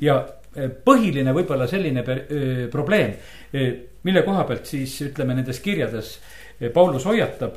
ja 0.00 0.26
eh, 0.56 0.70
põhiline 0.84 1.32
võib-olla 1.34 1.66
selline 1.66 2.04
eh, 2.06 2.68
probleem, 2.70 3.14
eh, 3.52 3.72
mille 4.02 4.22
koha 4.22 4.44
pealt 4.44 4.66
siis 4.66 5.00
ütleme 5.02 5.34
nendes 5.34 5.60
kirjades 5.60 6.18
Paulus 6.74 7.04
hoiatab 7.04 7.56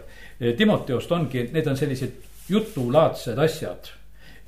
Timoteost 0.58 1.12
ongi, 1.12 1.46
need 1.54 1.68
on 1.68 1.78
sellised 1.78 2.50
jutulaadsed 2.50 3.38
asjad, 3.40 3.92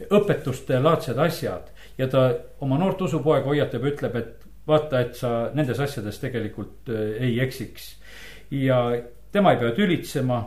õpetuste 0.10 0.82
laadsed 0.82 1.18
asjad. 1.18 1.70
ja 1.98 2.08
ta 2.08 2.34
oma 2.62 2.78
noort 2.78 3.02
usupoega 3.02 3.46
hoiatab 3.46 3.84
ja 3.84 3.92
ütleb, 3.92 4.16
et 4.16 4.48
vaata, 4.68 5.00
et 5.00 5.16
sa 5.16 5.50
nendes 5.54 5.80
asjades 5.80 6.20
tegelikult 6.20 6.90
ei 7.20 7.40
eksiks. 7.40 7.96
ja 8.52 8.98
tema 9.32 9.54
ei 9.54 9.58
pea 9.58 9.72
tülitsema 9.72 10.42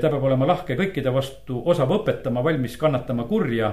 ta 0.00 0.10
peab 0.10 0.24
olema 0.24 0.48
lahke 0.48 0.76
kõikide 0.78 1.12
vastu, 1.14 1.60
osav 1.68 1.92
õpetama, 1.98 2.42
valmis 2.44 2.76
kannatama 2.80 3.26
kurja. 3.28 3.72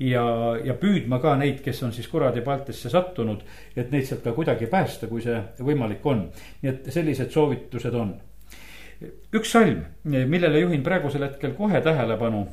ja, 0.00 0.24
ja 0.64 0.74
püüdma 0.80 1.18
ka 1.20 1.34
neid, 1.36 1.60
kes 1.64 1.82
on 1.82 1.92
siis 1.92 2.08
kuradi 2.08 2.40
paltesse 2.40 2.90
sattunud, 2.90 3.42
et 3.76 3.90
neid 3.92 4.06
sealt 4.08 4.22
ka 4.24 4.32
kuidagi 4.32 4.66
päästa, 4.66 5.06
kui 5.06 5.22
see 5.22 5.40
võimalik 5.60 6.06
on. 6.06 6.28
nii 6.62 6.70
et 6.70 6.92
sellised 6.92 7.30
soovitused 7.30 7.94
on. 7.94 8.14
üks 9.34 9.52
salm, 9.52 9.84
millele 10.04 10.60
juhin 10.60 10.82
praegusel 10.82 11.24
hetkel 11.28 11.52
kohe 11.58 11.80
tähelepanu, 11.80 12.46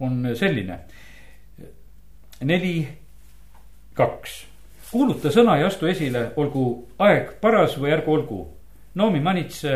on 0.00 0.28
selline. 0.34 0.78
neli, 2.44 2.76
kaks 3.94 4.44
kuuluta 4.96 5.30
sõna 5.32 5.58
ja 5.60 5.68
astu 5.68 5.88
esile, 5.90 6.30
olgu 6.40 6.66
aeg 7.04 7.36
paras 7.40 7.76
või 7.80 7.92
ärgu 7.96 8.12
olgu. 8.14 8.40
noomi 8.96 9.20
manitse 9.20 9.72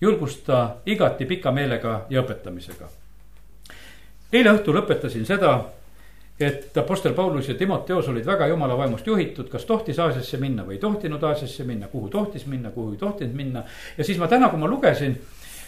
julgusta 0.00 0.76
igati 0.86 1.26
pika 1.26 1.52
meelega 1.52 2.06
ja 2.10 2.22
õpetamisega. 2.22 2.88
eile 4.32 4.52
õhtul 4.52 4.76
õpetasin 4.82 5.24
seda, 5.26 5.52
et 6.40 6.76
Apostel 6.78 7.14
Paulus 7.14 7.48
ja 7.48 7.54
Timoteos 7.54 8.08
olid 8.08 8.26
väga 8.26 8.46
jumala 8.46 8.76
vaimust 8.78 9.06
juhitud, 9.06 9.48
kas 9.50 9.64
tohtis 9.64 9.98
Aasiasse 9.98 10.36
minna 10.36 10.62
või 10.66 10.76
ei 10.76 10.82
tohtinud 10.82 11.22
Aasiasse 11.22 11.64
minna, 11.64 11.88
kuhu 11.88 12.08
tohtis 12.08 12.46
minna, 12.46 12.70
kuhu 12.70 12.92
ei 12.92 12.98
tohtinud 12.98 13.34
minna. 13.34 13.64
ja 13.98 14.04
siis 14.04 14.18
ma 14.18 14.28
täna, 14.28 14.48
kui 14.48 14.58
ma 14.58 14.68
lugesin 14.68 15.16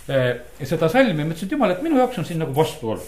eh, 0.09 0.37
seda 0.62 0.89
salmi, 0.89 1.24
mõtlesin, 1.24 1.49
et 1.49 1.57
jumal, 1.57 1.74
et 1.74 1.83
minu 1.83 1.99
jaoks 1.99 2.18
on 2.18 2.24
siin 2.24 2.39
nagu 2.39 2.55
vastuolu. 2.55 3.03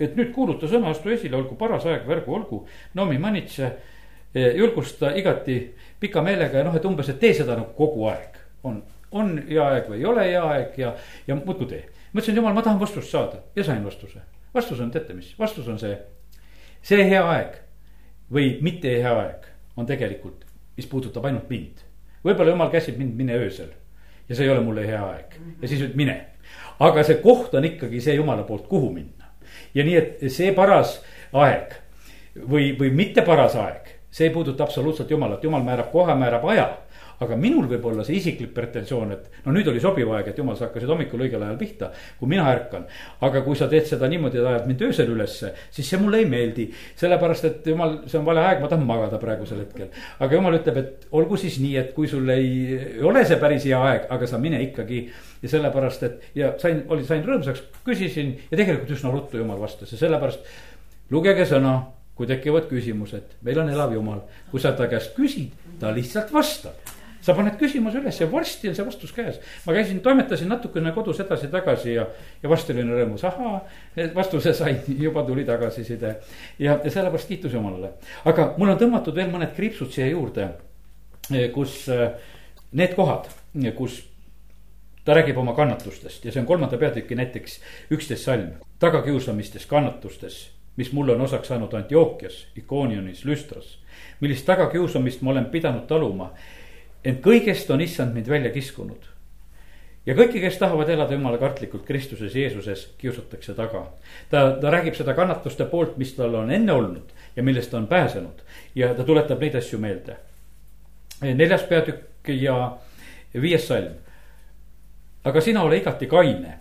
et 0.00 0.14
nüüd 0.16 0.30
kuuluta 0.34 0.68
sõna, 0.70 0.92
astu 0.94 1.10
esile, 1.10 1.36
olgu 1.36 1.56
paras 1.58 1.86
aeg, 1.86 2.06
värgu 2.06 2.34
olgu, 2.34 2.60
noomi 2.94 3.18
manitse 3.18 3.64
eh,, 3.66 4.54
julgusta 4.54 5.10
igati 5.16 5.58
pika 5.98 6.22
meelega 6.22 6.58
ja 6.58 6.68
noh, 6.68 6.76
et 6.76 6.84
umbes, 6.84 7.08
et 7.08 7.18
tee 7.18 7.34
seda 7.34 7.56
nagu 7.58 7.74
kogu 7.74 8.06
aeg, 8.12 8.38
on 8.62 8.78
on 9.12 9.38
hea 9.48 9.64
aeg 9.64 9.88
või 9.90 10.00
ei 10.00 10.06
ole 10.08 10.26
hea 10.28 10.42
aeg 10.44 10.78
ja, 10.78 10.92
ja 11.26 11.36
muudkui 11.38 11.68
tee. 11.70 11.84
mõtlesin, 12.12 12.36
jumal, 12.36 12.54
ma 12.56 12.62
tahan 12.62 12.80
vastust 12.80 13.10
saada 13.10 13.42
ja 13.56 13.64
sain 13.64 13.84
vastuse. 13.84 14.20
vastus 14.54 14.80
on, 14.80 14.90
teate 14.90 15.14
mis, 15.14 15.34
vastus 15.38 15.68
on 15.68 15.78
see, 15.78 15.98
see 16.82 17.04
hea 17.08 17.24
aeg 17.24 17.58
või 18.32 18.58
mitte 18.62 18.92
hea 19.02 19.14
aeg 19.24 19.48
on 19.76 19.86
tegelikult, 19.86 20.44
mis 20.76 20.86
puudutab 20.86 21.24
ainult 21.24 21.50
mind. 21.50 21.84
võib-olla 22.24 22.56
jumal 22.56 22.70
käsib 22.70 22.98
mind, 22.98 23.14
mine 23.16 23.36
öösel 23.38 23.70
ja 24.28 24.34
see 24.34 24.44
ei 24.44 24.52
ole 24.52 24.60
mulle 24.64 24.86
hea 24.86 25.02
aeg 25.04 25.38
ja 25.62 25.68
siis 25.68 25.82
ütleb 25.82 25.96
mine. 25.96 26.18
aga 26.78 27.02
see 27.02 27.20
koht 27.22 27.54
on 27.54 27.64
ikkagi 27.64 28.00
see 28.00 28.14
jumala 28.14 28.42
poolt, 28.42 28.66
kuhu 28.68 28.92
minna. 28.92 29.32
ja 29.74 29.84
nii, 29.84 29.96
et 29.96 30.32
see 30.32 30.52
paras 30.52 30.98
aeg 31.32 31.78
või, 32.36 32.74
või 32.78 32.90
mitte 32.94 33.22
paras 33.22 33.56
aeg, 33.56 33.88
see 34.10 34.28
ei 34.28 34.34
puuduta 34.34 34.64
absoluutselt 34.64 35.10
jumalat, 35.10 35.44
jumal 35.44 35.64
määrab 35.64 35.90
koha, 35.92 36.14
määrab 36.18 36.44
aja 36.52 36.68
aga 37.24 37.36
minul 37.38 37.66
võib 37.70 37.86
olla 37.90 38.04
see 38.06 38.18
isiklik 38.18 38.52
pretensioon, 38.54 39.12
et 39.14 39.44
no 39.46 39.52
nüüd 39.54 39.66
oli 39.70 39.80
sobiv 39.82 40.10
aeg, 40.14 40.30
et 40.30 40.38
jumal, 40.38 40.56
sa 40.58 40.68
hakkasid 40.68 40.90
hommikul 40.92 41.24
õigel 41.26 41.42
ajal 41.42 41.58
pihta, 41.58 41.90
kui 42.18 42.30
mina 42.30 42.46
ärkan. 42.50 42.86
aga 43.26 43.42
kui 43.42 43.58
sa 43.58 43.66
teed 43.70 43.88
seda 43.90 44.08
niimoodi, 44.10 44.38
et 44.38 44.46
ajad 44.46 44.68
mind 44.70 44.84
öösel 44.86 45.10
ülesse, 45.14 45.52
siis 45.74 45.90
see 45.90 45.98
mulle 45.98 46.22
ei 46.22 46.28
meeldi. 46.30 46.68
sellepärast, 46.96 47.48
et 47.50 47.66
jumal, 47.72 47.98
see 48.06 48.20
on 48.20 48.26
vale 48.28 48.44
aeg, 48.44 48.62
ma 48.62 48.70
tahan 48.70 48.86
magada 48.86 49.18
praegusel 49.22 49.64
hetkel. 49.64 49.90
aga 50.18 50.38
jumal 50.38 50.58
ütleb, 50.60 50.78
et 50.82 51.08
olgu 51.10 51.40
siis 51.40 51.58
nii, 51.62 51.74
et 51.82 51.92
kui 51.96 52.10
sul 52.10 52.28
ei, 52.34 53.00
ole 53.02 53.24
see 53.26 53.40
päris 53.40 53.66
hea 53.66 53.80
aeg, 53.90 54.06
aga 54.14 54.30
sa 54.30 54.38
mine 54.38 54.62
ikkagi. 54.68 55.06
ja 55.42 55.48
sellepärast, 55.50 56.02
et 56.02 56.32
ja 56.38 56.54
sain, 56.58 56.84
oli, 56.88 57.04
sain 57.06 57.22
rõõmsaks, 57.26 57.62
küsisin 57.86 58.34
ja 58.50 58.56
tegelikult 58.56 58.90
üsna 58.94 59.12
ruttu 59.14 59.38
jumal 59.38 59.60
vastas 59.60 59.92
ja 59.94 59.98
sellepärast 59.98 60.46
lugege 61.14 61.46
sõna 61.46 61.76
kui 62.18 62.26
tekivad 62.26 62.66
küsimused, 62.66 63.38
meil 63.46 63.60
on 63.62 63.70
elav 63.70 63.94
jumal, 63.94 64.24
kui 64.50 64.58
sa 64.58 64.72
ta 64.74 64.88
käest 64.90 65.14
küsid, 65.14 65.54
ta 65.78 65.94
lihtsalt 65.94 66.34
vastab 66.34 66.97
sa 67.28 67.34
paned 67.36 67.58
küsimuse 67.60 68.00
üles 68.00 68.18
ja 68.22 68.26
varsti 68.32 68.70
on 68.70 68.76
see 68.76 68.86
vastus 68.86 69.12
käes. 69.12 69.40
ma 69.66 69.74
käisin, 69.76 70.00
toimetasin 70.04 70.48
natukene 70.48 70.92
kodus 70.96 71.20
edasi-tagasi 71.20 71.92
ja, 71.92 72.06
ja 72.42 72.48
varsti 72.48 72.72
olin 72.72 72.92
rõõmus, 72.94 73.24
ahaa, 73.28 73.60
vastuse 74.16 74.54
sain, 74.56 74.80
juba 75.06 75.24
tuli 75.28 75.44
tagasiside. 75.48 76.14
ja, 76.58 76.78
ja 76.84 76.90
sellepärast 76.90 77.28
kiitus 77.28 77.52
Jumalale. 77.52 77.92
aga 78.24 78.52
mul 78.56 78.72
on 78.72 78.80
tõmmatud 78.80 79.16
veel 79.18 79.32
mõned 79.32 79.52
kriipsud 79.56 79.92
siia 79.92 80.08
juurde, 80.08 80.50
kus 81.52 81.82
need 82.72 82.94
kohad, 82.96 83.28
kus 83.76 84.02
ta 85.04 85.16
räägib 85.16 85.40
oma 85.40 85.52
kannatustest 85.56 86.24
ja 86.24 86.32
see 86.32 86.40
on 86.40 86.48
kolmanda 86.48 86.80
peatüki 86.80 87.16
näiteks 87.16 87.58
üksteist 87.92 88.24
salm, 88.24 88.54
tagakiusamistes, 88.80 89.68
kannatustes, 89.68 90.46
mis 90.80 90.92
mulle 90.96 91.12
on 91.16 91.26
osaks 91.26 91.52
saanud 91.52 91.74
Antiookias, 91.74 92.46
Ikoonionis, 92.56 93.26
Lüstras 93.28 93.76
millist 94.20 94.46
tagakiusamist 94.46 95.22
ma 95.22 95.30
olen 95.30 95.50
pidanud 95.52 95.86
taluma 95.86 96.32
ent 97.04 97.20
kõigest 97.22 97.70
on 97.70 97.80
issand 97.80 98.14
mind 98.14 98.28
välja 98.28 98.50
kiskunud. 98.50 99.06
ja 100.06 100.14
kõiki, 100.16 100.40
kes 100.40 100.56
tahavad 100.58 100.88
elada 100.88 101.12
jumala 101.12 101.38
kartlikult 101.38 101.84
Kristuses 101.86 102.34
Jeesuses, 102.34 102.88
kiusatakse 102.98 103.54
taga. 103.54 103.86
ta, 104.30 104.56
ta 104.60 104.70
räägib 104.70 104.94
seda 104.94 105.14
kannatuste 105.14 105.64
poolt, 105.64 105.96
mis 105.96 106.14
tal 106.14 106.34
on 106.34 106.50
enne 106.50 106.72
olnud 106.72 107.12
ja 107.36 107.42
millest 107.42 107.70
ta 107.70 107.76
on 107.76 107.86
pääsenud 107.86 108.42
ja 108.74 108.94
ta 108.94 109.04
tuletab 109.04 109.40
neid 109.40 109.54
asju 109.54 109.78
meelde. 109.78 110.16
neljas 111.22 111.62
peatükk 111.62 112.28
ja 112.28 112.76
viies 113.34 113.68
salm. 113.68 113.94
aga 115.24 115.40
sina 115.40 115.62
ole 115.62 115.76
igati 115.76 116.06
kaine, 116.06 116.58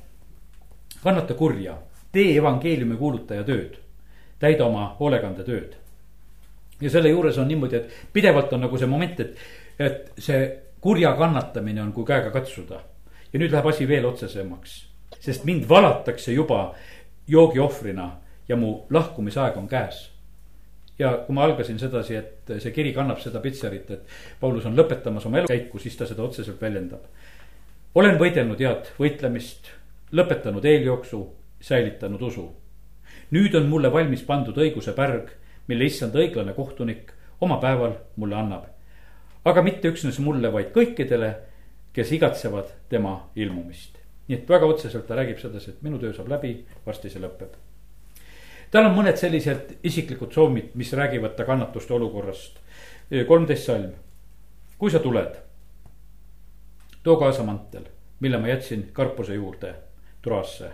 kannata 1.04 1.34
kurja, 1.34 1.78
tee 2.12 2.38
evangeeliumi 2.38 2.96
kuulutaja 2.98 3.44
tööd, 3.44 3.78
täida 4.40 4.66
oma 4.66 4.96
hoolekandetööd 5.00 5.78
ja 6.82 6.90
selle 6.90 7.10
juures 7.10 7.38
on 7.38 7.48
niimoodi, 7.48 7.76
et 7.76 8.14
pidevalt 8.14 8.54
on 8.54 8.62
nagu 8.66 8.78
see 8.78 8.90
moment, 8.90 9.20
et 9.20 9.38
et 9.80 10.12
see 10.18 10.46
kurja 10.82 11.14
kannatamine 11.14 11.82
on 11.82 11.94
kui 11.94 12.06
käega 12.06 12.32
katsuda. 12.32 12.82
ja 13.34 13.40
nüüd 13.40 13.52
läheb 13.52 13.66
asi 13.68 13.88
veel 13.88 14.06
otsesemaks, 14.08 14.76
sest 15.20 15.44
mind 15.46 15.66
valatakse 15.70 16.32
juba 16.32 16.76
joogiohvrina 17.28 18.12
ja 18.48 18.56
mu 18.56 18.86
lahkumisaeg 18.90 19.58
on 19.58 19.68
käes. 19.68 20.12
ja 21.00 21.12
kui 21.26 21.36
ma 21.36 21.44
algasin 21.44 21.80
sedasi, 21.80 22.16
et 22.16 22.54
see 22.60 22.72
kiri 22.72 22.94
kannab 22.94 23.20
seda 23.20 23.40
pitserit, 23.40 23.92
et 23.92 24.06
Paulus 24.40 24.66
on 24.66 24.78
lõpetamas 24.78 25.26
oma 25.26 25.38
elukäiku, 25.44 25.80
siis 25.80 25.98
ta 25.98 26.06
seda 26.06 26.24
otseselt 26.24 26.62
väljendab. 26.62 27.04
olen 27.96 28.18
võidelnud 28.18 28.60
head 28.60 28.94
võitlemist, 29.00 29.70
lõpetanud 30.12 30.66
eeljooksu, 30.66 31.28
säilitanud 31.62 32.22
usu. 32.22 32.48
nüüd 33.32 33.56
on 33.56 33.68
mulle 33.68 33.92
valmis 33.92 34.24
pandud 34.24 34.58
õiguse 34.58 34.94
pärg, 34.94 35.30
mille 35.68 35.86
issand 35.86 36.16
õiglane 36.16 36.54
kohtunik 36.54 37.12
oma 37.42 37.58
päeval 37.58 37.94
mulle 38.16 38.36
annab 38.36 38.77
aga 39.48 39.64
mitte 39.64 39.92
üksnes 39.92 40.20
mulle, 40.24 40.52
vaid 40.52 40.74
kõikidele, 40.76 41.32
kes 41.96 42.12
igatsevad 42.18 42.74
tema 42.90 43.30
ilmumist. 43.36 43.98
nii 44.28 44.36
et 44.36 44.50
väga 44.50 44.68
otseselt 44.68 45.06
ta 45.08 45.16
räägib 45.16 45.40
sedasi, 45.40 45.72
et 45.72 45.82
minu 45.82 46.00
töö 46.00 46.12
saab 46.14 46.28
läbi, 46.28 46.66
varsti 46.86 47.10
see 47.10 47.22
lõpeb. 47.24 47.56
tal 48.72 48.90
on 48.90 48.96
mõned 48.96 49.16
sellised 49.18 49.78
isiklikud 49.84 50.34
soovid, 50.34 50.76
mis 50.76 50.94
räägivad 50.94 51.36
ta 51.36 51.46
kannatuste 51.46 51.94
olukorrast. 51.94 52.60
kolmteist 53.28 53.66
salm, 53.66 53.92
kui 54.78 54.92
sa 54.92 55.00
tuled, 55.00 55.38
too 57.04 57.16
kaasa 57.16 57.44
mantel, 57.44 57.88
mille 58.20 58.38
ma 58.38 58.48
jätsin 58.48 58.90
Karpuse 58.94 59.34
juurde, 59.34 59.76
Troasse 60.22 60.72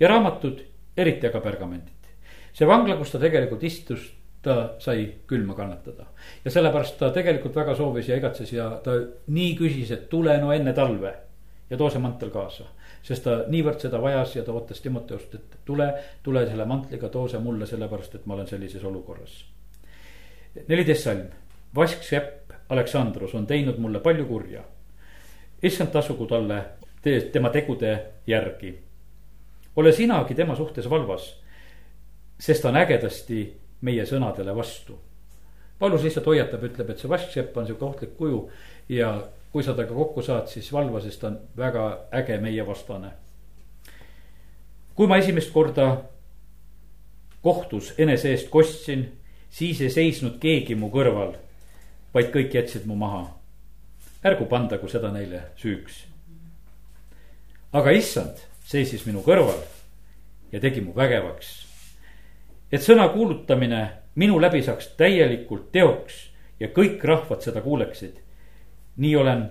ja 0.00 0.08
raamatud, 0.08 0.60
eriti 0.96 1.26
aga 1.26 1.40
pergamendid. 1.40 2.08
see 2.52 2.66
vangla, 2.68 2.96
kus 2.96 3.10
ta 3.10 3.18
tegelikult 3.18 3.62
istus 3.62 4.12
ta 4.42 4.74
sai 4.78 5.14
külma 5.26 5.54
kannatada. 5.54 6.06
ja 6.44 6.50
sellepärast 6.50 6.98
ta 6.98 7.10
tegelikult 7.10 7.56
väga 7.56 7.74
soovis 7.74 8.08
ja 8.08 8.16
igatses 8.16 8.52
ja 8.52 8.70
ta 8.84 8.96
nii 9.26 9.54
küsis, 9.56 9.90
et 9.90 10.08
tule 10.10 10.38
no 10.40 10.52
enne 10.52 10.72
talve 10.72 11.14
ja 11.70 11.76
too 11.76 11.90
see 11.90 12.02
mantel 12.02 12.30
kaasa. 12.30 12.64
sest 13.02 13.24
ta 13.24 13.44
niivõrd 13.48 13.80
seda 13.80 14.00
vajas 14.02 14.36
ja 14.36 14.42
ta 14.42 14.52
ootas 14.52 14.80
Timoteust, 14.80 15.34
et 15.34 15.56
tule, 15.64 15.88
tule 16.22 16.44
selle 16.46 16.64
mantliga, 16.64 17.08
too 17.08 17.28
see 17.28 17.40
mulle, 17.40 17.66
sellepärast 17.66 18.14
et 18.14 18.26
ma 18.26 18.34
olen 18.34 18.46
sellises 18.46 18.84
olukorras. 18.84 19.44
neliteist 20.68 21.04
salm, 21.04 21.26
vasksepp 21.74 22.52
Aleksandrus 22.68 23.34
on 23.34 23.46
teinud 23.46 23.78
mulle 23.78 24.00
palju 24.00 24.26
kurja. 24.26 24.62
issand 25.62 25.90
tasugu 25.90 26.26
talle 26.26 26.64
tema 27.32 27.50
tegude 27.50 28.06
järgi. 28.26 28.78
ole 29.76 29.92
sinagi 29.92 30.34
tema 30.34 30.56
suhtes 30.56 30.90
valvas, 30.90 31.42
sest 32.38 32.62
ta 32.62 32.68
on 32.68 32.76
ägedasti 32.76 33.61
meie 33.82 34.06
sõnadele 34.06 34.54
vastu. 34.56 34.98
Paulus 35.78 36.04
lihtsalt 36.06 36.26
hoiatab, 36.30 36.62
ütleb, 36.68 36.90
et 36.90 37.00
see 37.02 37.10
vasksepp 37.10 37.56
on 37.58 37.66
sihuke 37.66 37.84
ohtlik 37.84 38.14
kuju 38.16 38.44
ja 38.88 39.16
kui 39.52 39.64
sa 39.64 39.74
temaga 39.74 39.94
kokku 39.94 40.22
saad, 40.22 40.46
siis 40.48 40.70
valva, 40.72 41.00
sest 41.02 41.20
ta 41.20 41.28
on 41.28 41.40
väga 41.56 41.86
äge 42.22 42.38
meie 42.40 42.66
vastane. 42.66 43.10
kui 44.94 45.06
ma 45.06 45.16
esimest 45.16 45.52
korda 45.52 46.04
kohtus 47.42 47.94
enese 47.98 48.30
eest 48.30 48.48
kostsin, 48.50 49.06
siis 49.50 49.80
ei 49.80 49.90
seisnud 49.90 50.38
keegi 50.40 50.74
mu 50.74 50.90
kõrval, 50.92 51.34
vaid 52.14 52.30
kõik 52.32 52.54
jätsid 52.54 52.86
mu 52.86 52.96
maha. 52.96 53.26
ärgu 54.24 54.46
pandagu 54.46 54.88
seda 54.88 55.10
neile 55.12 55.42
süüks. 55.56 56.06
aga 57.72 57.90
issand 57.90 58.38
seisis 58.64 59.06
minu 59.06 59.22
kõrval 59.22 59.58
ja 60.52 60.60
tegi 60.60 60.80
mu 60.80 60.94
vägevaks. 60.96 61.61
Et 62.72 62.82
sõna 62.82 63.08
kuulutamine 63.12 63.82
minu 64.14 64.40
läbi 64.40 64.62
saaks 64.62 64.92
täielikult 64.96 65.70
teoks 65.72 66.28
ja 66.60 66.68
kõik 66.68 67.04
rahvad 67.04 67.40
seda 67.40 67.60
kuuleksid. 67.60 68.16
nii 68.96 69.16
olen 69.16 69.50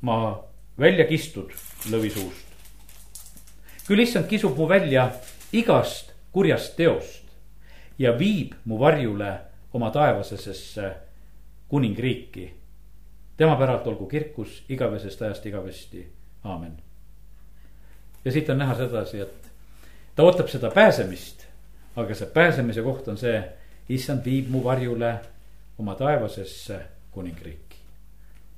ma 0.00 0.44
välja 0.78 1.04
kistud 1.06 1.52
lõvi 1.90 2.10
suust. 2.10 2.46
küll 3.86 4.00
issand 4.00 4.26
kisub 4.26 4.56
mu 4.56 4.68
välja 4.68 5.10
igast 5.52 6.12
kurjast 6.32 6.76
teost 6.76 7.24
ja 7.98 8.12
viib 8.18 8.52
mu 8.64 8.78
varjule 8.78 9.38
oma 9.72 9.90
taevasesesse 9.90 10.92
kuningriiki. 11.68 12.54
tema 13.36 13.56
päralt 13.56 13.86
olgu 13.86 14.06
kirkus 14.06 14.64
igavesest 14.68 15.22
ajast 15.22 15.46
igavesti, 15.46 16.12
aamen. 16.44 16.76
ja 18.24 18.32
siit 18.32 18.50
on 18.50 18.58
näha 18.58 18.74
sedasi, 18.74 19.20
et 19.20 19.50
ta 20.14 20.22
ootab 20.22 20.48
seda 20.48 20.70
pääsemist, 20.70 21.45
aga 21.96 22.14
see 22.14 22.28
pääsemise 22.34 22.82
koht 22.84 23.08
on 23.08 23.18
see, 23.20 23.38
issand 23.88 24.24
viib 24.24 24.50
mu 24.50 24.62
varjule 24.64 25.12
oma 25.78 25.94
taevasesse 25.94 26.80
kuningriiki. 27.14 27.76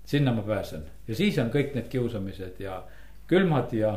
sinna 0.06 0.32
ma 0.32 0.42
pääsen 0.42 0.84
ja 1.08 1.14
siis 1.14 1.38
on 1.38 1.50
kõik 1.50 1.74
need 1.74 1.88
kiusamised 1.88 2.60
ja 2.60 2.82
külmad 3.26 3.72
ja, 3.72 3.92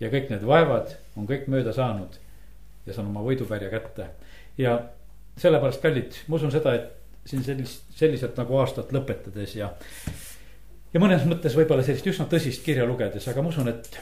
ja 0.00 0.10
kõik 0.10 0.30
need 0.30 0.46
vaevad 0.46 0.94
on 1.16 1.26
kõik 1.26 1.48
mööda 1.50 1.72
saanud 1.72 2.14
ja 2.86 2.94
saan 2.94 3.10
oma 3.10 3.24
võidupärja 3.26 3.70
kätte 3.70 4.10
ja 4.58 4.78
sellepärast, 5.38 5.82
kallid, 5.82 6.16
ma 6.28 6.38
usun 6.38 6.52
seda, 6.54 6.74
et 6.74 7.28
siin 7.28 7.44
sellist, 7.44 7.90
selliselt 7.98 8.38
nagu 8.40 8.58
aastat 8.62 8.92
lõpetades 8.94 9.54
ja. 9.58 9.70
ja 10.94 11.02
mõnes 11.02 11.26
mõttes 11.28 11.56
võib-olla 11.58 11.84
sellist 11.86 12.08
üsna 12.10 12.28
tõsist 12.30 12.64
kirja 12.64 12.86
lugedes, 12.88 13.28
aga 13.30 13.44
ma 13.44 13.52
usun, 13.52 13.68
et. 13.72 14.00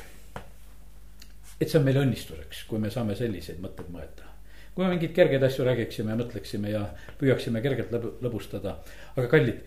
et 1.61 1.69
see 1.69 1.81
on 1.81 1.87
meile 1.87 2.05
õnnistuseks, 2.07 2.65
kui 2.71 2.81
me 2.83 2.93
saame 2.95 3.19
selliseid 3.19 3.61
mõtteid 3.63 3.91
mõelda. 3.93 4.36
Kui 4.77 4.85
me 4.85 4.93
mingeid 4.93 5.15
kergeid 5.17 5.43
asju 5.47 5.65
räägiksime 5.65 6.13
ja 6.13 6.19
mõtleksime 6.21 6.71
ja 6.71 6.83
püüaksime 7.17 7.63
kergelt 7.65 7.95
lõbu, 7.97 8.11
lõbustada, 8.21 8.75
aga 9.17 9.31
kallid, 9.33 9.63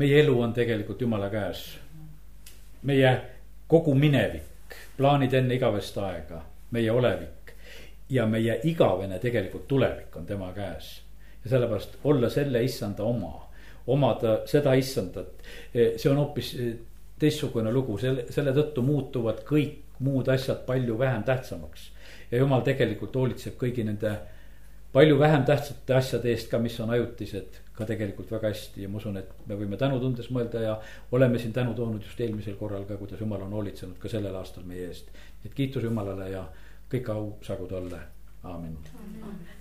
meie 0.00 0.22
elu 0.22 0.36
on 0.40 0.54
tegelikult 0.56 1.02
jumala 1.04 1.28
käes. 1.30 1.66
meie 2.82 3.10
kogu 3.68 3.92
minevik, 3.94 4.76
plaanid 4.96 5.34
enne 5.36 5.54
igavest 5.54 5.98
aega, 6.00 6.40
meie 6.72 6.90
olevik 6.90 7.52
ja 8.10 8.24
meie 8.26 8.56
igavene 8.64 9.18
tegelikult 9.18 9.68
tulevik 9.68 10.16
on 10.16 10.26
tema 10.26 10.52
käes. 10.56 11.02
ja 11.44 11.50
sellepärast 11.50 11.98
olla 12.04 12.30
selle 12.30 12.64
issanda 12.64 13.04
oma, 13.04 13.50
omada 13.86 14.40
seda 14.46 14.72
issandat, 14.74 15.44
eh, 15.74 15.92
see 15.96 16.10
on 16.10 16.16
hoopis 16.16 16.54
eh, 16.54 16.74
teistsugune 17.18 17.72
lugu, 17.72 17.98
selle, 17.98 18.24
selle 18.30 18.52
tõttu 18.56 18.82
muutuvad 18.82 19.44
kõik 19.44 20.00
muud 20.00 20.28
asjad 20.28 20.64
palju 20.66 20.98
vähem 20.98 21.22
tähtsamaks. 21.22 21.90
Ja 22.30 22.38
jumal 22.38 22.62
tegelikult 22.66 23.16
hoolitseb 23.16 23.56
kõigi 23.60 23.84
nende 23.86 24.14
palju 24.92 25.18
vähem 25.18 25.44
tähtsate 25.46 25.94
asjade 25.94 26.30
eest 26.32 26.50
ka, 26.50 26.58
mis 26.58 26.78
on 26.82 26.90
ajutised, 26.94 27.60
ka 27.76 27.86
tegelikult 27.86 28.32
väga 28.32 28.50
hästi. 28.50 28.82
Ja 28.84 28.90
ma 28.90 28.98
usun, 28.98 29.20
et 29.20 29.46
me 29.46 29.58
võime 29.58 29.78
tänutundes 29.80 30.30
mõelda 30.34 30.64
ja 30.64 30.74
oleme 31.12 31.38
siin 31.38 31.54
tänu 31.56 31.74
toonud 31.78 32.04
just 32.06 32.20
eelmisel 32.20 32.58
korral 32.60 32.86
ka, 32.88 32.98
kuidas 33.00 33.22
jumal 33.22 33.46
on 33.46 33.54
hoolitsenud 33.58 33.98
ka 34.02 34.10
sellel 34.10 34.36
aastal 34.40 34.66
meie 34.66 34.90
eest. 34.90 35.14
et 35.44 35.54
kiitus 35.54 35.86
Jumalale 35.86 36.30
ja 36.30 36.44
kõik 36.90 37.14
au 37.14 37.32
sagu 37.46 37.70
talle, 37.70 38.02
aamen, 38.42 38.76
aamen.. 38.98 39.59